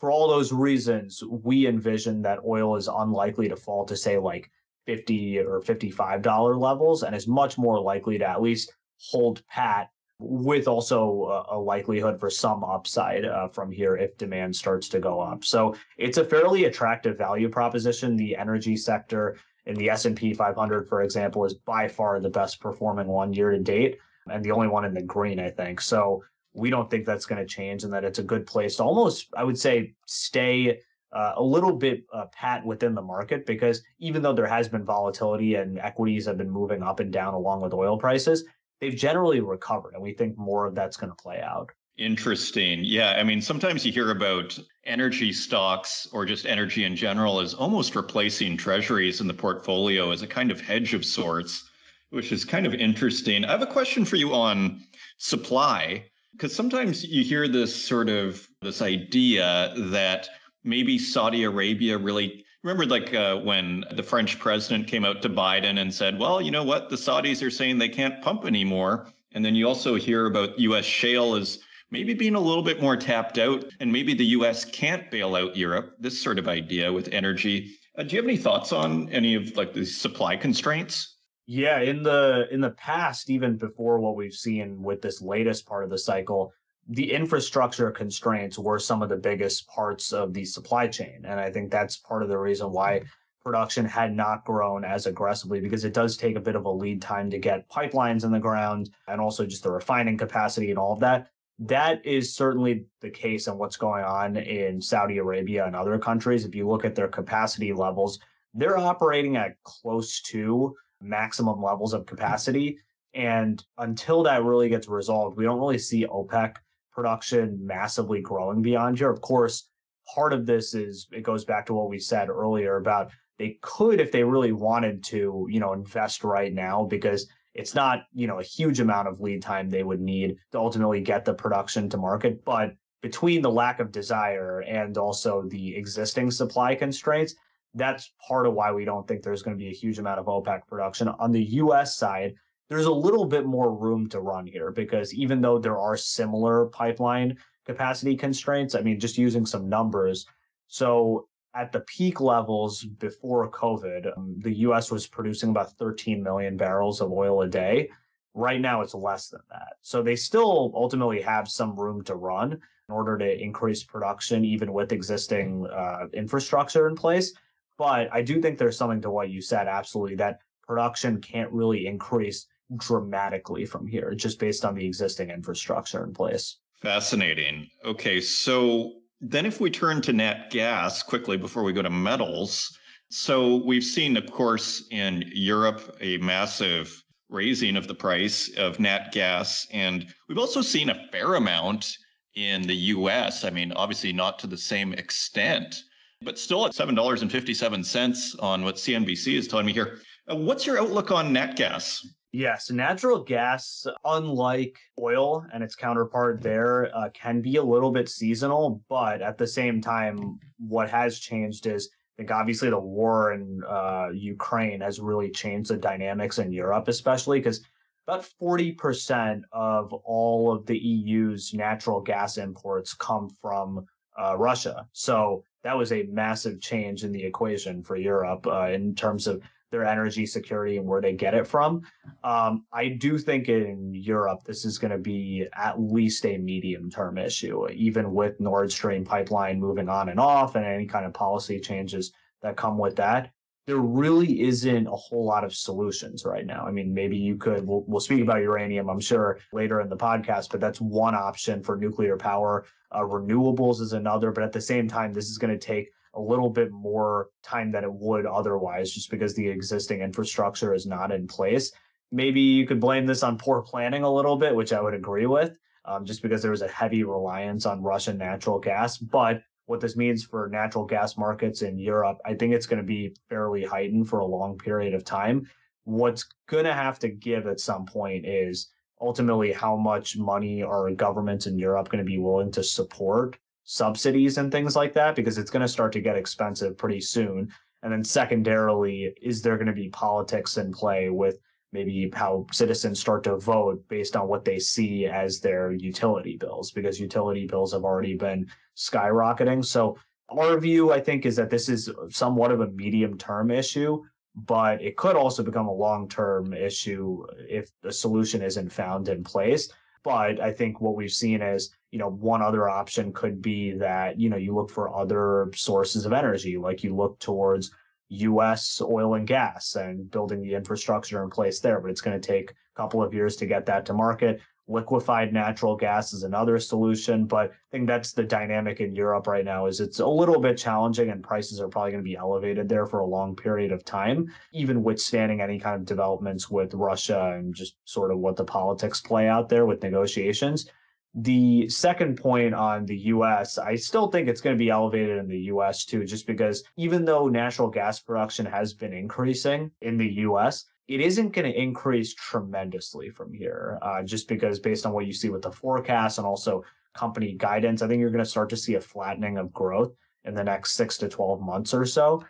for 0.00 0.10
all 0.10 0.26
those 0.26 0.52
reasons, 0.52 1.22
we 1.22 1.68
envision 1.68 2.22
that 2.22 2.40
oil 2.44 2.74
is 2.74 2.88
unlikely 2.88 3.48
to 3.50 3.54
fall 3.54 3.84
to 3.84 3.96
say 3.96 4.18
like 4.18 4.50
50 4.86 5.40
or 5.40 5.60
$55 5.60 6.60
levels 6.60 7.02
and 7.02 7.14
is 7.14 7.28
much 7.28 7.58
more 7.58 7.80
likely 7.80 8.18
to 8.18 8.28
at 8.28 8.42
least 8.42 8.72
hold 8.98 9.42
pat 9.48 9.90
with 10.18 10.68
also 10.68 11.44
a, 11.50 11.58
likelihood 11.58 12.18
for 12.20 12.30
some 12.30 12.62
upside 12.62 13.24
uh, 13.24 13.48
from 13.48 13.72
here 13.72 13.96
if 13.96 14.16
demand 14.16 14.54
starts 14.54 14.88
to 14.88 15.00
go 15.00 15.20
up. 15.20 15.44
So 15.44 15.74
it's 15.98 16.18
a 16.18 16.24
fairly 16.24 16.64
attractive 16.64 17.18
value 17.18 17.48
proposition. 17.48 18.16
The 18.16 18.36
energy 18.36 18.76
sector 18.76 19.36
in 19.66 19.74
the 19.74 19.90
S&P 19.90 20.32
500, 20.32 20.88
for 20.88 21.02
example, 21.02 21.44
is 21.44 21.54
by 21.54 21.88
far 21.88 22.20
the 22.20 22.30
best 22.30 22.60
performing 22.60 23.08
one 23.08 23.32
year 23.32 23.50
to 23.50 23.58
date 23.58 23.98
and 24.28 24.44
the 24.44 24.52
only 24.52 24.68
one 24.68 24.84
in 24.84 24.94
the 24.94 25.02
green, 25.02 25.40
I 25.40 25.50
think. 25.50 25.80
So 25.80 26.22
we 26.54 26.70
don't 26.70 26.90
think 26.90 27.04
that's 27.04 27.26
going 27.26 27.40
to 27.40 27.46
change 27.46 27.82
and 27.84 27.92
that 27.92 28.04
it's 28.04 28.18
a 28.18 28.24
good 28.24 28.46
place 28.46 28.76
to 28.76 28.84
almost, 28.84 29.28
I 29.36 29.42
would 29.42 29.58
say, 29.58 29.94
stay 30.06 30.80
uh, 31.12 31.34
a 31.36 31.42
little 31.42 31.72
bit 31.72 32.04
uh, 32.12 32.26
pat 32.32 32.64
within 32.64 32.94
the 32.94 33.02
market 33.02 33.46
because 33.46 33.82
even 33.98 34.22
though 34.22 34.32
there 34.32 34.46
has 34.46 34.68
been 34.68 34.84
volatility 34.84 35.56
and 35.56 35.78
equities 35.78 36.26
have 36.26 36.38
been 36.38 36.50
moving 36.50 36.82
up 36.82 37.00
and 37.00 37.12
down 37.12 37.34
along 37.34 37.60
with 37.60 37.72
oil 37.72 37.98
prices, 37.98 38.44
they've 38.80 38.96
generally 38.96 39.40
recovered. 39.40 39.94
And 39.94 40.02
we 40.02 40.14
think 40.14 40.36
more 40.38 40.66
of 40.66 40.74
that's 40.74 40.96
going 40.96 41.10
to 41.10 41.22
play 41.22 41.40
out. 41.40 41.70
Interesting. 41.98 42.80
Yeah. 42.82 43.12
I 43.18 43.22
mean, 43.22 43.42
sometimes 43.42 43.84
you 43.84 43.92
hear 43.92 44.10
about 44.10 44.58
energy 44.84 45.32
stocks 45.32 46.08
or 46.12 46.24
just 46.24 46.46
energy 46.46 46.84
in 46.84 46.96
general 46.96 47.40
as 47.40 47.52
almost 47.52 47.94
replacing 47.94 48.56
treasuries 48.56 49.20
in 49.20 49.26
the 49.26 49.34
portfolio 49.34 50.10
as 50.10 50.22
a 50.22 50.26
kind 50.26 50.50
of 50.50 50.60
hedge 50.60 50.94
of 50.94 51.04
sorts, 51.04 51.68
which 52.10 52.32
is 52.32 52.44
kind 52.44 52.66
of 52.66 52.74
interesting. 52.74 53.44
I 53.44 53.52
have 53.52 53.62
a 53.62 53.66
question 53.66 54.06
for 54.06 54.16
you 54.16 54.32
on 54.32 54.82
supply, 55.18 56.06
because 56.32 56.56
sometimes 56.56 57.04
you 57.04 57.22
hear 57.22 57.46
this 57.46 57.74
sort 57.74 58.08
of 58.08 58.48
this 58.62 58.80
idea 58.80 59.74
that 59.76 60.28
maybe 60.64 60.98
Saudi 60.98 61.44
Arabia 61.44 61.98
really 61.98 62.44
remember 62.62 62.86
like 62.86 63.12
uh, 63.14 63.36
when 63.38 63.84
the 63.92 64.02
French 64.02 64.38
president 64.38 64.86
came 64.86 65.04
out 65.04 65.22
to 65.22 65.28
Biden 65.28 65.80
and 65.80 65.92
said, 65.92 66.18
well, 66.18 66.40
you 66.40 66.50
know 66.50 66.64
what? 66.64 66.90
The 66.90 66.96
Saudis 66.96 67.44
are 67.44 67.50
saying 67.50 67.78
they 67.78 67.88
can't 67.88 68.22
pump 68.22 68.44
anymore. 68.46 69.12
And 69.32 69.44
then 69.44 69.54
you 69.54 69.66
also 69.66 69.94
hear 69.96 70.26
about 70.26 70.58
US 70.58 70.84
shale 70.84 71.34
as 71.34 71.58
maybe 71.90 72.14
being 72.14 72.34
a 72.34 72.40
little 72.40 72.62
bit 72.62 72.80
more 72.80 72.96
tapped 72.96 73.38
out 73.38 73.64
and 73.80 73.92
maybe 73.92 74.14
the 74.14 74.26
US 74.26 74.64
can't 74.64 75.10
bail 75.10 75.34
out 75.34 75.56
Europe, 75.56 75.96
this 75.98 76.20
sort 76.20 76.38
of 76.38 76.48
idea 76.48 76.92
with 76.92 77.08
energy. 77.08 77.76
Uh, 77.96 78.02
do 78.02 78.16
you 78.16 78.22
have 78.22 78.28
any 78.28 78.38
thoughts 78.38 78.72
on 78.72 79.08
any 79.10 79.34
of 79.34 79.56
like 79.56 79.74
the 79.74 79.84
supply 79.84 80.36
constraints? 80.36 81.16
Yeah, 81.46 81.80
in 81.80 82.02
the 82.02 82.46
in 82.52 82.60
the 82.60 82.70
past 82.70 83.28
even 83.28 83.56
before 83.56 83.98
what 83.98 84.14
we've 84.14 84.32
seen 84.32 84.82
with 84.82 85.02
this 85.02 85.20
latest 85.20 85.66
part 85.66 85.84
of 85.84 85.90
the 85.90 85.98
cycle, 85.98 86.52
the 86.88 87.12
infrastructure 87.12 87.90
constraints 87.90 88.58
were 88.58 88.78
some 88.78 89.02
of 89.02 89.08
the 89.08 89.16
biggest 89.16 89.68
parts 89.68 90.12
of 90.12 90.34
the 90.34 90.44
supply 90.44 90.88
chain. 90.88 91.24
And 91.24 91.38
I 91.38 91.50
think 91.50 91.70
that's 91.70 91.96
part 91.96 92.22
of 92.22 92.28
the 92.28 92.38
reason 92.38 92.72
why 92.72 92.98
mm-hmm. 92.98 93.06
production 93.42 93.84
had 93.84 94.14
not 94.14 94.44
grown 94.44 94.84
as 94.84 95.06
aggressively 95.06 95.60
because 95.60 95.84
it 95.84 95.94
does 95.94 96.16
take 96.16 96.36
a 96.36 96.40
bit 96.40 96.56
of 96.56 96.64
a 96.64 96.70
lead 96.70 97.00
time 97.00 97.30
to 97.30 97.38
get 97.38 97.68
pipelines 97.68 98.24
in 98.24 98.32
the 98.32 98.40
ground 98.40 98.90
and 99.06 99.20
also 99.20 99.46
just 99.46 99.62
the 99.62 99.70
refining 99.70 100.18
capacity 100.18 100.70
and 100.70 100.78
all 100.78 100.92
of 100.92 101.00
that. 101.00 101.28
That 101.60 102.04
is 102.04 102.34
certainly 102.34 102.86
the 103.00 103.10
case 103.10 103.46
in 103.46 103.58
what's 103.58 103.76
going 103.76 104.04
on 104.04 104.36
in 104.36 104.80
Saudi 104.80 105.18
Arabia 105.18 105.66
and 105.66 105.76
other 105.76 105.98
countries. 105.98 106.44
If 106.44 106.54
you 106.54 106.68
look 106.68 106.84
at 106.84 106.96
their 106.96 107.08
capacity 107.08 107.72
levels, 107.72 108.18
they're 108.54 108.78
operating 108.78 109.36
at 109.36 109.62
close 109.62 110.20
to 110.22 110.74
maximum 111.00 111.62
levels 111.62 111.94
of 111.94 112.06
capacity. 112.06 112.78
And 113.14 113.62
until 113.78 114.24
that 114.24 114.42
really 114.42 114.68
gets 114.68 114.88
resolved, 114.88 115.36
we 115.36 115.44
don't 115.44 115.60
really 115.60 115.78
see 115.78 116.06
OPEC 116.06 116.56
production 116.92 117.58
massively 117.60 118.20
growing 118.20 118.62
beyond 118.62 118.98
here. 118.98 119.10
Of 119.10 119.20
course, 119.20 119.68
part 120.14 120.32
of 120.32 120.46
this 120.46 120.74
is 120.74 121.06
it 121.12 121.22
goes 121.22 121.44
back 121.44 121.66
to 121.66 121.74
what 121.74 121.88
we 121.88 121.98
said 121.98 122.28
earlier 122.28 122.76
about 122.76 123.10
they 123.38 123.58
could, 123.62 124.00
if 124.00 124.12
they 124.12 124.22
really 124.22 124.52
wanted 124.52 125.02
to, 125.04 125.46
you 125.50 125.58
know, 125.58 125.72
invest 125.72 126.22
right 126.22 126.52
now 126.52 126.84
because 126.84 127.26
it's 127.54 127.74
not, 127.74 128.04
you 128.14 128.26
know, 128.26 128.38
a 128.38 128.44
huge 128.44 128.80
amount 128.80 129.08
of 129.08 129.20
lead 129.20 129.42
time 129.42 129.68
they 129.68 129.82
would 129.82 130.00
need 130.00 130.36
to 130.52 130.58
ultimately 130.58 131.00
get 131.00 131.24
the 131.24 131.34
production 131.34 131.88
to 131.88 131.96
market. 131.96 132.44
But 132.44 132.74
between 133.02 133.42
the 133.42 133.50
lack 133.50 133.80
of 133.80 133.90
desire 133.90 134.60
and 134.60 134.96
also 134.96 135.42
the 135.48 135.76
existing 135.76 136.30
supply 136.30 136.74
constraints, 136.74 137.34
that's 137.74 138.12
part 138.26 138.46
of 138.46 138.54
why 138.54 138.70
we 138.70 138.84
don't 138.84 139.08
think 139.08 139.22
there's 139.22 139.42
going 139.42 139.56
to 139.56 139.62
be 139.62 139.70
a 139.70 139.74
huge 139.74 139.98
amount 139.98 140.20
of 140.20 140.26
OPEC 140.26 140.66
production. 140.66 141.08
On 141.08 141.32
the 141.32 141.42
US 141.42 141.96
side, 141.96 142.34
there's 142.68 142.86
a 142.86 142.92
little 142.92 143.26
bit 143.26 143.44
more 143.44 143.74
room 143.74 144.08
to 144.08 144.20
run 144.20 144.46
here 144.46 144.70
because 144.70 145.12
even 145.12 145.40
though 145.40 145.58
there 145.58 145.78
are 145.78 145.96
similar 145.96 146.66
pipeline 146.66 147.36
capacity 147.66 148.16
constraints, 148.16 148.74
I 148.74 148.80
mean, 148.80 148.98
just 148.98 149.18
using 149.18 149.46
some 149.46 149.68
numbers. 149.68 150.26
So 150.68 151.28
at 151.54 151.70
the 151.70 151.80
peak 151.80 152.20
levels 152.20 152.82
before 152.82 153.50
COVID, 153.50 154.16
um, 154.16 154.36
the 154.38 154.54
US 154.66 154.90
was 154.90 155.06
producing 155.06 155.50
about 155.50 155.76
13 155.76 156.22
million 156.22 156.56
barrels 156.56 157.00
of 157.00 157.12
oil 157.12 157.42
a 157.42 157.48
day. 157.48 157.90
Right 158.34 158.60
now, 158.60 158.80
it's 158.80 158.94
less 158.94 159.28
than 159.28 159.42
that. 159.50 159.74
So 159.82 160.02
they 160.02 160.16
still 160.16 160.72
ultimately 160.74 161.20
have 161.20 161.48
some 161.48 161.78
room 161.78 162.02
to 162.04 162.14
run 162.14 162.52
in 162.52 162.94
order 162.94 163.18
to 163.18 163.42
increase 163.42 163.84
production, 163.84 164.44
even 164.44 164.72
with 164.72 164.92
existing 164.92 165.66
uh, 165.66 166.06
infrastructure 166.14 166.88
in 166.88 166.96
place. 166.96 167.34
But 167.76 168.08
I 168.12 168.22
do 168.22 168.40
think 168.40 168.56
there's 168.56 168.78
something 168.78 169.02
to 169.02 169.10
what 169.10 169.30
you 169.30 169.42
said, 169.42 169.68
absolutely, 169.68 170.16
that 170.16 170.40
production 170.66 171.20
can't 171.20 171.50
really 171.52 171.86
increase 171.86 172.46
dramatically 172.76 173.64
from 173.64 173.86
here, 173.86 174.14
just 174.14 174.38
based 174.38 174.64
on 174.64 174.74
the 174.74 174.84
existing 174.84 175.30
infrastructure 175.30 176.04
in 176.04 176.12
place. 176.12 176.58
Fascinating. 176.80 177.68
Okay, 177.84 178.20
so 178.20 178.94
then 179.20 179.46
if 179.46 179.60
we 179.60 179.70
turn 179.70 180.02
to 180.02 180.12
nat 180.12 180.50
gas 180.50 181.02
quickly 181.02 181.36
before 181.36 181.62
we 181.62 181.72
go 181.72 181.82
to 181.82 181.90
metals, 181.90 182.76
so 183.10 183.56
we've 183.56 183.84
seen, 183.84 184.16
of 184.16 184.30
course, 184.30 184.86
in 184.90 185.24
Europe 185.32 185.96
a 186.00 186.16
massive 186.18 187.02
raising 187.28 187.76
of 187.76 187.86
the 187.86 187.94
price 187.94 188.50
of 188.56 188.80
nat 188.80 189.12
gas, 189.12 189.66
and 189.70 190.06
we've 190.28 190.38
also 190.38 190.60
seen 190.60 190.90
a 190.90 191.08
fair 191.12 191.34
amount 191.34 191.96
in 192.34 192.62
the 192.62 192.74
US. 192.74 193.44
I 193.44 193.50
mean, 193.50 193.72
obviously 193.72 194.12
not 194.12 194.38
to 194.40 194.46
the 194.46 194.56
same 194.56 194.92
extent, 194.94 195.82
but 196.22 196.38
still 196.38 196.66
at 196.66 196.72
$7.57 196.72 198.42
on 198.42 198.64
what 198.64 198.76
CNBC 198.76 199.34
is 199.34 199.48
telling 199.48 199.66
me 199.66 199.72
here. 199.72 199.98
Uh, 200.30 200.36
what's 200.36 200.66
your 200.66 200.78
outlook 200.78 201.10
on 201.10 201.32
nat 201.32 201.56
gas? 201.56 202.06
Yes, 202.32 202.70
natural 202.70 203.22
gas, 203.22 203.86
unlike 204.06 204.78
oil 204.98 205.44
and 205.52 205.62
its 205.62 205.76
counterpart 205.76 206.40
there, 206.40 206.90
uh, 206.96 207.10
can 207.10 207.42
be 207.42 207.56
a 207.56 207.62
little 207.62 207.90
bit 207.90 208.08
seasonal. 208.08 208.82
But 208.88 209.20
at 209.20 209.36
the 209.36 209.46
same 209.46 209.82
time, 209.82 210.40
what 210.58 210.88
has 210.88 211.18
changed 211.18 211.66
is 211.66 211.90
I 212.16 212.22
think 212.22 212.30
obviously 212.30 212.70
the 212.70 212.78
war 212.78 213.32
in 213.32 213.62
uh, 213.68 214.08
Ukraine 214.14 214.80
has 214.80 214.98
really 214.98 215.30
changed 215.30 215.70
the 215.70 215.76
dynamics 215.76 216.38
in 216.38 216.52
Europe, 216.52 216.88
especially 216.88 217.38
because 217.38 217.60
about 218.06 218.26
40% 218.40 219.42
of 219.52 219.92
all 219.92 220.50
of 220.50 220.64
the 220.64 220.78
EU's 220.78 221.52
natural 221.52 222.00
gas 222.00 222.38
imports 222.38 222.94
come 222.94 223.28
from 223.42 223.86
uh, 224.18 224.36
Russia. 224.38 224.86
So 224.92 225.44
that 225.64 225.76
was 225.76 225.92
a 225.92 226.04
massive 226.04 226.60
change 226.60 227.04
in 227.04 227.12
the 227.12 227.22
equation 227.22 227.82
for 227.82 227.96
Europe 227.96 228.46
uh, 228.46 228.68
in 228.68 228.94
terms 228.94 229.26
of 229.26 229.42
their 229.72 229.84
energy 229.84 230.24
security 230.24 230.76
and 230.76 230.86
where 230.86 231.00
they 231.00 231.14
get 231.14 231.34
it 231.34 231.46
from. 231.48 231.82
Um, 232.22 232.64
I 232.72 232.90
do 232.90 233.18
think 233.18 233.48
in 233.48 233.92
Europe, 233.92 234.44
this 234.44 234.64
is 234.64 234.78
going 234.78 234.92
to 234.92 234.98
be 234.98 235.48
at 235.54 235.80
least 235.80 236.24
a 236.26 236.38
medium 236.38 236.88
term 236.88 237.18
issue, 237.18 237.68
even 237.70 238.12
with 238.12 238.38
Nord 238.38 238.70
Stream 238.70 239.04
pipeline 239.04 239.58
moving 239.58 239.88
on 239.88 240.10
and 240.10 240.20
off 240.20 240.54
and 240.54 240.64
any 240.64 240.86
kind 240.86 241.04
of 241.04 241.12
policy 241.12 241.58
changes 241.58 242.12
that 242.42 242.56
come 242.56 242.78
with 242.78 242.94
that. 242.96 243.32
There 243.66 243.78
really 243.78 244.42
isn't 244.42 244.86
a 244.88 244.96
whole 244.96 245.24
lot 245.24 245.44
of 245.44 245.54
solutions 245.54 246.24
right 246.24 246.44
now. 246.44 246.66
I 246.66 246.72
mean, 246.72 246.92
maybe 246.92 247.16
you 247.16 247.36
could, 247.36 247.66
we'll, 247.66 247.84
we'll 247.86 248.00
speak 248.00 248.20
about 248.20 248.42
uranium, 248.42 248.90
I'm 248.90 249.00
sure, 249.00 249.38
later 249.52 249.80
in 249.80 249.88
the 249.88 249.96
podcast, 249.96 250.50
but 250.50 250.60
that's 250.60 250.80
one 250.80 251.14
option 251.14 251.62
for 251.62 251.76
nuclear 251.76 252.16
power. 252.16 252.66
Uh, 252.90 253.00
renewables 253.00 253.80
is 253.80 253.92
another, 253.92 254.32
but 254.32 254.44
at 254.44 254.52
the 254.52 254.60
same 254.60 254.88
time, 254.88 255.14
this 255.14 255.28
is 255.30 255.38
going 255.38 255.56
to 255.56 255.64
take 255.64 255.92
a 256.14 256.20
little 256.20 256.50
bit 256.50 256.70
more 256.70 257.28
time 257.42 257.72
than 257.72 257.84
it 257.84 257.92
would 257.92 258.26
otherwise, 258.26 258.90
just 258.92 259.10
because 259.10 259.34
the 259.34 259.48
existing 259.48 260.00
infrastructure 260.00 260.74
is 260.74 260.86
not 260.86 261.10
in 261.10 261.26
place. 261.26 261.72
Maybe 262.10 262.40
you 262.40 262.66
could 262.66 262.80
blame 262.80 263.06
this 263.06 263.22
on 263.22 263.38
poor 263.38 263.62
planning 263.62 264.02
a 264.02 264.12
little 264.12 264.36
bit, 264.36 264.54
which 264.54 264.72
I 264.72 264.80
would 264.80 264.94
agree 264.94 265.26
with, 265.26 265.52
um, 265.86 266.04
just 266.04 266.22
because 266.22 266.42
there 266.42 266.50
was 266.50 266.62
a 266.62 266.68
heavy 266.68 267.02
reliance 267.04 267.64
on 267.64 267.82
Russian 267.82 268.18
natural 268.18 268.58
gas. 268.58 268.98
But 268.98 269.42
what 269.66 269.80
this 269.80 269.96
means 269.96 270.24
for 270.24 270.48
natural 270.48 270.84
gas 270.84 271.16
markets 271.16 271.62
in 271.62 271.78
Europe, 271.78 272.18
I 272.26 272.34
think 272.34 272.52
it's 272.52 272.66
going 272.66 272.82
to 272.82 272.86
be 272.86 273.16
fairly 273.30 273.64
heightened 273.64 274.08
for 274.08 274.18
a 274.18 274.26
long 274.26 274.58
period 274.58 274.92
of 274.92 275.04
time. 275.04 275.48
What's 275.84 276.26
going 276.48 276.64
to 276.64 276.74
have 276.74 276.98
to 277.00 277.08
give 277.08 277.46
at 277.46 277.60
some 277.60 277.86
point 277.86 278.26
is 278.26 278.70
ultimately 279.00 279.52
how 279.52 279.76
much 279.76 280.16
money 280.16 280.62
are 280.62 280.90
governments 280.92 281.46
in 281.46 281.58
Europe 281.58 281.88
going 281.88 282.04
to 282.04 282.08
be 282.08 282.18
willing 282.18 282.52
to 282.52 282.62
support 282.62 283.38
subsidies 283.64 284.38
and 284.38 284.50
things 284.50 284.76
like 284.76 284.92
that 284.94 285.14
because 285.14 285.38
it's 285.38 285.50
going 285.50 285.62
to 285.62 285.68
start 285.68 285.92
to 285.92 286.00
get 286.00 286.16
expensive 286.16 286.76
pretty 286.76 287.00
soon. 287.00 287.50
And 287.82 287.92
then 287.92 288.04
secondarily, 288.04 289.14
is 289.20 289.42
there 289.42 289.56
going 289.56 289.66
to 289.66 289.72
be 289.72 289.88
politics 289.88 290.56
in 290.56 290.72
play 290.72 291.10
with 291.10 291.38
maybe 291.72 292.10
how 292.14 292.46
citizens 292.52 293.00
start 293.00 293.24
to 293.24 293.36
vote 293.38 293.82
based 293.88 294.14
on 294.14 294.28
what 294.28 294.44
they 294.44 294.58
see 294.58 295.06
as 295.06 295.40
their 295.40 295.72
utility 295.72 296.36
bills 296.36 296.70
because 296.70 297.00
utility 297.00 297.46
bills 297.46 297.72
have 297.72 297.84
already 297.84 298.14
been 298.14 298.46
skyrocketing. 298.76 299.64
So 299.64 299.96
our 300.28 300.58
view, 300.58 300.92
I 300.92 301.00
think, 301.00 301.26
is 301.26 301.36
that 301.36 301.50
this 301.50 301.68
is 301.68 301.90
somewhat 302.10 302.52
of 302.52 302.60
a 302.60 302.68
medium 302.68 303.16
term 303.16 303.50
issue, 303.50 304.02
but 304.34 304.82
it 304.82 304.96
could 304.96 305.16
also 305.16 305.42
become 305.42 305.66
a 305.66 305.72
long 305.72 306.08
term 306.08 306.52
issue 306.52 307.24
if 307.48 307.70
the 307.82 307.92
solution 307.92 308.42
isn't 308.42 308.72
found 308.72 309.08
in 309.08 309.24
place. 309.24 309.70
But 310.04 310.40
I 310.40 310.52
think 310.52 310.80
what 310.80 310.96
we've 310.96 311.12
seen 311.12 311.42
is, 311.42 311.74
you 311.92 311.98
know, 311.98 312.08
one 312.08 312.42
other 312.42 312.68
option 312.68 313.12
could 313.12 313.40
be 313.40 313.72
that, 313.72 314.18
you 314.18 314.30
know, 314.30 314.38
you 314.38 314.54
look 314.54 314.70
for 314.70 314.96
other 314.96 315.52
sources 315.54 316.06
of 316.06 316.12
energy, 316.12 316.56
like 316.56 316.82
you 316.82 316.96
look 316.96 317.18
towards 317.20 317.70
US 318.08 318.80
oil 318.80 319.14
and 319.14 319.26
gas 319.26 319.76
and 319.76 320.10
building 320.10 320.42
the 320.42 320.54
infrastructure 320.54 321.22
in 321.22 321.30
place 321.30 321.60
there. 321.60 321.80
But 321.80 321.90
it's 321.90 322.00
going 322.00 322.18
to 322.20 322.26
take 322.26 322.50
a 322.50 322.54
couple 322.80 323.02
of 323.02 323.14
years 323.14 323.36
to 323.36 323.46
get 323.46 323.66
that 323.66 323.86
to 323.86 323.92
market. 323.92 324.40
liquefied 324.68 325.32
natural 325.32 325.76
gas 325.76 326.12
is 326.12 326.22
another 326.22 326.56
solution 326.58 327.26
but 327.26 327.50
i 327.50 327.68
think 327.72 327.86
that's 327.86 328.12
the 328.12 328.22
dynamic 328.22 328.80
in 328.80 328.94
europe 328.94 329.26
right 329.26 329.44
now 329.44 329.66
is 329.66 329.80
it's 329.80 329.98
a 329.98 330.06
little 330.06 330.40
bit 330.40 330.56
challenging 330.56 331.10
and 331.10 331.20
prices 331.22 331.60
are 331.60 331.68
probably 331.68 331.90
going 331.90 332.02
to 332.02 332.08
be 332.08 332.16
elevated 332.16 332.68
there 332.68 332.86
for 332.86 333.00
a 333.00 333.06
long 333.16 333.34
period 333.34 333.72
of 333.72 333.84
time 333.84 334.32
even 334.52 334.84
withstanding 334.84 335.40
any 335.40 335.58
kind 335.58 335.74
of 335.74 335.84
developments 335.84 336.48
with 336.48 336.72
russia 336.74 337.34
and 337.36 337.52
just 337.52 337.74
sort 337.84 338.12
of 338.12 338.18
what 338.20 338.36
the 338.36 338.44
politics 338.44 339.00
play 339.00 339.26
out 339.28 339.48
there 339.48 339.66
with 339.66 339.82
negotiations 339.82 340.70
the 341.14 341.68
second 341.68 342.16
point 342.16 342.54
on 342.54 342.86
the 342.86 342.96
US, 342.96 343.58
I 343.58 343.74
still 343.74 344.08
think 344.08 344.28
it's 344.28 344.40
going 344.40 344.56
to 344.56 344.62
be 344.62 344.70
elevated 344.70 345.18
in 345.18 345.28
the 345.28 345.40
US 345.40 345.84
too, 345.84 346.04
just 346.04 346.26
because 346.26 346.64
even 346.76 347.04
though 347.04 347.28
natural 347.28 347.68
gas 347.68 348.00
production 348.00 348.46
has 348.46 348.72
been 348.72 348.92
increasing 348.92 349.70
in 349.82 349.98
the 349.98 350.10
US, 350.26 350.64
it 350.88 351.00
isn't 351.00 351.32
going 351.32 351.50
to 351.50 351.60
increase 351.60 352.14
tremendously 352.14 353.10
from 353.10 353.32
here, 353.32 353.78
uh, 353.82 354.02
just 354.02 354.26
because 354.26 354.58
based 354.58 354.86
on 354.86 354.92
what 354.92 355.06
you 355.06 355.12
see 355.12 355.28
with 355.28 355.42
the 355.42 355.52
forecast 355.52 356.18
and 356.18 356.26
also 356.26 356.64
company 356.94 357.34
guidance, 357.34 357.82
I 357.82 357.88
think 357.88 358.00
you're 358.00 358.10
going 358.10 358.24
to 358.24 358.30
start 358.30 358.50
to 358.50 358.56
see 358.56 358.74
a 358.74 358.80
flattening 358.80 359.38
of 359.38 359.52
growth 359.52 359.94
in 360.24 360.34
the 360.34 360.44
next 360.44 360.74
six 360.74 360.96
to 360.98 361.08
12 361.08 361.40
months 361.40 361.74
or 361.74 361.84
so. 361.84 362.24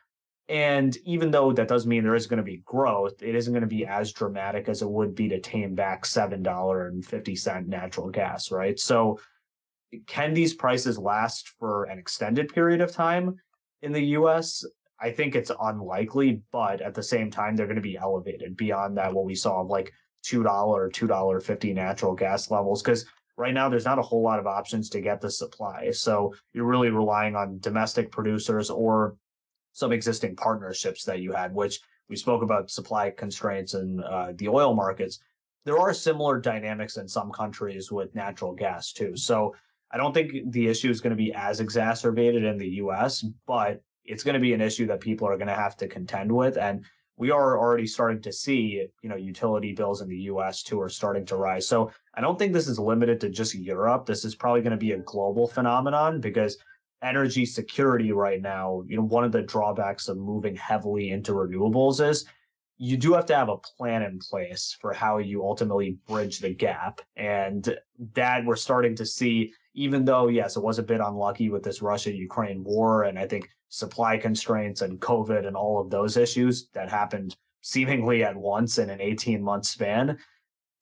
And 0.48 0.96
even 1.04 1.30
though 1.30 1.52
that 1.52 1.68
does 1.68 1.86
mean 1.86 2.02
there 2.02 2.14
is 2.14 2.26
going 2.26 2.38
to 2.38 2.42
be 2.42 2.62
growth, 2.64 3.22
it 3.22 3.34
isn't 3.34 3.52
going 3.52 3.62
to 3.62 3.66
be 3.66 3.86
as 3.86 4.12
dramatic 4.12 4.68
as 4.68 4.82
it 4.82 4.90
would 4.90 5.14
be 5.14 5.28
to 5.28 5.40
tame 5.40 5.74
back 5.74 6.04
$7.50 6.04 7.66
natural 7.66 8.10
gas, 8.10 8.50
right? 8.50 8.78
So, 8.78 9.18
can 10.06 10.32
these 10.32 10.54
prices 10.54 10.98
last 10.98 11.50
for 11.58 11.84
an 11.84 11.98
extended 11.98 12.52
period 12.52 12.80
of 12.80 12.92
time 12.92 13.36
in 13.82 13.92
the 13.92 14.04
US? 14.18 14.64
I 15.00 15.10
think 15.10 15.34
it's 15.34 15.50
unlikely, 15.60 16.42
but 16.50 16.80
at 16.80 16.94
the 16.94 17.02
same 17.02 17.30
time, 17.30 17.56
they're 17.56 17.66
going 17.66 17.76
to 17.76 17.82
be 17.82 17.98
elevated 17.98 18.56
beyond 18.56 18.96
that, 18.96 19.12
what 19.12 19.24
we 19.24 19.34
saw 19.34 19.60
of 19.60 19.66
like 19.66 19.92
$2, 20.24 20.42
$2.50 20.44 21.74
natural 21.74 22.14
gas 22.14 22.50
levels. 22.50 22.82
Because 22.82 23.04
right 23.36 23.52
now, 23.52 23.68
there's 23.68 23.84
not 23.84 23.98
a 23.98 24.02
whole 24.02 24.22
lot 24.22 24.38
of 24.38 24.46
options 24.46 24.88
to 24.90 25.00
get 25.00 25.20
the 25.20 25.30
supply. 25.30 25.90
So 25.90 26.34
you're 26.52 26.64
really 26.64 26.90
relying 26.90 27.36
on 27.36 27.58
domestic 27.58 28.10
producers 28.10 28.70
or 28.70 29.16
some 29.72 29.92
existing 29.92 30.36
partnerships 30.36 31.04
that 31.04 31.20
you 31.20 31.32
had, 31.32 31.54
which 31.54 31.80
we 32.08 32.16
spoke 32.16 32.42
about 32.42 32.70
supply 32.70 33.10
constraints 33.10 33.74
and 33.74 34.02
uh, 34.04 34.32
the 34.36 34.48
oil 34.48 34.74
markets. 34.74 35.20
There 35.64 35.78
are 35.78 35.94
similar 35.94 36.40
dynamics 36.40 36.96
in 36.96 37.08
some 37.08 37.30
countries 37.30 37.90
with 37.90 38.14
natural 38.14 38.52
gas 38.52 38.92
too. 38.92 39.16
So 39.16 39.54
I 39.92 39.96
don't 39.96 40.12
think 40.12 40.52
the 40.52 40.68
issue 40.68 40.90
is 40.90 41.00
going 41.00 41.10
to 41.10 41.16
be 41.16 41.32
as 41.34 41.60
exacerbated 41.60 42.44
in 42.44 42.58
the 42.58 42.68
US, 42.82 43.24
but 43.46 43.82
it's 44.04 44.24
going 44.24 44.34
to 44.34 44.40
be 44.40 44.52
an 44.52 44.60
issue 44.60 44.86
that 44.86 45.00
people 45.00 45.28
are 45.28 45.36
going 45.36 45.48
to 45.48 45.54
have 45.54 45.76
to 45.76 45.88
contend 45.88 46.32
with. 46.32 46.56
And 46.56 46.84
we 47.16 47.30
are 47.30 47.58
already 47.58 47.86
starting 47.86 48.20
to 48.22 48.32
see, 48.32 48.86
you 49.02 49.08
know, 49.08 49.16
utility 49.16 49.72
bills 49.72 50.00
in 50.00 50.08
the 50.08 50.16
US 50.32 50.62
too 50.62 50.80
are 50.80 50.88
starting 50.88 51.24
to 51.26 51.36
rise. 51.36 51.68
So 51.68 51.90
I 52.14 52.20
don't 52.20 52.38
think 52.38 52.52
this 52.52 52.68
is 52.68 52.78
limited 52.78 53.20
to 53.20 53.28
just 53.28 53.54
Europe. 53.54 54.06
This 54.06 54.24
is 54.24 54.34
probably 54.34 54.62
going 54.62 54.72
to 54.72 54.76
be 54.76 54.92
a 54.92 54.98
global 54.98 55.46
phenomenon 55.46 56.20
because 56.20 56.56
energy 57.02 57.44
security 57.44 58.12
right 58.12 58.40
now, 58.40 58.82
you 58.86 58.96
know, 58.96 59.02
one 59.02 59.24
of 59.24 59.32
the 59.32 59.42
drawbacks 59.42 60.08
of 60.08 60.16
moving 60.16 60.56
heavily 60.56 61.10
into 61.10 61.32
renewables 61.32 62.06
is 62.06 62.24
you 62.78 62.96
do 62.96 63.12
have 63.12 63.26
to 63.26 63.36
have 63.36 63.48
a 63.48 63.58
plan 63.58 64.02
in 64.02 64.18
place 64.18 64.76
for 64.80 64.92
how 64.92 65.18
you 65.18 65.42
ultimately 65.44 65.98
bridge 66.08 66.40
the 66.40 66.54
gap. 66.54 67.00
And 67.16 67.76
that 68.14 68.44
we're 68.44 68.56
starting 68.56 68.96
to 68.96 69.06
see, 69.06 69.52
even 69.74 70.04
though, 70.04 70.28
yes, 70.28 70.56
it 70.56 70.62
was 70.62 70.78
a 70.78 70.82
bit 70.82 71.00
unlucky 71.00 71.48
with 71.48 71.62
this 71.62 71.82
Russia 71.82 72.12
Ukraine 72.12 72.64
war. 72.64 73.04
And 73.04 73.18
I 73.18 73.26
think 73.26 73.48
supply 73.68 74.16
constraints 74.16 74.82
and 74.82 75.00
COVID 75.00 75.46
and 75.46 75.56
all 75.56 75.80
of 75.80 75.90
those 75.90 76.16
issues 76.16 76.68
that 76.74 76.90
happened 76.90 77.36
seemingly 77.62 78.24
at 78.24 78.36
once 78.36 78.78
in 78.78 78.90
an 78.90 79.00
18 79.00 79.42
month 79.42 79.66
span 79.66 80.18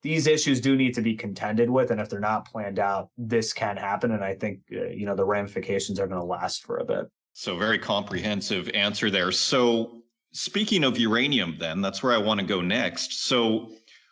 these 0.03 0.27
issues 0.27 0.61
do 0.61 0.77
need 0.77 0.95
to 0.95 1.03
be 1.03 1.15
contended 1.15 1.69
with 1.69 1.91
and 1.91 2.01
if 2.01 2.09
they're 2.09 2.21
not 2.21 2.47
planned 2.47 2.79
out 2.79 3.11
this 3.19 3.53
can 3.53 3.77
happen 3.77 4.13
and 4.13 4.25
i 4.25 4.35
think 4.35 4.61
uh, 4.75 4.85
you 4.87 5.07
know 5.07 5.15
the 5.15 5.25
ramifications 5.25 5.99
are 6.01 6.07
going 6.07 6.21
to 6.21 6.27
last 6.27 6.65
for 6.65 6.79
a 6.79 6.85
bit 6.85 7.11
so 7.33 7.57
very 7.57 7.79
comprehensive 7.79 8.69
answer 8.75 9.11
there 9.11 9.33
so 9.33 10.03
speaking 10.33 10.85
of 10.85 10.99
uranium 10.99 11.57
then 11.59 11.81
that's 11.81 12.03
where 12.03 12.13
i 12.13 12.19
want 12.19 12.41
to 12.41 12.47
go 12.47 12.61
next 12.61 13.25
so 13.25 13.71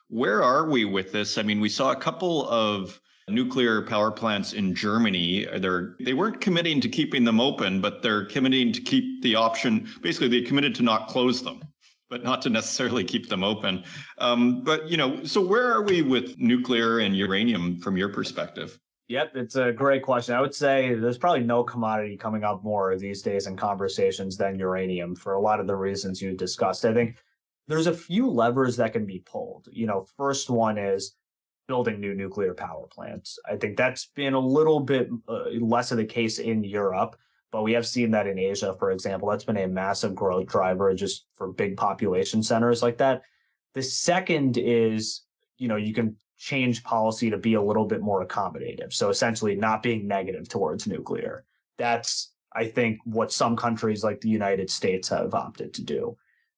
where 0.08 0.42
are 0.42 0.68
we 0.68 0.84
with 0.84 1.12
this 1.12 1.38
i 1.38 1.42
mean 1.42 1.60
we 1.60 1.68
saw 1.68 1.92
a 1.92 1.96
couple 1.96 2.48
of 2.48 3.00
nuclear 3.30 3.82
power 3.82 4.10
plants 4.10 4.54
in 4.54 4.74
Germany. 4.74 5.46
They're 5.58 5.96
they 6.00 6.14
weren't 6.14 6.40
committing 6.40 6.80
to 6.80 6.88
keeping 6.88 7.24
them 7.24 7.40
open, 7.40 7.78
but 7.78 8.02
they're 8.02 8.24
committing 8.24 8.72
to 8.72 8.80
keep 8.80 9.22
the 9.22 9.34
option. 9.34 9.86
Basically, 10.00 10.28
they 10.28 10.40
committed 10.40 10.74
to 10.76 10.82
not 10.82 11.08
close 11.08 11.42
them 11.42 11.60
but 12.10 12.22
not 12.22 12.42
to 12.42 12.50
necessarily 12.50 13.04
keep 13.04 13.28
them 13.28 13.44
open. 13.44 13.84
Um, 14.18 14.62
but 14.62 14.88
you 14.88 14.96
know, 14.96 15.22
so 15.24 15.40
where 15.40 15.72
are 15.72 15.82
we 15.82 16.02
with 16.02 16.38
nuclear 16.38 17.00
and 17.00 17.16
uranium 17.16 17.78
from 17.80 17.96
your 17.96 18.08
perspective? 18.08 18.78
Yep, 19.08 19.36
it's 19.36 19.56
a 19.56 19.72
great 19.72 20.02
question. 20.02 20.34
I 20.34 20.40
would 20.40 20.54
say 20.54 20.94
there's 20.94 21.16
probably 21.16 21.44
no 21.44 21.64
commodity 21.64 22.16
coming 22.16 22.44
up 22.44 22.62
more 22.62 22.94
these 22.96 23.22
days 23.22 23.46
in 23.46 23.56
conversations 23.56 24.36
than 24.36 24.58
uranium 24.58 25.14
for 25.14 25.32
a 25.32 25.40
lot 25.40 25.60
of 25.60 25.66
the 25.66 25.76
reasons 25.76 26.20
you 26.20 26.36
discussed. 26.36 26.84
I 26.84 26.92
think 26.92 27.16
there's 27.68 27.86
a 27.86 27.92
few 27.92 28.28
levers 28.28 28.76
that 28.76 28.92
can 28.92 29.06
be 29.06 29.22
pulled. 29.24 29.68
You 29.72 29.86
know, 29.86 30.06
first 30.16 30.50
one 30.50 30.76
is 30.76 31.14
building 31.68 32.00
new 32.00 32.14
nuclear 32.14 32.52
power 32.54 32.86
plants. 32.86 33.38
I 33.46 33.56
think 33.56 33.76
that's 33.76 34.10
been 34.14 34.34
a 34.34 34.38
little 34.38 34.80
bit 34.80 35.08
uh, 35.26 35.50
less 35.60 35.90
of 35.90 35.98
the 35.98 36.04
case 36.04 36.38
in 36.38 36.64
Europe. 36.64 37.16
But 37.50 37.62
we 37.62 37.72
have 37.72 37.86
seen 37.86 38.10
that 38.10 38.26
in 38.26 38.38
Asia, 38.38 38.76
for 38.78 38.90
example, 38.90 39.28
that's 39.28 39.44
been 39.44 39.56
a 39.56 39.66
massive 39.66 40.14
growth 40.14 40.46
driver 40.46 40.94
just 40.94 41.26
for 41.34 41.52
big 41.52 41.76
population 41.76 42.42
centers 42.42 42.82
like 42.82 42.98
that. 42.98 43.22
The 43.74 43.82
second 43.82 44.58
is, 44.58 45.22
you 45.56 45.68
know, 45.68 45.76
you 45.76 45.94
can 45.94 46.16
change 46.36 46.84
policy 46.84 47.30
to 47.30 47.38
be 47.38 47.54
a 47.54 47.62
little 47.62 47.84
bit 47.84 48.00
more 48.00 48.24
accommodative. 48.24 48.92
So 48.92 49.08
essentially 49.08 49.56
not 49.56 49.82
being 49.82 50.06
negative 50.06 50.48
towards 50.48 50.86
nuclear. 50.86 51.44
That's, 51.78 52.32
I 52.52 52.66
think, 52.66 52.98
what 53.04 53.32
some 53.32 53.56
countries 53.56 54.04
like 54.04 54.20
the 54.20 54.28
United 54.28 54.70
States 54.70 55.08
have 55.08 55.34
opted 55.34 55.72
to 55.74 55.82
do. 55.82 56.16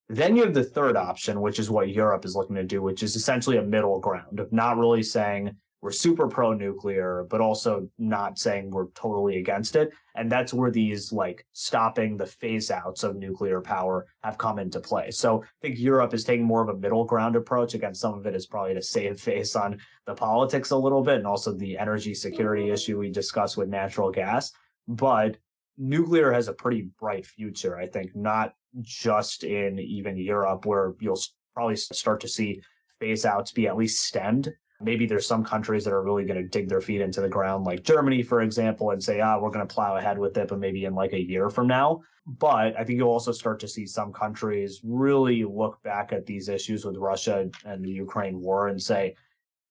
Then 0.08 0.34
you 0.34 0.42
have 0.42 0.54
the 0.54 0.64
third 0.64 0.96
option, 0.96 1.40
which 1.40 1.60
is 1.60 1.70
what 1.70 1.90
Europe 1.90 2.24
is 2.24 2.34
looking 2.34 2.56
to 2.56 2.64
do, 2.64 2.82
which 2.82 3.02
is 3.02 3.14
essentially 3.14 3.58
a 3.58 3.62
middle 3.62 4.00
ground 4.00 4.40
of 4.40 4.52
not 4.52 4.76
really 4.76 5.04
saying, 5.04 5.54
we're 5.82 5.92
super 5.92 6.28
pro 6.28 6.52
nuclear, 6.52 7.26
but 7.30 7.40
also 7.40 7.88
not 7.98 8.38
saying 8.38 8.70
we're 8.70 8.88
totally 8.88 9.38
against 9.38 9.76
it. 9.76 9.90
And 10.14 10.30
that's 10.30 10.52
where 10.52 10.70
these 10.70 11.12
like 11.12 11.46
stopping 11.52 12.16
the 12.16 12.26
phase 12.26 12.70
outs 12.70 13.02
of 13.02 13.16
nuclear 13.16 13.60
power 13.60 14.06
have 14.22 14.36
come 14.36 14.58
into 14.58 14.80
play. 14.80 15.10
So 15.10 15.42
I 15.42 15.46
think 15.62 15.78
Europe 15.78 16.12
is 16.12 16.24
taking 16.24 16.44
more 16.44 16.62
of 16.62 16.68
a 16.68 16.78
middle 16.78 17.04
ground 17.04 17.34
approach. 17.34 17.74
Again, 17.74 17.94
some 17.94 18.14
of 18.14 18.26
it 18.26 18.34
is 18.34 18.46
probably 18.46 18.74
to 18.74 18.82
save 18.82 19.20
face 19.20 19.56
on 19.56 19.78
the 20.06 20.14
politics 20.14 20.70
a 20.70 20.76
little 20.76 21.02
bit 21.02 21.16
and 21.16 21.26
also 21.26 21.52
the 21.52 21.78
energy 21.78 22.14
security 22.14 22.64
mm-hmm. 22.64 22.74
issue 22.74 22.98
we 22.98 23.10
discussed 23.10 23.56
with 23.56 23.68
natural 23.68 24.10
gas. 24.10 24.52
But 24.86 25.38
nuclear 25.78 26.30
has 26.30 26.48
a 26.48 26.52
pretty 26.52 26.90
bright 27.00 27.24
future, 27.24 27.78
I 27.78 27.86
think, 27.86 28.14
not 28.14 28.52
just 28.82 29.44
in 29.44 29.78
even 29.78 30.18
Europe, 30.18 30.66
where 30.66 30.94
you'll 31.00 31.20
probably 31.54 31.76
start 31.76 32.20
to 32.20 32.28
see 32.28 32.60
phase 32.98 33.24
outs 33.24 33.50
be 33.50 33.66
at 33.66 33.76
least 33.78 34.04
stemmed 34.04 34.52
Maybe 34.80 35.06
there's 35.06 35.26
some 35.26 35.44
countries 35.44 35.84
that 35.84 35.92
are 35.92 36.02
really 36.02 36.24
going 36.24 36.42
to 36.42 36.48
dig 36.48 36.68
their 36.68 36.80
feet 36.80 37.00
into 37.00 37.20
the 37.20 37.28
ground, 37.28 37.64
like 37.64 37.82
Germany, 37.82 38.22
for 38.22 38.40
example, 38.40 38.90
and 38.90 39.02
say, 39.02 39.20
ah, 39.20 39.38
we're 39.38 39.50
going 39.50 39.66
to 39.66 39.74
plow 39.74 39.96
ahead 39.96 40.18
with 40.18 40.36
it, 40.38 40.48
but 40.48 40.58
maybe 40.58 40.86
in 40.86 40.94
like 40.94 41.12
a 41.12 41.20
year 41.20 41.50
from 41.50 41.66
now. 41.66 42.00
But 42.26 42.78
I 42.78 42.84
think 42.84 42.98
you'll 42.98 43.10
also 43.10 43.32
start 43.32 43.60
to 43.60 43.68
see 43.68 43.86
some 43.86 44.12
countries 44.12 44.80
really 44.82 45.44
look 45.44 45.82
back 45.82 46.12
at 46.12 46.26
these 46.26 46.48
issues 46.48 46.84
with 46.84 46.96
Russia 46.96 47.50
and 47.64 47.84
the 47.84 47.90
Ukraine 47.90 48.40
war 48.40 48.68
and 48.68 48.80
say, 48.80 49.16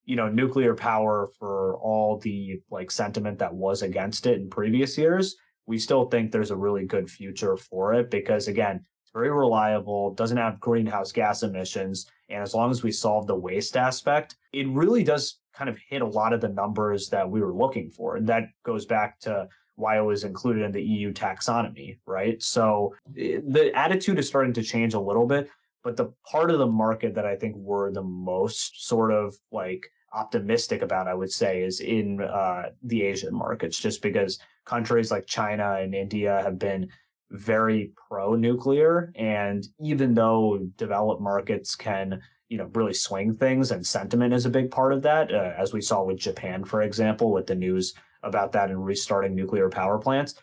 you 0.05 0.16
know, 0.16 0.28
nuclear 0.30 0.76
power 0.76 1.30
for 1.39 1.78
all 1.78 2.18
the 2.18 2.62
like 2.72 2.91
sentiment 2.91 3.39
that 3.39 3.53
was 3.53 3.82
against 3.82 4.26
it 4.26 4.39
in 4.39 4.49
previous 4.49 4.97
years, 4.97 5.36
we 5.68 5.78
still 5.78 6.05
think 6.05 6.32
there's 6.32 6.51
a 6.51 6.55
really 6.55 6.86
good 6.86 7.10
future 7.10 7.55
for 7.55 7.93
it 7.93 8.10
because 8.10 8.47
again, 8.47 8.84
very 9.14 9.32
reliable, 9.32 10.14
doesn't 10.14 10.38
have 10.38 10.60
greenhouse 10.60 11.12
gas 11.12 11.43
emissions. 11.43 12.10
And 12.30 12.41
as 12.41 12.53
long 12.53 12.72
as 12.72 12.84
we 12.84 12.91
solve 12.91 13.28
the 13.28 13.36
waste 13.36 13.78
aspect, 13.78 14.36
it 14.53 14.68
really 14.70 15.03
does 15.03 15.39
kind 15.53 15.70
of 15.70 15.78
hit 15.89 16.01
a 16.01 16.07
lot 16.07 16.34
of 16.34 16.41
the 16.41 16.49
numbers 16.49 17.10
that 17.10 17.30
we 17.30 17.41
were 17.41 17.53
looking 17.53 17.89
for. 17.89 18.16
And 18.16 18.28
that 18.28 18.49
goes 18.64 18.86
back 18.86 19.20
to 19.22 19.47
why 19.76 19.97
it 19.97 20.03
was 20.03 20.24
included 20.24 20.64
in 20.64 20.72
the 20.72 20.84
EU 20.84 21.12
taxonomy, 21.14 21.97
right? 22.05 22.41
So 22.41 22.95
eh, 23.18 23.39
the 23.47 23.72
attitude 23.76 24.20
is 24.20 24.28
starting 24.28 24.53
to 24.53 24.64
change 24.64 24.93
a 24.93 24.99
little 24.99 25.26
bit. 25.26 25.49
But 25.84 25.95
the 25.95 26.12
part 26.30 26.51
of 26.51 26.60
the 26.60 26.68
market 26.68 27.16
that 27.16 27.26
I 27.26 27.36
think 27.36 27.55
we're 27.55 27.91
the 27.91 28.03
most 28.03 28.86
sort 28.86 29.14
of 29.14 29.36
like 29.51 29.89
optimistic 30.14 30.82
about, 30.82 31.07
I 31.07 31.14
would 31.14 31.32
say, 31.32 31.64
is 31.64 31.80
in 31.80 32.22
uh, 32.22 32.72
the 32.84 33.03
Asian 33.03 33.34
markets, 33.34 33.80
just 33.80 34.01
because 34.01 34.39
countries 34.66 35.12
like 35.12 35.26
China 35.26 35.78
and 35.80 35.95
India 35.95 36.41
have 36.43 36.60
been 36.60 36.89
very 37.32 37.91
pro 38.07 38.36
nuclear. 38.36 39.11
And 39.15 39.67
even 39.80 40.13
though 40.13 40.59
developed 40.77 41.21
markets 41.21 41.75
can, 41.75 42.21
you 42.49 42.57
know, 42.57 42.69
really 42.73 42.93
swing 42.93 43.36
things 43.36 43.71
and 43.71 43.86
sentiment 43.86 44.34
is 44.34 44.45
a 44.45 44.49
big 44.49 44.71
part 44.71 44.93
of 44.93 45.01
that, 45.03 45.34
uh, 45.34 45.53
as 45.57 45.73
we 45.73 45.82
saw 45.82 46.03
with 46.03 46.17
Japan, 46.17 46.63
for 46.63 46.82
example, 46.82 47.32
with 47.32 47.47
the 47.47 47.55
news 47.55 47.93
about 48.23 48.51
that 48.51 48.69
and 48.69 48.84
restarting 48.84 49.36
nuclear 49.36 49.69
power 49.69 49.97
plants, 49.97 50.36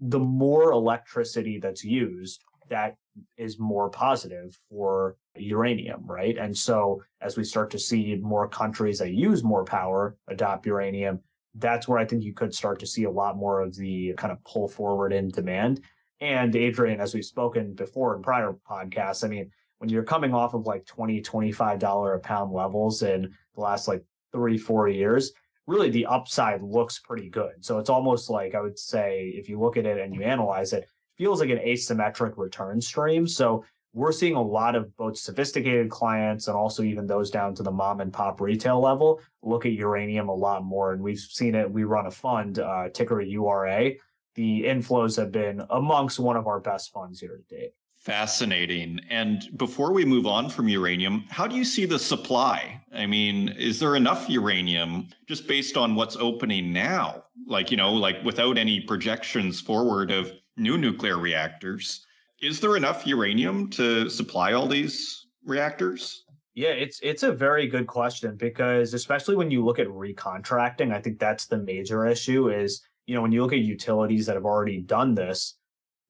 the 0.00 0.18
more 0.18 0.72
electricity 0.72 1.58
that's 1.58 1.84
used, 1.84 2.42
that 2.68 2.96
is 3.36 3.58
more 3.58 3.88
positive 3.90 4.58
for 4.68 5.16
uranium, 5.36 6.04
right? 6.06 6.36
And 6.38 6.56
so 6.56 7.02
as 7.20 7.36
we 7.36 7.44
start 7.44 7.70
to 7.70 7.78
see 7.78 8.16
more 8.16 8.48
countries 8.48 8.98
that 8.98 9.12
use 9.12 9.44
more 9.44 9.64
power 9.64 10.16
adopt 10.28 10.66
uranium, 10.66 11.20
that's 11.56 11.86
where 11.86 11.98
I 11.98 12.06
think 12.06 12.22
you 12.22 12.32
could 12.32 12.54
start 12.54 12.78
to 12.80 12.86
see 12.86 13.04
a 13.04 13.10
lot 13.10 13.36
more 13.36 13.60
of 13.60 13.76
the 13.76 14.14
kind 14.16 14.32
of 14.32 14.42
pull 14.44 14.68
forward 14.68 15.12
in 15.12 15.28
demand. 15.28 15.82
And 16.22 16.54
Adrian, 16.54 17.00
as 17.00 17.14
we've 17.14 17.24
spoken 17.24 17.74
before 17.74 18.14
in 18.14 18.22
prior 18.22 18.54
podcasts, 18.70 19.24
I 19.24 19.28
mean, 19.28 19.50
when 19.78 19.90
you're 19.90 20.04
coming 20.04 20.32
off 20.32 20.54
of 20.54 20.66
like 20.66 20.86
20 20.86 21.20
$25 21.20 22.14
a 22.14 22.18
pound 22.20 22.52
levels 22.52 23.02
in 23.02 23.34
the 23.56 23.60
last 23.60 23.88
like 23.88 24.04
three, 24.30 24.56
four 24.56 24.86
years, 24.86 25.32
really 25.66 25.90
the 25.90 26.06
upside 26.06 26.62
looks 26.62 27.00
pretty 27.00 27.28
good. 27.28 27.54
So 27.58 27.80
it's 27.80 27.90
almost 27.90 28.30
like 28.30 28.54
I 28.54 28.60
would 28.60 28.78
say, 28.78 29.32
if 29.34 29.48
you 29.48 29.58
look 29.58 29.76
at 29.76 29.84
it 29.84 29.98
and 29.98 30.14
you 30.14 30.22
analyze 30.22 30.72
it, 30.72 30.88
feels 31.18 31.40
like 31.40 31.50
an 31.50 31.58
asymmetric 31.58 32.34
return 32.36 32.80
stream. 32.80 33.26
So 33.26 33.64
we're 33.92 34.12
seeing 34.12 34.36
a 34.36 34.42
lot 34.42 34.76
of 34.76 34.96
both 34.96 35.18
sophisticated 35.18 35.90
clients 35.90 36.46
and 36.46 36.56
also 36.56 36.84
even 36.84 37.04
those 37.04 37.32
down 37.32 37.52
to 37.56 37.64
the 37.64 37.70
mom 37.72 38.00
and 38.00 38.12
pop 38.12 38.40
retail 38.40 38.80
level 38.80 39.20
look 39.42 39.66
at 39.66 39.72
uranium 39.72 40.28
a 40.28 40.34
lot 40.34 40.64
more. 40.64 40.92
And 40.92 41.02
we've 41.02 41.18
seen 41.18 41.56
it. 41.56 41.68
We 41.68 41.82
run 41.82 42.06
a 42.06 42.12
fund, 42.12 42.60
uh, 42.60 42.90
ticker 42.90 43.20
URA. 43.20 43.94
The 44.34 44.64
inflows 44.64 45.16
have 45.16 45.32
been 45.32 45.62
amongst 45.70 46.18
one 46.18 46.36
of 46.36 46.46
our 46.46 46.60
best 46.60 46.92
funds 46.92 47.20
here 47.20 47.36
to 47.36 47.54
date. 47.54 47.74
Fascinating. 47.96 49.00
And 49.10 49.48
before 49.56 49.92
we 49.92 50.04
move 50.04 50.26
on 50.26 50.50
from 50.50 50.68
uranium, 50.68 51.24
how 51.28 51.46
do 51.46 51.54
you 51.54 51.64
see 51.64 51.86
the 51.86 51.98
supply? 51.98 52.80
I 52.92 53.06
mean, 53.06 53.50
is 53.50 53.78
there 53.78 53.94
enough 53.94 54.28
uranium 54.28 55.08
just 55.28 55.46
based 55.46 55.76
on 55.76 55.94
what's 55.94 56.16
opening 56.16 56.72
now? 56.72 57.24
Like, 57.46 57.70
you 57.70 57.76
know, 57.76 57.92
like 57.92 58.16
without 58.24 58.58
any 58.58 58.80
projections 58.80 59.60
forward 59.60 60.10
of 60.10 60.32
new 60.56 60.76
nuclear 60.76 61.18
reactors 61.18 62.04
is 62.42 62.58
there 62.58 62.76
enough 62.76 63.06
uranium 63.06 63.70
to 63.70 64.10
supply 64.10 64.52
all 64.52 64.66
these 64.66 65.26
reactors? 65.46 66.24
Yeah, 66.54 66.70
it's 66.70 67.00
it's 67.02 67.22
a 67.22 67.32
very 67.32 67.66
good 67.66 67.86
question 67.86 68.36
because 68.36 68.92
especially 68.92 69.36
when 69.36 69.50
you 69.50 69.64
look 69.64 69.78
at 69.78 69.86
recontracting, 69.86 70.92
I 70.92 71.00
think 71.00 71.18
that's 71.18 71.46
the 71.46 71.56
major 71.56 72.04
issue 72.04 72.50
is, 72.50 72.82
you 73.06 73.14
know, 73.14 73.22
when 73.22 73.32
you 73.32 73.42
look 73.42 73.52
at 73.52 73.58
utilities 73.58 74.26
that 74.26 74.36
have 74.36 74.44
already 74.44 74.80
done 74.80 75.14
this, 75.14 75.56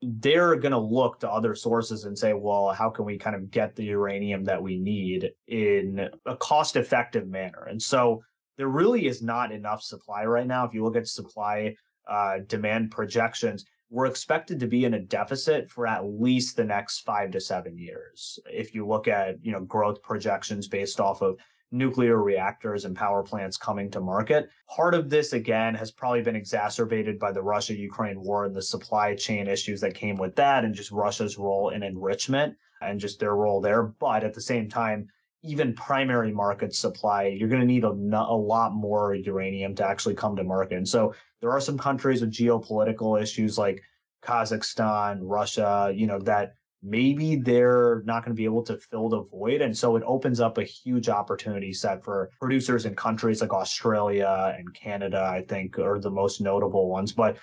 they're 0.03 0.57
going 0.57 0.73
to 0.73 0.79
look 0.79 1.21
to 1.21 1.31
other 1.31 1.55
sources 1.55 2.05
and 2.05 2.19
say, 2.19 2.33
well, 2.33 2.71
how 2.71 2.91
can 2.91 3.05
we 3.05 3.17
kind 3.17 3.37
of 3.37 3.51
get 3.51 3.77
the 3.77 3.85
uranium 3.85 4.45
that 4.45 4.63
we 4.63 4.77
need 4.77 5.31
in 5.47 6.09
a 6.27 6.37
cost 6.37 6.77
effective 6.77 7.29
manner? 7.29 7.67
And 7.71 7.81
so 7.81 8.23
there 8.59 8.69
really 8.69 9.07
is 9.07 9.23
not 9.23 9.53
enough 9.53 9.83
supply 9.83 10.25
right 10.25 10.47
now. 10.47 10.65
If 10.65 10.75
you 10.75 10.83
look 10.85 10.97
at 10.97 11.07
supply 11.07 11.77
uh, 12.09 12.39
demand 12.49 12.91
projections, 12.91 13.65
we're 13.91 14.07
expected 14.07 14.59
to 14.59 14.67
be 14.67 14.85
in 14.85 14.95
a 14.95 15.01
deficit 15.01 15.71
for 15.71 15.87
at 15.87 16.05
least 16.05 16.57
the 16.57 16.65
next 16.65 17.01
five 17.01 17.31
to 17.31 17.41
seven 17.41 17.79
years. 17.79 18.39
If 18.47 18.75
you 18.75 18.87
look 18.87 19.07
at, 19.07 19.37
you 19.45 19.53
know, 19.53 19.61
growth 19.61 20.03
projections 20.03 20.67
based 20.67 20.99
off 20.99 21.23
of 21.23 21.37
nuclear 21.73 22.23
reactors 22.23 22.85
and 22.85 22.95
power 22.95 23.23
plants 23.23 23.57
coming 23.57 23.91
to 23.91 24.01
market. 24.01 24.49
Part 24.69 24.95
of 24.95 25.11
this, 25.11 25.33
again, 25.33 25.75
has 25.75 25.91
probably 25.91 26.23
been 26.23 26.37
exacerbated 26.37 27.19
by 27.19 27.33
the 27.33 27.43
Russia 27.43 27.75
Ukraine 27.75 28.21
war 28.21 28.45
and 28.45 28.55
the 28.55 28.63
supply 28.63 29.15
chain 29.15 29.49
issues 29.49 29.81
that 29.81 29.95
came 29.95 30.17
with 30.17 30.37
that, 30.37 30.65
and 30.65 30.75
just 30.75 30.93
Russia's 30.93 31.39
role 31.39 31.71
in 31.71 31.83
enrichment 31.83 32.55
and 32.83 33.01
just 33.01 33.19
their 33.19 33.35
role 33.35 33.61
there. 33.61 33.83
But 33.83 34.23
at 34.23 34.35
the 34.35 34.41
same 34.41 34.69
time, 34.69 35.09
even 35.43 35.75
primary 35.75 36.31
market 36.31 36.75
supply, 36.75 37.25
you're 37.25 37.49
going 37.49 37.61
to 37.61 37.67
need 37.67 37.85
a, 37.85 37.89
a 37.89 38.37
lot 38.37 38.73
more 38.73 39.15
uranium 39.15 39.75
to 39.75 39.85
actually 39.85 40.15
come 40.15 40.37
to 40.37 40.45
market. 40.45 40.77
And 40.77 40.89
so 40.89 41.15
there 41.41 41.51
are 41.51 41.61
some 41.61 41.79
countries 41.79 42.21
with 42.21 42.33
geopolitical 42.33 43.21
issues 43.21 43.59
like 43.59 43.83
Kazakhstan, 44.23 45.19
Russia, 45.23 45.93
you 45.93 46.07
know, 46.07 46.21
that 46.21 46.55
maybe 46.83 47.37
they're 47.37 48.03
not 48.05 48.25
going 48.25 48.35
to 48.35 48.41
be 48.41 48.45
able 48.45 48.63
to 48.65 48.77
fill 48.77 49.09
the 49.09 49.23
void. 49.23 49.61
And 49.61 49.77
so 49.77 49.97
it 49.97 50.03
opens 50.05 50.41
up 50.41 50.59
a 50.59 50.65
huge 50.65 51.09
opportunity 51.09 51.73
set 51.73 52.03
for 52.03 52.31
producers 52.41 52.87
in 52.87 52.97
countries 52.97 53.41
like 53.41 53.53
Australia 53.53 54.55
and 54.59 54.73
Canada, 54.75 55.23
I 55.23 55.43
think, 55.43 55.79
are 55.79 56.01
the 56.01 56.11
most 56.11 56.41
notable 56.41 56.89
ones. 56.89 57.13
But 57.13 57.37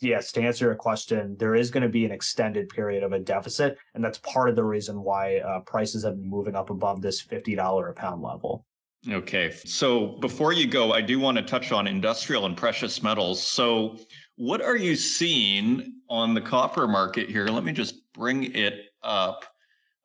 yes, 0.00 0.32
to 0.32 0.42
answer 0.42 0.66
your 0.66 0.74
question, 0.74 1.36
there 1.38 1.54
is 1.54 1.70
going 1.70 1.82
to 1.84 1.88
be 1.88 2.04
an 2.04 2.10
extended 2.10 2.68
period 2.68 3.04
of 3.04 3.12
a 3.12 3.18
deficit. 3.18 3.78
And 3.94 4.04
that's 4.04 4.18
part 4.18 4.48
of 4.48 4.56
the 4.56 4.64
reason 4.64 5.02
why 5.02 5.38
uh, 5.38 5.60
prices 5.60 6.04
have 6.04 6.16
been 6.16 6.28
moving 6.28 6.56
up 6.56 6.70
above 6.70 7.00
this 7.00 7.22
$50 7.24 7.88
a 7.88 7.92
pound 7.92 8.22
level. 8.22 8.66
Okay. 9.08 9.52
So 9.64 10.18
before 10.20 10.52
you 10.52 10.66
go, 10.66 10.92
I 10.92 11.00
do 11.00 11.18
want 11.18 11.38
to 11.38 11.42
touch 11.42 11.72
on 11.72 11.86
industrial 11.86 12.44
and 12.44 12.56
precious 12.56 13.02
metals. 13.02 13.42
So, 13.42 13.96
what 14.36 14.62
are 14.62 14.76
you 14.76 14.96
seeing 14.96 16.00
on 16.08 16.32
the 16.32 16.40
copper 16.40 16.88
market 16.88 17.28
here? 17.28 17.46
Let 17.48 17.62
me 17.62 17.72
just 17.72 17.99
bring 18.14 18.54
it 18.54 18.86
up. 19.02 19.44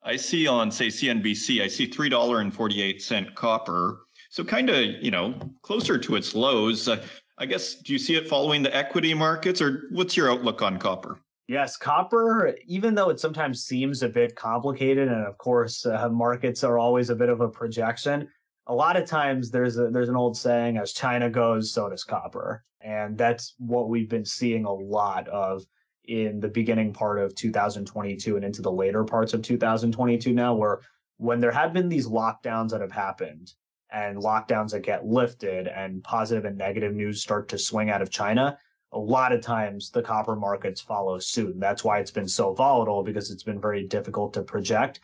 I 0.02 0.16
see 0.16 0.46
on, 0.46 0.70
say, 0.70 0.86
CNBC, 0.88 1.62
I 1.62 1.66
see 1.66 1.88
$3.48 1.88 3.34
copper. 3.34 4.00
So, 4.30 4.44
kind 4.44 4.70
of, 4.70 4.84
you 5.00 5.10
know, 5.10 5.34
closer 5.62 5.98
to 5.98 6.16
its 6.16 6.34
lows. 6.34 6.88
Uh, 6.88 7.04
I 7.38 7.46
guess, 7.46 7.74
do 7.74 7.92
you 7.92 7.98
see 7.98 8.14
it 8.14 8.28
following 8.28 8.62
the 8.62 8.74
equity 8.74 9.14
markets 9.14 9.60
or 9.60 9.88
what's 9.90 10.16
your 10.16 10.30
outlook 10.30 10.62
on 10.62 10.78
copper? 10.78 11.18
Yes, 11.48 11.76
copper, 11.76 12.54
even 12.66 12.94
though 12.94 13.08
it 13.10 13.20
sometimes 13.20 13.64
seems 13.64 14.02
a 14.02 14.08
bit 14.08 14.34
complicated, 14.34 15.08
and 15.08 15.24
of 15.24 15.38
course, 15.38 15.86
uh, 15.86 16.08
markets 16.08 16.64
are 16.64 16.78
always 16.78 17.08
a 17.10 17.14
bit 17.14 17.28
of 17.28 17.40
a 17.40 17.48
projection, 17.48 18.28
a 18.66 18.74
lot 18.74 18.96
of 18.96 19.06
times 19.06 19.50
there's 19.50 19.78
a 19.78 19.90
there's 19.90 20.08
an 20.08 20.16
old 20.16 20.36
saying 20.36 20.76
as 20.76 20.92
China 20.92 21.30
goes, 21.30 21.72
so 21.72 21.88
does 21.88 22.04
copper. 22.04 22.64
And 22.80 23.16
that's 23.16 23.54
what 23.58 23.88
we've 23.88 24.08
been 24.08 24.24
seeing 24.24 24.64
a 24.64 24.72
lot 24.72 25.28
of 25.28 25.64
in 26.08 26.40
the 26.40 26.48
beginning 26.48 26.92
part 26.92 27.18
of 27.18 27.34
2022 27.34 28.36
and 28.36 28.44
into 28.44 28.62
the 28.62 28.72
later 28.72 29.04
parts 29.04 29.34
of 29.34 29.42
2022 29.42 30.32
now, 30.32 30.54
where 30.54 30.80
when 31.18 31.40
there 31.40 31.52
have 31.52 31.72
been 31.72 31.88
these 31.88 32.06
lockdowns 32.06 32.70
that 32.70 32.80
have 32.80 32.92
happened 32.92 33.52
and 33.90 34.18
lockdowns 34.18 34.70
that 34.70 34.80
get 34.80 35.06
lifted 35.06 35.68
and 35.68 36.02
positive 36.02 36.44
and 36.44 36.58
negative 36.58 36.94
news 36.94 37.22
start 37.22 37.48
to 37.48 37.58
swing 37.58 37.90
out 37.90 38.02
of 38.02 38.10
China, 38.10 38.58
a 38.92 38.98
lot 38.98 39.32
of 39.32 39.40
times 39.40 39.90
the 39.90 40.02
copper 40.02 40.36
markets 40.36 40.80
follow 40.80 41.18
suit. 41.18 41.54
And 41.54 41.62
that's 41.62 41.84
why 41.84 41.98
it's 41.98 42.10
been 42.10 42.28
so 42.28 42.52
volatile 42.52 43.02
because 43.02 43.30
it's 43.30 43.42
been 43.42 43.60
very 43.60 43.84
difficult 43.84 44.34
to 44.34 44.42
project 44.42 45.00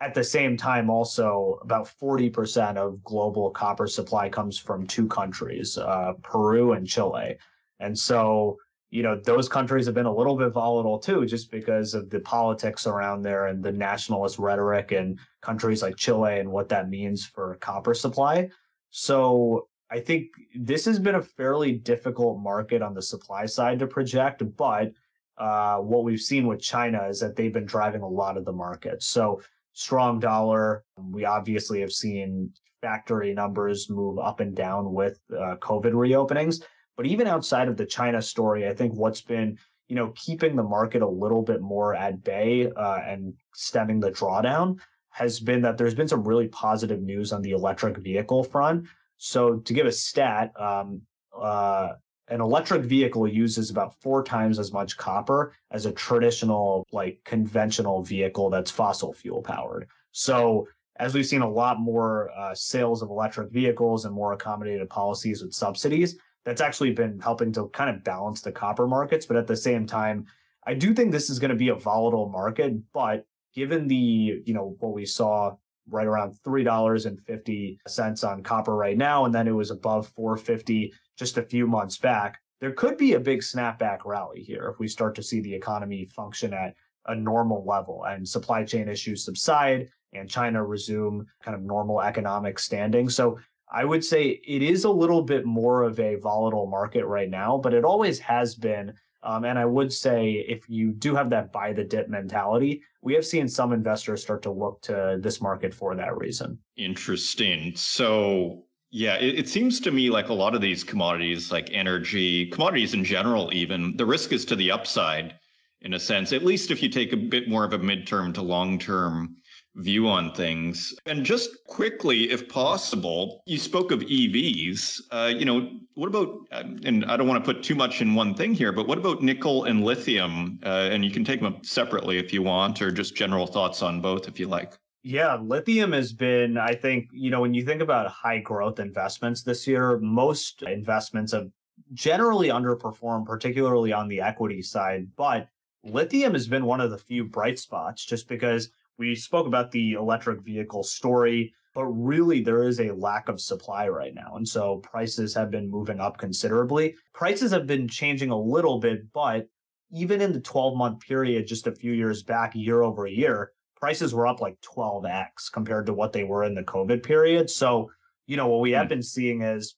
at 0.00 0.14
the 0.14 0.24
same 0.24 0.56
time, 0.56 0.90
also 0.90 1.58
about 1.62 1.88
40% 2.00 2.76
of 2.76 3.02
global 3.02 3.50
copper 3.50 3.86
supply 3.86 4.28
comes 4.28 4.58
from 4.58 4.86
two 4.86 5.06
countries, 5.06 5.78
uh, 5.78 6.12
Peru 6.22 6.72
and 6.72 6.86
Chile. 6.86 7.38
And 7.80 7.98
so, 7.98 8.58
you 8.90 9.02
know, 9.02 9.20
those 9.24 9.48
countries 9.48 9.86
have 9.86 9.94
been 9.94 10.06
a 10.06 10.14
little 10.14 10.36
bit 10.36 10.50
volatile 10.50 10.98
too, 10.98 11.26
just 11.26 11.50
because 11.50 11.94
of 11.94 12.08
the 12.08 12.20
politics 12.20 12.86
around 12.86 13.22
there 13.22 13.46
and 13.46 13.62
the 13.62 13.72
nationalist 13.72 14.38
rhetoric 14.38 14.92
and 14.92 15.18
countries 15.42 15.82
like 15.82 15.96
Chile 15.96 16.38
and 16.38 16.50
what 16.50 16.68
that 16.68 16.88
means 16.88 17.26
for 17.26 17.56
copper 17.56 17.94
supply. 17.94 18.48
So 18.90 19.68
I 19.90 20.00
think 20.00 20.28
this 20.54 20.84
has 20.84 20.98
been 20.98 21.16
a 21.16 21.22
fairly 21.22 21.72
difficult 21.72 22.40
market 22.40 22.82
on 22.82 22.94
the 22.94 23.02
supply 23.02 23.46
side 23.46 23.78
to 23.80 23.86
project, 23.86 24.42
but 24.56 24.92
uh, 25.38 25.78
what 25.78 26.04
we've 26.04 26.20
seen 26.20 26.46
with 26.46 26.60
China 26.60 27.06
is 27.08 27.20
that 27.20 27.36
they've 27.36 27.52
been 27.52 27.66
driving 27.66 28.02
a 28.02 28.08
lot 28.08 28.36
of 28.36 28.44
the 28.44 28.52
market. 28.52 29.02
So 29.02 29.42
strong 29.72 30.18
dollar. 30.18 30.84
We 30.96 31.24
obviously 31.24 31.80
have 31.80 31.92
seen 31.92 32.50
factory 32.80 33.34
numbers 33.34 33.90
move 33.90 34.18
up 34.18 34.40
and 34.40 34.54
down 34.54 34.92
with 34.92 35.20
uh, 35.32 35.56
COVID 35.56 35.92
reopenings. 35.92 36.62
But 36.96 37.06
even 37.06 37.26
outside 37.26 37.68
of 37.68 37.76
the 37.76 37.86
China 37.86 38.22
story, 38.22 38.66
I 38.68 38.74
think 38.74 38.94
what's 38.94 39.20
been 39.20 39.58
you 39.88 39.96
know 39.96 40.12
keeping 40.16 40.56
the 40.56 40.62
market 40.62 41.02
a 41.02 41.08
little 41.08 41.42
bit 41.42 41.60
more 41.60 41.94
at 41.94 42.24
bay 42.24 42.70
uh, 42.70 43.00
and 43.06 43.34
stemming 43.54 44.00
the 44.00 44.10
drawdown 44.10 44.78
has 45.10 45.40
been 45.40 45.62
that 45.62 45.78
there's 45.78 45.94
been 45.94 46.08
some 46.08 46.24
really 46.26 46.48
positive 46.48 47.00
news 47.00 47.32
on 47.32 47.40
the 47.42 47.52
electric 47.52 47.96
vehicle 47.98 48.44
front. 48.44 48.86
So 49.16 49.56
to 49.56 49.72
give 49.72 49.86
a 49.86 49.92
stat, 49.92 50.52
um, 50.60 51.00
uh, 51.34 51.92
an 52.28 52.40
electric 52.40 52.82
vehicle 52.82 53.28
uses 53.28 53.70
about 53.70 53.94
four 54.00 54.22
times 54.22 54.58
as 54.58 54.72
much 54.72 54.96
copper 54.96 55.54
as 55.70 55.86
a 55.86 55.92
traditional, 55.92 56.86
like 56.92 57.20
conventional 57.24 58.02
vehicle 58.02 58.50
that's 58.50 58.70
fossil 58.70 59.12
fuel 59.12 59.42
powered. 59.42 59.88
So, 60.12 60.68
as 60.98 61.14
we've 61.14 61.26
seen 61.26 61.42
a 61.42 61.48
lot 61.48 61.78
more 61.78 62.30
uh, 62.36 62.54
sales 62.54 63.02
of 63.02 63.10
electric 63.10 63.50
vehicles 63.50 64.06
and 64.06 64.14
more 64.14 64.32
accommodated 64.32 64.88
policies 64.88 65.42
with 65.42 65.52
subsidies, 65.52 66.16
that's 66.46 66.60
actually 66.60 66.92
been 66.92 67.18
helping 67.18 67.52
to 67.52 67.68
kind 67.74 67.90
of 67.90 68.04
balance 68.04 68.40
the 68.40 68.52
copper 68.52 68.86
markets. 68.86 69.26
But 69.26 69.36
at 69.36 69.48
the 69.48 69.56
same 69.56 69.84
time, 69.84 70.26
I 70.64 70.74
do 70.74 70.94
think 70.94 71.10
this 71.10 71.28
is 71.28 71.40
going 71.40 71.50
to 71.50 71.56
be 71.56 71.68
a 71.70 71.74
volatile 71.74 72.28
market. 72.28 72.74
But 72.92 73.26
given 73.52 73.88
the, 73.88 74.40
you 74.44 74.54
know, 74.54 74.76
what 74.78 74.94
we 74.94 75.04
saw 75.04 75.56
right 75.90 76.06
around 76.06 76.36
$3.50 76.46 78.24
on 78.24 78.42
copper 78.44 78.76
right 78.76 78.96
now, 78.96 79.24
and 79.24 79.34
then 79.34 79.48
it 79.48 79.52
was 79.52 79.72
above 79.72 80.08
450 80.14 80.92
just 81.18 81.36
a 81.36 81.42
few 81.42 81.66
months 81.66 81.98
back, 81.98 82.38
there 82.60 82.72
could 82.72 82.96
be 82.96 83.14
a 83.14 83.20
big 83.20 83.40
snapback 83.40 83.98
rally 84.04 84.40
here 84.40 84.68
if 84.72 84.78
we 84.78 84.86
start 84.86 85.16
to 85.16 85.24
see 85.24 85.40
the 85.40 85.52
economy 85.52 86.06
function 86.06 86.54
at 86.54 86.74
a 87.06 87.14
normal 87.14 87.64
level 87.66 88.04
and 88.04 88.26
supply 88.26 88.62
chain 88.64 88.88
issues 88.88 89.24
subside 89.24 89.88
and 90.12 90.30
China 90.30 90.64
resume 90.64 91.26
kind 91.42 91.56
of 91.56 91.62
normal 91.62 92.00
economic 92.00 92.58
standing. 92.58 93.08
So 93.08 93.38
I 93.72 93.84
would 93.84 94.04
say 94.04 94.40
it 94.46 94.62
is 94.62 94.84
a 94.84 94.90
little 94.90 95.22
bit 95.22 95.44
more 95.44 95.82
of 95.82 95.98
a 95.98 96.16
volatile 96.16 96.66
market 96.66 97.04
right 97.06 97.28
now, 97.30 97.58
but 97.58 97.74
it 97.74 97.84
always 97.84 98.18
has 98.20 98.54
been 98.54 98.92
Um, 99.26 99.44
and 99.44 99.58
I 99.58 99.64
would 99.64 99.92
say 99.92 100.44
if 100.48 100.70
you 100.70 100.92
do 100.92 101.14
have 101.16 101.30
that 101.30 101.52
buy 101.52 101.72
the 101.72 101.82
dip 101.82 102.08
mentality, 102.08 102.82
we 103.02 103.12
have 103.14 103.26
seen 103.26 103.48
some 103.48 103.72
investors 103.72 104.22
start 104.22 104.40
to 104.42 104.52
look 104.52 104.80
to 104.82 105.18
this 105.20 105.40
market 105.40 105.74
for 105.74 105.96
that 105.96 106.16
reason. 106.16 106.58
Interesting. 106.76 107.74
So, 107.74 108.64
yeah, 108.90 109.16
it, 109.16 109.40
it, 109.40 109.48
seems 109.48 109.80
to 109.80 109.90
me 109.90 110.10
like 110.10 110.28
a 110.28 110.34
lot 110.34 110.54
of 110.54 110.60
these 110.60 110.84
commodities, 110.84 111.50
like 111.50 111.70
energy, 111.72 112.46
commodities 112.50 112.94
in 112.94 113.02
general, 113.04 113.50
even, 113.52 113.96
the 113.96 114.06
risk 114.06 114.32
is 114.32 114.44
to 114.44 114.56
the 114.56 114.70
upside 114.70 115.34
in 115.80 115.94
a 115.94 115.98
sense, 115.98 116.32
at 116.32 116.44
least 116.44 116.70
if 116.70 116.80
you 116.82 116.88
take 116.88 117.12
a 117.12 117.16
bit 117.16 117.48
more 117.48 117.64
of 117.64 117.72
a 117.72 117.78
midterm 117.78 118.32
to 118.34 118.42
long 118.42 118.78
term 118.78 119.36
view 119.76 120.08
on 120.08 120.32
things. 120.32 120.94
And 121.06 121.24
just 121.24 121.64
quickly, 121.64 122.30
if 122.30 122.48
possible, 122.48 123.42
you 123.46 123.58
spoke 123.58 123.92
of 123.92 124.00
EVs. 124.00 125.02
Uh, 125.10 125.32
you 125.34 125.44
know, 125.44 125.70
what 125.94 126.08
about, 126.08 126.40
uh, 126.52 126.64
and 126.84 127.04
I 127.04 127.16
don't 127.16 127.28
want 127.28 127.44
to 127.44 127.52
put 127.52 127.62
too 127.62 127.74
much 127.74 128.00
in 128.00 128.14
one 128.14 128.34
thing 128.34 128.54
here, 128.54 128.72
but 128.72 128.88
what 128.88 128.98
about 128.98 129.22
nickel 129.22 129.64
and 129.64 129.84
lithium? 129.84 130.58
Uh, 130.64 130.88
and 130.90 131.04
you 131.04 131.10
can 131.10 131.24
take 131.24 131.40
them 131.40 131.58
separately 131.62 132.18
if 132.18 132.32
you 132.32 132.42
want, 132.42 132.80
or 132.82 132.90
just 132.90 133.14
general 133.14 133.46
thoughts 133.46 133.82
on 133.82 134.00
both 134.00 134.28
if 134.28 134.40
you 134.40 134.48
like. 134.48 134.72
Yeah, 135.02 135.36
lithium 135.36 135.92
has 135.92 136.12
been, 136.12 136.58
I 136.58 136.74
think, 136.74 137.10
you 137.12 137.30
know, 137.30 137.40
when 137.40 137.54
you 137.54 137.64
think 137.64 137.80
about 137.80 138.10
high 138.10 138.38
growth 138.38 138.80
investments 138.80 139.42
this 139.42 139.66
year, 139.66 139.98
most 139.98 140.62
investments 140.62 141.32
have 141.32 141.48
generally 141.92 142.48
underperformed, 142.48 143.26
particularly 143.26 143.92
on 143.92 144.08
the 144.08 144.20
equity 144.20 144.62
side. 144.62 145.06
But 145.16 145.48
lithium 145.84 146.32
has 146.32 146.48
been 146.48 146.64
one 146.64 146.80
of 146.80 146.90
the 146.90 146.98
few 146.98 147.24
bright 147.24 147.58
spots 147.58 148.04
just 148.04 148.26
because 148.26 148.70
we 148.98 149.14
spoke 149.14 149.46
about 149.46 149.70
the 149.70 149.92
electric 149.92 150.42
vehicle 150.42 150.82
story, 150.82 151.52
but 151.74 151.84
really 151.86 152.42
there 152.42 152.62
is 152.62 152.80
a 152.80 152.92
lack 152.92 153.28
of 153.28 153.40
supply 153.40 153.88
right 153.88 154.14
now. 154.14 154.36
And 154.36 154.48
so 154.48 154.78
prices 154.78 155.34
have 155.34 155.50
been 155.50 155.70
moving 155.70 156.00
up 156.00 156.18
considerably. 156.18 156.94
Prices 157.12 157.50
have 157.52 157.66
been 157.66 157.88
changing 157.88 158.30
a 158.30 158.40
little 158.40 158.80
bit, 158.80 159.12
but 159.12 159.46
even 159.92 160.20
in 160.20 160.32
the 160.32 160.40
12 160.40 160.76
month 160.76 161.00
period, 161.00 161.46
just 161.46 161.66
a 161.66 161.74
few 161.74 161.92
years 161.92 162.22
back, 162.22 162.54
year 162.54 162.82
over 162.82 163.06
year, 163.06 163.52
prices 163.76 164.14
were 164.14 164.26
up 164.26 164.40
like 164.40 164.58
12x 164.62 165.52
compared 165.52 165.86
to 165.86 165.92
what 165.92 166.12
they 166.12 166.24
were 166.24 166.44
in 166.44 166.54
the 166.54 166.62
COVID 166.62 167.02
period. 167.02 167.50
So, 167.50 167.90
you 168.26 168.36
know, 168.36 168.48
what 168.48 168.60
we 168.60 168.72
have 168.72 168.86
hmm. 168.86 168.94
been 168.94 169.02
seeing 169.02 169.42
is 169.42 169.76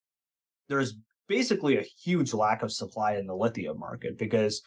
there's 0.69 0.95
basically 1.29 1.79
a 1.79 1.83
huge 1.83 2.33
lack 2.33 2.62
of 2.62 2.73
supply 2.73 3.16
in 3.16 3.27
the 3.27 3.35
lithium 3.35 3.79
market 3.79 4.19
because 4.19 4.62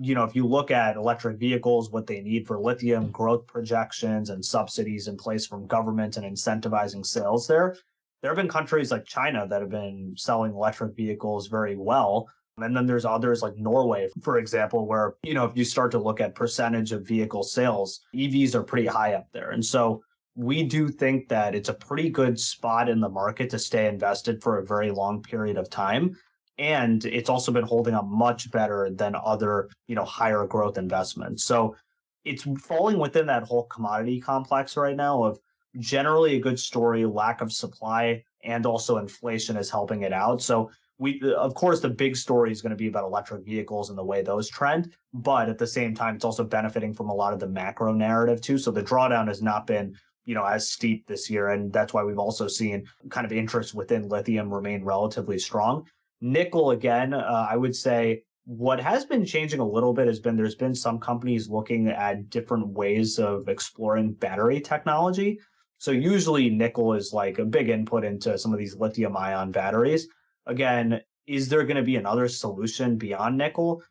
you 0.00 0.14
know, 0.14 0.24
if 0.24 0.34
you 0.34 0.46
look 0.46 0.70
at 0.70 0.96
electric 0.96 1.38
vehicles, 1.38 1.90
what 1.90 2.06
they 2.06 2.20
need 2.20 2.46
for 2.46 2.58
lithium 2.58 3.10
growth 3.10 3.46
projections 3.46 4.30
and 4.30 4.44
subsidies 4.44 5.08
in 5.08 5.16
place 5.16 5.46
from 5.46 5.66
government 5.66 6.16
and 6.16 6.24
incentivizing 6.24 7.04
sales 7.04 7.46
there, 7.46 7.76
there 8.22 8.30
have 8.30 8.36
been 8.36 8.48
countries 8.48 8.90
like 8.90 9.04
China 9.04 9.46
that 9.46 9.60
have 9.60 9.70
been 9.70 10.14
selling 10.16 10.52
electric 10.52 10.96
vehicles 10.96 11.46
very 11.46 11.76
well. 11.76 12.28
And 12.58 12.74
then 12.76 12.86
there's 12.86 13.04
others 13.04 13.42
like 13.42 13.56
Norway, 13.56 14.08
for 14.22 14.38
example, 14.38 14.86
where, 14.86 15.14
you 15.24 15.34
know, 15.34 15.44
if 15.44 15.56
you 15.56 15.64
start 15.64 15.90
to 15.90 15.98
look 15.98 16.20
at 16.20 16.34
percentage 16.34 16.92
of 16.92 17.06
vehicle 17.06 17.42
sales, 17.42 18.00
EVs 18.14 18.54
are 18.54 18.62
pretty 18.62 18.86
high 18.86 19.14
up 19.14 19.26
there. 19.32 19.50
And 19.50 19.64
so 19.64 20.02
we 20.36 20.62
do 20.62 20.88
think 20.88 21.28
that 21.28 21.54
it's 21.54 21.68
a 21.68 21.74
pretty 21.74 22.10
good 22.10 22.38
spot 22.38 22.88
in 22.88 23.00
the 23.00 23.08
market 23.08 23.50
to 23.50 23.58
stay 23.58 23.88
invested 23.88 24.42
for 24.42 24.58
a 24.58 24.66
very 24.66 24.90
long 24.90 25.22
period 25.22 25.56
of 25.56 25.68
time 25.68 26.16
and 26.58 27.04
it's 27.04 27.30
also 27.30 27.52
been 27.52 27.64
holding 27.64 27.94
up 27.94 28.06
much 28.06 28.50
better 28.50 28.90
than 28.90 29.14
other 29.24 29.68
you 29.86 29.94
know 29.94 30.04
higher 30.04 30.46
growth 30.46 30.78
investments. 30.78 31.44
So 31.44 31.76
it's 32.24 32.46
falling 32.60 32.98
within 32.98 33.26
that 33.26 33.42
whole 33.42 33.64
commodity 33.64 34.20
complex 34.20 34.76
right 34.76 34.96
now 34.96 35.22
of 35.22 35.38
generally 35.78 36.36
a 36.36 36.40
good 36.40 36.58
story 36.58 37.04
lack 37.04 37.40
of 37.40 37.52
supply 37.52 38.22
and 38.44 38.64
also 38.66 38.98
inflation 38.98 39.56
is 39.56 39.70
helping 39.70 40.02
it 40.02 40.12
out. 40.12 40.40
So 40.40 40.70
we 40.98 41.20
of 41.36 41.54
course 41.54 41.80
the 41.80 41.90
big 41.90 42.16
story 42.16 42.52
is 42.52 42.62
going 42.62 42.70
to 42.70 42.76
be 42.76 42.86
about 42.86 43.04
electric 43.04 43.44
vehicles 43.44 43.88
and 43.88 43.98
the 43.98 44.04
way 44.04 44.22
those 44.22 44.48
trend 44.48 44.94
but 45.12 45.48
at 45.48 45.58
the 45.58 45.66
same 45.66 45.92
time 45.92 46.14
it's 46.14 46.24
also 46.24 46.44
benefiting 46.44 46.94
from 46.94 47.08
a 47.08 47.14
lot 47.14 47.32
of 47.32 47.40
the 47.40 47.48
macro 47.48 47.92
narrative 47.92 48.40
too. 48.40 48.58
So 48.58 48.70
the 48.70 48.82
drawdown 48.82 49.26
has 49.26 49.42
not 49.42 49.66
been 49.66 49.96
you 50.24 50.34
know 50.34 50.44
as 50.44 50.70
steep 50.70 51.06
this 51.06 51.28
year 51.28 51.50
and 51.50 51.72
that's 51.72 51.92
why 51.92 52.04
we've 52.04 52.18
also 52.18 52.46
seen 52.46 52.86
kind 53.10 53.26
of 53.26 53.32
interest 53.32 53.74
within 53.74 54.08
lithium 54.08 54.52
remain 54.52 54.84
relatively 54.84 55.38
strong 55.38 55.84
Nickel, 56.24 56.70
again, 56.70 57.12
uh, 57.12 57.46
I 57.50 57.54
would 57.54 57.76
say 57.76 58.22
what 58.46 58.80
has 58.80 59.04
been 59.04 59.26
changing 59.26 59.60
a 59.60 59.68
little 59.68 59.92
bit 59.92 60.06
has 60.06 60.20
been 60.20 60.36
there's 60.38 60.54
been 60.54 60.74
some 60.74 60.98
companies 60.98 61.50
looking 61.50 61.88
at 61.88 62.30
different 62.30 62.68
ways 62.68 63.18
of 63.18 63.46
exploring 63.50 64.14
battery 64.14 64.58
technology. 64.58 65.38
So 65.76 65.90
usually 65.90 66.48
nickel 66.48 66.94
is 66.94 67.12
like 67.12 67.38
a 67.38 67.44
big 67.44 67.68
input 67.68 68.06
into 68.06 68.38
some 68.38 68.54
of 68.54 68.58
these 68.58 68.74
lithium 68.74 69.18
ion 69.18 69.50
batteries. 69.50 70.08
Again, 70.46 70.98
is 71.26 71.50
there 71.50 71.64
going 71.64 71.76
to 71.76 71.82
be 71.82 71.96
another 71.96 72.26
solution 72.28 72.96
beyond 72.96 73.36
nickel? 73.36 73.82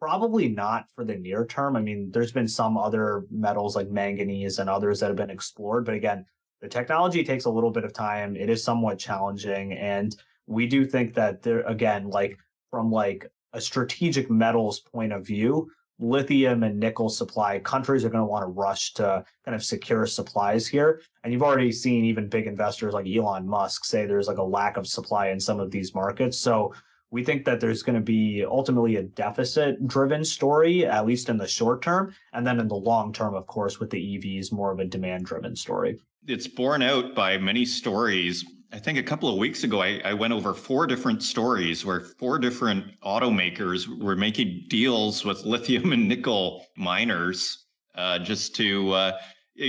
Probably 0.00 0.48
not 0.48 0.86
for 0.94 1.04
the 1.04 1.16
near 1.16 1.44
term. 1.44 1.76
I 1.76 1.82
mean, 1.82 2.10
there's 2.10 2.32
been 2.32 2.48
some 2.48 2.78
other 2.78 3.26
metals 3.30 3.76
like 3.76 3.90
manganese 3.90 4.60
and 4.60 4.70
others 4.70 4.98
that 5.00 5.08
have 5.08 5.16
been 5.16 5.28
explored, 5.28 5.84
but 5.84 5.94
again, 5.94 6.24
the 6.62 6.68
technology 6.68 7.22
takes 7.22 7.44
a 7.44 7.50
little 7.50 7.70
bit 7.70 7.84
of 7.84 7.92
time. 7.92 8.34
It 8.34 8.48
is 8.48 8.64
somewhat 8.64 8.98
challenging 8.98 9.74
and 9.74 10.16
we 10.46 10.66
do 10.66 10.84
think 10.84 11.14
that 11.14 11.42
there 11.42 11.62
again 11.62 12.08
like 12.08 12.38
from 12.70 12.90
like 12.90 13.30
a 13.52 13.60
strategic 13.60 14.30
metals 14.30 14.80
point 14.80 15.12
of 15.12 15.26
view 15.26 15.70
lithium 16.02 16.62
and 16.62 16.78
nickel 16.78 17.08
supply 17.08 17.58
countries 17.60 18.04
are 18.04 18.10
going 18.10 18.22
to 18.22 18.26
want 18.26 18.42
to 18.42 18.48
rush 18.48 18.92
to 18.94 19.24
kind 19.44 19.54
of 19.54 19.64
secure 19.64 20.06
supplies 20.06 20.66
here. 20.66 21.00
And 21.22 21.32
you've 21.32 21.42
already 21.42 21.72
seen 21.72 22.04
even 22.04 22.28
big 22.28 22.46
investors 22.46 22.92
like 22.92 23.06
Elon 23.06 23.46
Musk 23.46 23.84
say 23.84 24.04
there's 24.04 24.28
like 24.28 24.38
a 24.38 24.42
lack 24.42 24.76
of 24.76 24.86
supply 24.86 25.28
in 25.28 25.40
some 25.40 25.60
of 25.60 25.70
these 25.70 25.94
markets. 25.94 26.38
So 26.38 26.74
we 27.10 27.22
think 27.22 27.44
that 27.44 27.60
there's 27.60 27.82
going 27.82 27.94
to 27.94 28.02
be 28.02 28.44
ultimately 28.44 28.96
a 28.96 29.02
deficit 29.02 29.86
driven 29.86 30.24
story 30.24 30.86
at 30.86 31.06
least 31.06 31.28
in 31.28 31.36
the 31.36 31.46
short 31.46 31.82
term. 31.82 32.14
And 32.32 32.46
then 32.46 32.58
in 32.58 32.68
the 32.68 32.74
long 32.74 33.12
term 33.12 33.34
of 33.34 33.46
course 33.46 33.78
with 33.78 33.90
the 33.90 34.18
EVs 34.18 34.52
more 34.52 34.72
of 34.72 34.80
a 34.80 34.84
demand 34.84 35.26
driven 35.26 35.54
story. 35.54 36.00
It's 36.26 36.46
borne 36.46 36.82
out 36.82 37.14
by 37.14 37.38
many 37.38 37.64
stories 37.64 38.44
I 38.72 38.78
think 38.78 38.96
a 38.96 39.02
couple 39.02 39.28
of 39.28 39.36
weeks 39.36 39.64
ago, 39.64 39.82
I, 39.82 40.00
I, 40.02 40.14
went 40.14 40.32
over 40.32 40.54
four 40.54 40.86
different 40.86 41.22
stories 41.22 41.84
where 41.84 42.00
four 42.00 42.38
different 42.38 42.98
automakers 43.02 43.86
were 44.00 44.16
making 44.16 44.64
deals 44.68 45.26
with 45.26 45.44
lithium 45.44 45.92
and 45.92 46.08
nickel 46.08 46.64
miners 46.74 47.66
uh, 47.94 48.18
just 48.18 48.56
to, 48.56 48.90
uh, 48.92 49.18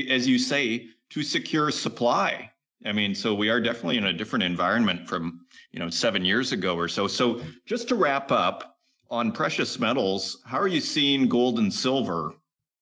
as 0.10 0.26
you 0.26 0.40
say, 0.40 0.88
to 1.10 1.22
secure 1.22 1.70
supply. 1.70 2.50
I 2.86 2.94
mean, 2.94 3.14
so 3.14 3.34
we 3.34 3.50
are 3.50 3.60
definitely 3.60 3.98
in 3.98 4.06
a 4.06 4.14
different 4.14 4.44
environment 4.44 5.08
from, 5.08 5.42
you 5.72 5.80
know, 5.80 5.90
seven 5.90 6.24
years 6.24 6.54
ago 6.54 6.78
or 6.78 6.88
so. 6.88 7.08
So 7.08 7.42
just 7.66 7.90
to 7.90 7.96
wrap 7.96 8.32
up 8.32 8.78
on 9.10 9.34
precious 9.34 9.80
metals, 9.80 10.42
how 10.46 10.60
are 10.60 10.68
you 10.68 10.82
seeing 10.82 11.28
gold 11.28 11.60
and 11.60 11.74
silver? 11.74 12.36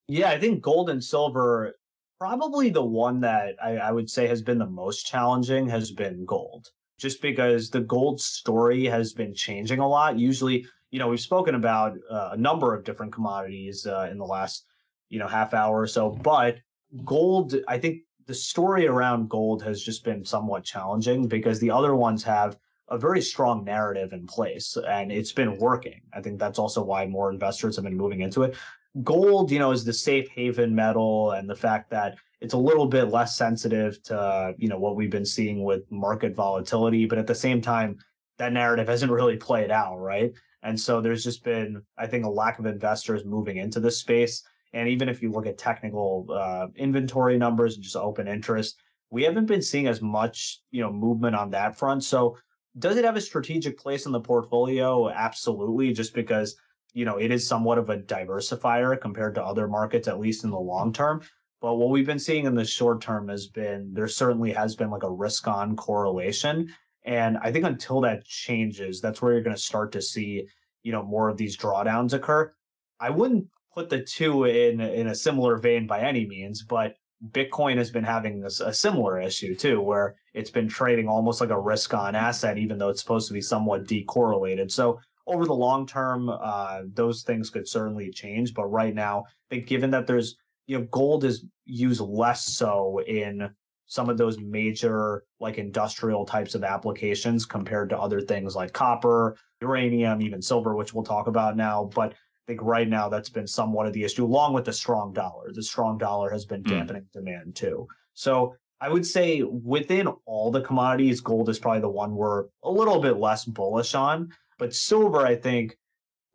Yeah, 0.07 0.29
I 0.29 0.39
think 0.39 0.61
gold 0.61 0.91
and 0.91 1.03
silver 1.03 1.73
Probably 2.21 2.69
the 2.69 2.85
one 2.85 3.19
that 3.21 3.55
I, 3.59 3.77
I 3.77 3.91
would 3.91 4.07
say 4.07 4.27
has 4.27 4.43
been 4.43 4.59
the 4.59 4.67
most 4.67 5.07
challenging 5.07 5.67
has 5.69 5.89
been 5.89 6.23
gold, 6.23 6.69
just 6.99 7.19
because 7.19 7.71
the 7.71 7.79
gold 7.79 8.21
story 8.21 8.85
has 8.85 9.11
been 9.11 9.33
changing 9.33 9.79
a 9.79 9.87
lot. 9.87 10.19
Usually, 10.19 10.67
you 10.91 10.99
know, 10.99 11.07
we've 11.07 11.19
spoken 11.19 11.55
about 11.55 11.97
uh, 12.11 12.29
a 12.33 12.37
number 12.37 12.75
of 12.75 12.83
different 12.83 13.11
commodities 13.11 13.87
uh, 13.87 14.07
in 14.11 14.19
the 14.19 14.23
last, 14.23 14.67
you 15.09 15.17
know, 15.17 15.27
half 15.27 15.55
hour 15.55 15.81
or 15.81 15.87
so, 15.87 16.11
but 16.11 16.59
gold, 17.03 17.55
I 17.67 17.79
think 17.79 18.03
the 18.27 18.35
story 18.35 18.85
around 18.85 19.27
gold 19.27 19.63
has 19.63 19.81
just 19.81 20.03
been 20.03 20.23
somewhat 20.23 20.63
challenging 20.63 21.27
because 21.27 21.59
the 21.59 21.71
other 21.71 21.95
ones 21.95 22.21
have 22.23 22.55
a 22.89 22.99
very 22.99 23.21
strong 23.23 23.63
narrative 23.63 24.13
in 24.13 24.27
place 24.27 24.77
and 24.87 25.11
it's 25.11 25.31
been 25.31 25.57
working. 25.57 26.01
I 26.13 26.21
think 26.21 26.37
that's 26.37 26.59
also 26.59 26.83
why 26.83 27.07
more 27.07 27.31
investors 27.31 27.77
have 27.77 27.85
been 27.85 27.97
moving 27.97 28.19
into 28.19 28.43
it 28.43 28.55
gold, 29.03 29.51
you 29.51 29.59
know, 29.59 29.71
is 29.71 29.83
the 29.83 29.93
safe 29.93 30.27
haven 30.29 30.75
metal 30.75 31.31
and 31.31 31.49
the 31.49 31.55
fact 31.55 31.89
that 31.91 32.15
it's 32.41 32.53
a 32.53 32.57
little 32.57 32.87
bit 32.87 33.05
less 33.05 33.37
sensitive 33.37 34.01
to, 34.03 34.53
you 34.57 34.67
know, 34.67 34.79
what 34.79 34.95
we've 34.95 35.11
been 35.11 35.25
seeing 35.25 35.63
with 35.63 35.89
market 35.91 36.35
volatility. 36.35 37.05
But 37.05 37.19
at 37.19 37.27
the 37.27 37.35
same 37.35 37.61
time, 37.61 37.97
that 38.37 38.53
narrative 38.53 38.87
hasn't 38.87 39.11
really 39.11 39.37
played 39.37 39.71
out, 39.71 39.97
right? 39.97 40.31
And 40.63 40.79
so 40.79 41.01
there's 41.01 41.23
just 41.23 41.43
been, 41.43 41.81
I 41.97 42.07
think, 42.07 42.25
a 42.25 42.29
lack 42.29 42.59
of 42.59 42.65
investors 42.65 43.23
moving 43.25 43.57
into 43.57 43.79
this 43.79 43.99
space. 43.99 44.43
And 44.73 44.87
even 44.89 45.09
if 45.09 45.21
you 45.21 45.31
look 45.31 45.45
at 45.45 45.57
technical 45.57 46.27
uh, 46.29 46.67
inventory 46.75 47.37
numbers 47.37 47.75
and 47.75 47.83
just 47.83 47.95
open 47.95 48.27
interest, 48.27 48.79
we 49.09 49.23
haven't 49.23 49.45
been 49.45 49.61
seeing 49.61 49.87
as 49.87 50.01
much, 50.01 50.61
you 50.71 50.81
know, 50.81 50.91
movement 50.91 51.35
on 51.35 51.49
that 51.51 51.77
front. 51.77 52.03
So 52.03 52.37
does 52.79 52.95
it 52.97 53.05
have 53.05 53.17
a 53.17 53.21
strategic 53.21 53.77
place 53.77 54.05
in 54.05 54.11
the 54.11 54.21
portfolio? 54.21 55.09
Absolutely, 55.09 55.93
just 55.93 56.13
because 56.13 56.55
you 56.93 57.05
know, 57.05 57.17
it 57.17 57.31
is 57.31 57.47
somewhat 57.47 57.77
of 57.77 57.89
a 57.89 57.97
diversifier 57.97 58.99
compared 58.99 59.35
to 59.35 59.43
other 59.43 59.67
markets, 59.67 60.07
at 60.07 60.19
least 60.19 60.43
in 60.43 60.49
the 60.49 60.59
long 60.59 60.87
mm-hmm. 60.87 60.93
term. 60.93 61.21
But 61.61 61.75
what 61.75 61.89
we've 61.89 62.05
been 62.05 62.19
seeing 62.19 62.45
in 62.45 62.55
the 62.55 62.65
short 62.65 63.01
term 63.01 63.27
has 63.29 63.47
been 63.47 63.93
there 63.93 64.07
certainly 64.07 64.51
has 64.51 64.75
been 64.75 64.89
like 64.89 65.03
a 65.03 65.11
risk 65.11 65.47
on 65.47 65.75
correlation. 65.75 66.73
And 67.05 67.37
I 67.37 67.51
think 67.51 67.65
until 67.65 68.01
that 68.01 68.25
changes, 68.25 68.99
that's 68.99 69.21
where 69.21 69.33
you're 69.33 69.43
going 69.43 69.55
to 69.55 69.61
start 69.61 69.91
to 69.91 70.01
see, 70.01 70.47
you 70.83 70.91
know, 70.91 71.03
more 71.03 71.29
of 71.29 71.37
these 71.37 71.57
drawdowns 71.57 72.13
occur. 72.13 72.51
I 72.99 73.09
wouldn't 73.11 73.47
put 73.73 73.89
the 73.89 74.01
two 74.01 74.45
in 74.45 74.81
in 74.81 75.07
a 75.07 75.15
similar 75.15 75.57
vein 75.57 75.87
by 75.87 76.01
any 76.01 76.27
means, 76.27 76.63
but 76.63 76.95
Bitcoin 77.29 77.77
has 77.77 77.91
been 77.91 78.03
having 78.03 78.41
this 78.41 78.59
a 78.59 78.73
similar 78.73 79.21
issue 79.21 79.55
too, 79.55 79.81
where 79.81 80.15
it's 80.33 80.49
been 80.49 80.67
trading 80.67 81.07
almost 81.07 81.41
like 81.41 81.51
a 81.51 81.59
risk 81.59 81.93
on 81.93 82.15
asset, 82.15 82.57
even 82.57 82.79
though 82.79 82.89
it's 82.89 83.01
supposed 83.01 83.27
to 83.27 83.33
be 83.33 83.41
somewhat 83.41 83.85
decorrelated. 83.85 84.71
So 84.71 84.99
over 85.31 85.45
the 85.45 85.53
long 85.53 85.85
term, 85.85 86.29
uh, 86.29 86.81
those 86.93 87.23
things 87.23 87.49
could 87.49 87.67
certainly 87.67 88.11
change. 88.11 88.53
But 88.53 88.65
right 88.65 88.93
now, 88.93 89.23
I 89.27 89.55
think 89.55 89.67
given 89.67 89.91
that 89.91 90.07
there's 90.07 90.35
you 90.67 90.77
know 90.77 90.85
gold 90.91 91.23
is 91.23 91.45
used 91.65 92.01
less 92.01 92.45
so 92.45 93.01
in 93.07 93.49
some 93.87 94.09
of 94.09 94.17
those 94.17 94.39
major 94.39 95.25
like 95.39 95.57
industrial 95.57 96.25
types 96.25 96.55
of 96.55 96.63
applications 96.63 97.45
compared 97.45 97.89
to 97.89 97.99
other 97.99 98.21
things 98.21 98.55
like 98.55 98.71
copper, 98.71 99.35
uranium, 99.61 100.21
even 100.21 100.41
silver, 100.41 100.75
which 100.75 100.93
we'll 100.93 101.03
talk 101.03 101.27
about 101.27 101.57
now. 101.57 101.89
But 101.93 102.13
I 102.13 102.15
think 102.47 102.61
right 102.61 102.87
now 102.87 103.09
that's 103.09 103.29
been 103.29 103.47
somewhat 103.47 103.87
of 103.87 103.93
the 103.93 104.03
issue, 104.03 104.25
along 104.25 104.53
with 104.53 104.65
the 104.65 104.73
strong 104.73 105.11
dollar. 105.11 105.51
The 105.51 105.63
strong 105.63 105.97
dollar 105.97 106.29
has 106.31 106.45
been 106.45 106.61
hmm. 106.61 106.69
dampening 106.69 107.03
mm. 107.03 107.11
demand 107.11 107.55
too. 107.55 107.87
So 108.13 108.55
I 108.79 108.89
would 108.89 109.05
say 109.05 109.43
within 109.43 110.07
all 110.25 110.51
the 110.51 110.61
commodities, 110.61 111.21
gold 111.21 111.49
is 111.49 111.59
probably 111.59 111.81
the 111.81 111.89
one 111.89 112.15
we're 112.15 112.45
a 112.63 112.71
little 112.71 112.99
bit 112.99 113.17
less 113.17 113.45
bullish 113.45 113.93
on. 113.93 114.31
But 114.61 114.75
silver, 114.75 115.25
I 115.25 115.35
think 115.35 115.75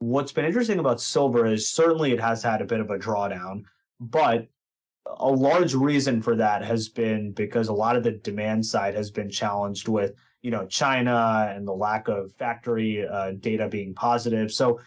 what's 0.01 0.33
been 0.33 0.45
interesting 0.45 0.81
about 0.81 1.01
silver 1.01 1.47
is 1.47 1.71
certainly 1.71 2.11
it 2.11 2.21
has 2.21 2.43
had 2.43 2.61
a 2.61 2.65
bit 2.65 2.81
of 2.81 2.91
a 2.91 2.99
drawdown, 2.99 3.63
but 4.01 4.49
a 5.07 5.31
large 5.31 5.75
reason 5.75 6.21
for 6.21 6.35
that 6.35 6.65
has 6.65 6.89
been 6.89 7.31
because 7.31 7.69
a 7.69 7.73
lot 7.73 7.95
of 7.95 8.03
the 8.03 8.11
demand 8.11 8.67
side 8.67 8.97
has 8.97 9.13
been 9.13 9.31
challenged 9.31 9.87
with 9.87 10.17
you 10.43 10.51
know 10.51 10.67
China 10.67 11.53
and 11.55 11.69
the 11.69 11.73
lack 11.73 12.09
of 12.09 12.33
factory 12.33 13.07
uh, 13.07 13.31
data 13.39 13.69
being 13.69 13.95
positive. 13.95 14.53
So 14.53 14.81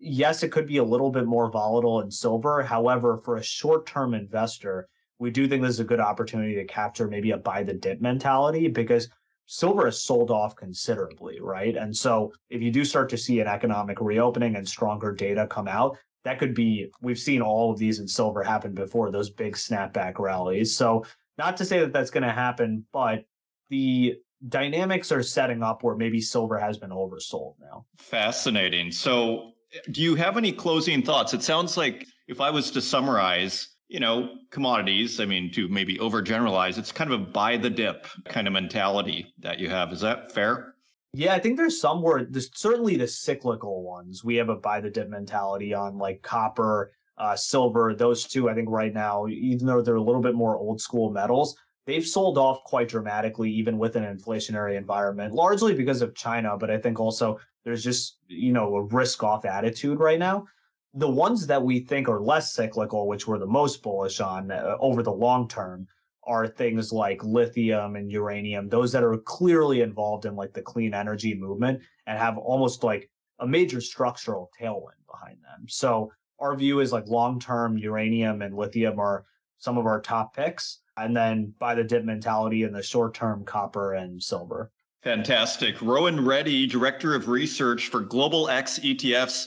yes, 0.00 0.42
it 0.42 0.50
could 0.50 0.66
be 0.66 0.78
a 0.78 0.84
little 0.84 1.12
bit 1.12 1.26
more 1.26 1.52
volatile 1.52 2.00
in 2.00 2.10
silver. 2.10 2.64
However, 2.64 3.16
for 3.16 3.36
a 3.36 3.44
short-term 3.44 4.12
investor, 4.12 4.88
we 5.20 5.30
do 5.30 5.46
think 5.46 5.62
this 5.62 5.74
is 5.74 5.78
a 5.78 5.84
good 5.84 6.00
opportunity 6.00 6.56
to 6.56 6.64
capture 6.64 7.06
maybe 7.06 7.30
a 7.30 7.36
buy 7.36 7.62
the 7.62 7.74
dip 7.74 8.00
mentality 8.00 8.66
because 8.66 9.08
silver 9.52 9.84
has 9.84 10.02
sold 10.02 10.30
off 10.30 10.56
considerably, 10.56 11.38
right? 11.38 11.76
And 11.76 11.94
so 11.94 12.32
if 12.48 12.62
you 12.62 12.70
do 12.70 12.86
start 12.86 13.10
to 13.10 13.18
see 13.18 13.40
an 13.40 13.46
economic 13.46 14.00
reopening 14.00 14.56
and 14.56 14.66
stronger 14.66 15.12
data 15.12 15.46
come 15.46 15.68
out, 15.68 15.98
that 16.24 16.38
could 16.38 16.54
be 16.54 16.88
we've 17.02 17.18
seen 17.18 17.42
all 17.42 17.70
of 17.70 17.78
these 17.78 17.98
in 17.98 18.08
silver 18.08 18.42
happen 18.42 18.72
before 18.72 19.10
those 19.10 19.28
big 19.28 19.54
snapback 19.54 20.18
rallies. 20.18 20.74
So 20.74 21.04
not 21.36 21.58
to 21.58 21.66
say 21.66 21.80
that 21.80 21.92
that's 21.92 22.10
going 22.10 22.22
to 22.22 22.32
happen 22.32 22.86
but 22.92 23.24
the 23.68 24.16
dynamics 24.48 25.12
are 25.12 25.22
setting 25.22 25.62
up 25.62 25.82
where 25.82 25.96
maybe 25.96 26.20
silver 26.20 26.58
has 26.58 26.78
been 26.78 26.90
oversold 26.90 27.54
now. 27.60 27.84
Fascinating. 27.98 28.90
So 28.90 29.52
do 29.90 30.00
you 30.00 30.14
have 30.14 30.38
any 30.38 30.52
closing 30.52 31.02
thoughts? 31.02 31.34
It 31.34 31.42
sounds 31.42 31.76
like 31.76 32.06
if 32.26 32.40
i 32.40 32.48
was 32.48 32.70
to 32.70 32.80
summarize 32.80 33.68
you 33.92 34.00
know 34.00 34.30
commodities 34.50 35.20
i 35.20 35.24
mean 35.24 35.52
to 35.52 35.68
maybe 35.68 35.98
overgeneralize 35.98 36.78
it's 36.78 36.90
kind 36.90 37.12
of 37.12 37.20
a 37.20 37.24
buy 37.24 37.56
the 37.56 37.70
dip 37.70 38.06
kind 38.24 38.46
of 38.46 38.52
mentality 38.52 39.32
that 39.38 39.58
you 39.58 39.68
have 39.68 39.92
is 39.92 40.00
that 40.00 40.32
fair 40.32 40.72
yeah, 41.14 41.34
I 41.34 41.40
think 41.40 41.58
there's 41.58 41.78
some 41.78 42.00
where 42.00 42.24
there's 42.24 42.48
certainly 42.54 42.96
the 42.96 43.06
cyclical 43.06 43.82
ones. 43.82 44.24
We 44.24 44.36
have 44.36 44.48
a 44.48 44.56
buy 44.56 44.80
the 44.80 44.88
dip 44.88 45.10
mentality 45.10 45.74
on 45.74 45.98
like 45.98 46.22
copper, 46.22 46.92
uh, 47.18 47.36
silver. 47.36 47.94
Those 47.94 48.24
two, 48.24 48.48
I 48.48 48.54
think 48.54 48.70
right 48.70 48.94
now, 48.94 49.26
even 49.28 49.66
though 49.66 49.82
they're 49.82 49.96
a 49.96 50.02
little 50.02 50.22
bit 50.22 50.34
more 50.34 50.56
old 50.56 50.80
school 50.80 51.10
metals, 51.10 51.54
they've 51.84 52.06
sold 52.06 52.38
off 52.38 52.64
quite 52.64 52.88
dramatically, 52.88 53.50
even 53.50 53.76
with 53.76 53.96
an 53.96 54.04
inflationary 54.04 54.78
environment, 54.78 55.34
largely 55.34 55.74
because 55.74 56.00
of 56.00 56.14
China. 56.14 56.56
But 56.56 56.70
I 56.70 56.78
think 56.78 56.98
also 56.98 57.38
there's 57.62 57.84
just, 57.84 58.16
you 58.28 58.54
know, 58.54 58.74
a 58.76 58.82
risk 58.84 59.22
off 59.22 59.44
attitude 59.44 60.00
right 60.00 60.18
now. 60.18 60.46
The 60.94 61.08
ones 61.08 61.46
that 61.46 61.62
we 61.62 61.80
think 61.80 62.08
are 62.08 62.20
less 62.20 62.52
cyclical, 62.52 63.08
which 63.08 63.26
we're 63.26 63.38
the 63.38 63.46
most 63.46 63.82
bullish 63.82 64.20
on 64.20 64.50
uh, 64.50 64.76
over 64.78 65.02
the 65.02 65.12
long 65.12 65.48
term, 65.48 65.86
are 66.24 66.46
things 66.46 66.92
like 66.92 67.22
lithium 67.24 67.96
and 67.96 68.10
uranium, 68.10 68.68
those 68.68 68.92
that 68.92 69.02
are 69.02 69.18
clearly 69.18 69.80
involved 69.80 70.24
in 70.24 70.36
like 70.36 70.52
the 70.52 70.62
clean 70.62 70.94
energy 70.94 71.34
movement 71.34 71.80
and 72.06 72.18
have 72.18 72.38
almost 72.38 72.84
like 72.84 73.10
a 73.40 73.46
major 73.46 73.80
structural 73.80 74.50
tailwind 74.60 75.04
behind 75.10 75.38
them. 75.42 75.66
So 75.68 76.12
our 76.38 76.54
view 76.54 76.80
is 76.80 76.92
like 76.92 77.06
long 77.08 77.40
term 77.40 77.76
uranium 77.76 78.42
and 78.42 78.54
lithium 78.54 78.98
are 79.00 79.24
some 79.58 79.78
of 79.78 79.86
our 79.86 80.00
top 80.00 80.34
picks. 80.36 80.80
And 80.98 81.16
then 81.16 81.54
buy 81.58 81.74
the 81.74 81.84
dip 81.84 82.04
mentality 82.04 82.64
in 82.64 82.72
the 82.72 82.82
short 82.82 83.14
term, 83.14 83.44
copper 83.44 83.94
and 83.94 84.22
silver. 84.22 84.70
Fantastic. 85.02 85.80
Rohan 85.80 86.24
Reddy, 86.24 86.66
Director 86.66 87.14
of 87.14 87.28
Research 87.28 87.88
for 87.88 88.00
Global 88.00 88.50
X 88.50 88.78
ETFs. 88.80 89.46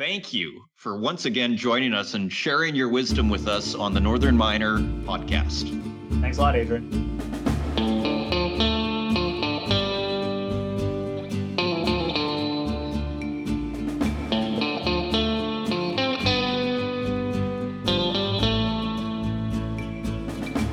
Thank 0.00 0.32
you 0.32 0.64
for 0.76 0.96
once 0.96 1.26
again 1.26 1.58
joining 1.58 1.92
us 1.92 2.14
and 2.14 2.32
sharing 2.32 2.74
your 2.74 2.88
wisdom 2.88 3.28
with 3.28 3.46
us 3.46 3.74
on 3.74 3.92
the 3.92 4.00
Northern 4.00 4.34
Miner 4.34 4.78
podcast. 4.78 5.68
Thanks 6.22 6.38
a 6.38 6.40
lot, 6.40 6.56
Adrian. 6.56 6.88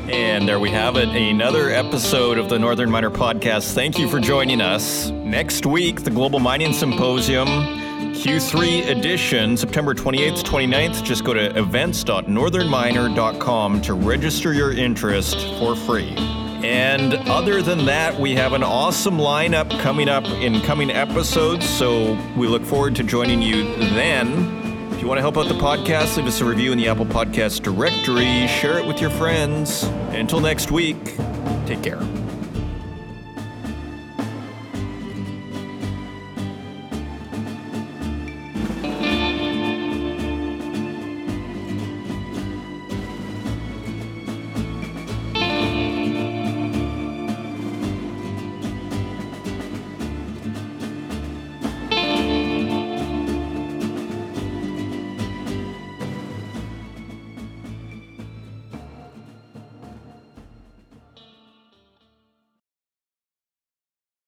And 0.10 0.48
there 0.48 0.62
we 0.62 0.70
have 0.70 0.96
it, 0.96 1.10
another 1.10 1.70
episode 1.70 2.38
of 2.38 2.48
the 2.48 2.58
Northern 2.58 2.90
Miner 2.90 3.12
Podcast. 3.12 3.74
Thank 3.74 4.00
you 4.00 4.08
for 4.08 4.22
joining 4.22 4.62
us. 4.62 5.10
Next 5.10 5.66
week, 5.66 6.04
the 6.04 6.12
Global 6.12 6.40
Mining 6.40 6.72
Symposium, 6.72 7.48
Q3 8.18 8.90
edition, 8.90 9.56
September 9.56 9.94
28th, 9.94 10.44
29th. 10.44 11.04
Just 11.04 11.24
go 11.24 11.36
to 11.36 11.56
events.northernminer.com 11.56 13.82
to 13.84 13.94
register 13.94 14.54
your 14.54 14.72
interest 14.72 15.38
for 15.60 15.76
free. 15.76 16.16
And 16.64 17.14
other 17.30 17.62
than 17.62 17.86
that, 17.86 18.20
we 18.20 18.34
have 18.34 18.54
an 18.54 18.64
awesome 18.64 19.20
lineup 19.20 19.70
coming 19.82 20.10
up 20.10 20.26
in 20.26 20.62
coming 20.62 20.90
episodes, 20.90 21.70
so 21.70 22.18
we 22.36 22.48
look 22.48 22.64
forward 22.64 22.96
to 22.96 23.04
joining 23.04 23.44
you 23.44 23.76
then. 23.76 24.92
If 24.94 25.00
you 25.00 25.08
want 25.08 25.20
to 25.20 25.22
help 25.22 25.38
out 25.38 25.48
the 25.48 25.54
podcast, 25.54 26.18
leave 26.18 26.26
us 26.26 26.42
a 26.42 26.46
review 26.46 26.72
in 26.72 26.80
the 26.80 26.88
Apple 26.88 27.06
Podcast 27.06 27.62
directory, 27.62 28.48
share 28.48 28.80
it 28.80 28.88
with 28.88 29.00
your 29.00 29.12
friends. 29.12 29.84
Until 30.10 30.40
next 30.40 30.72
week, 30.72 31.16
take 31.68 31.84
care. 31.84 32.02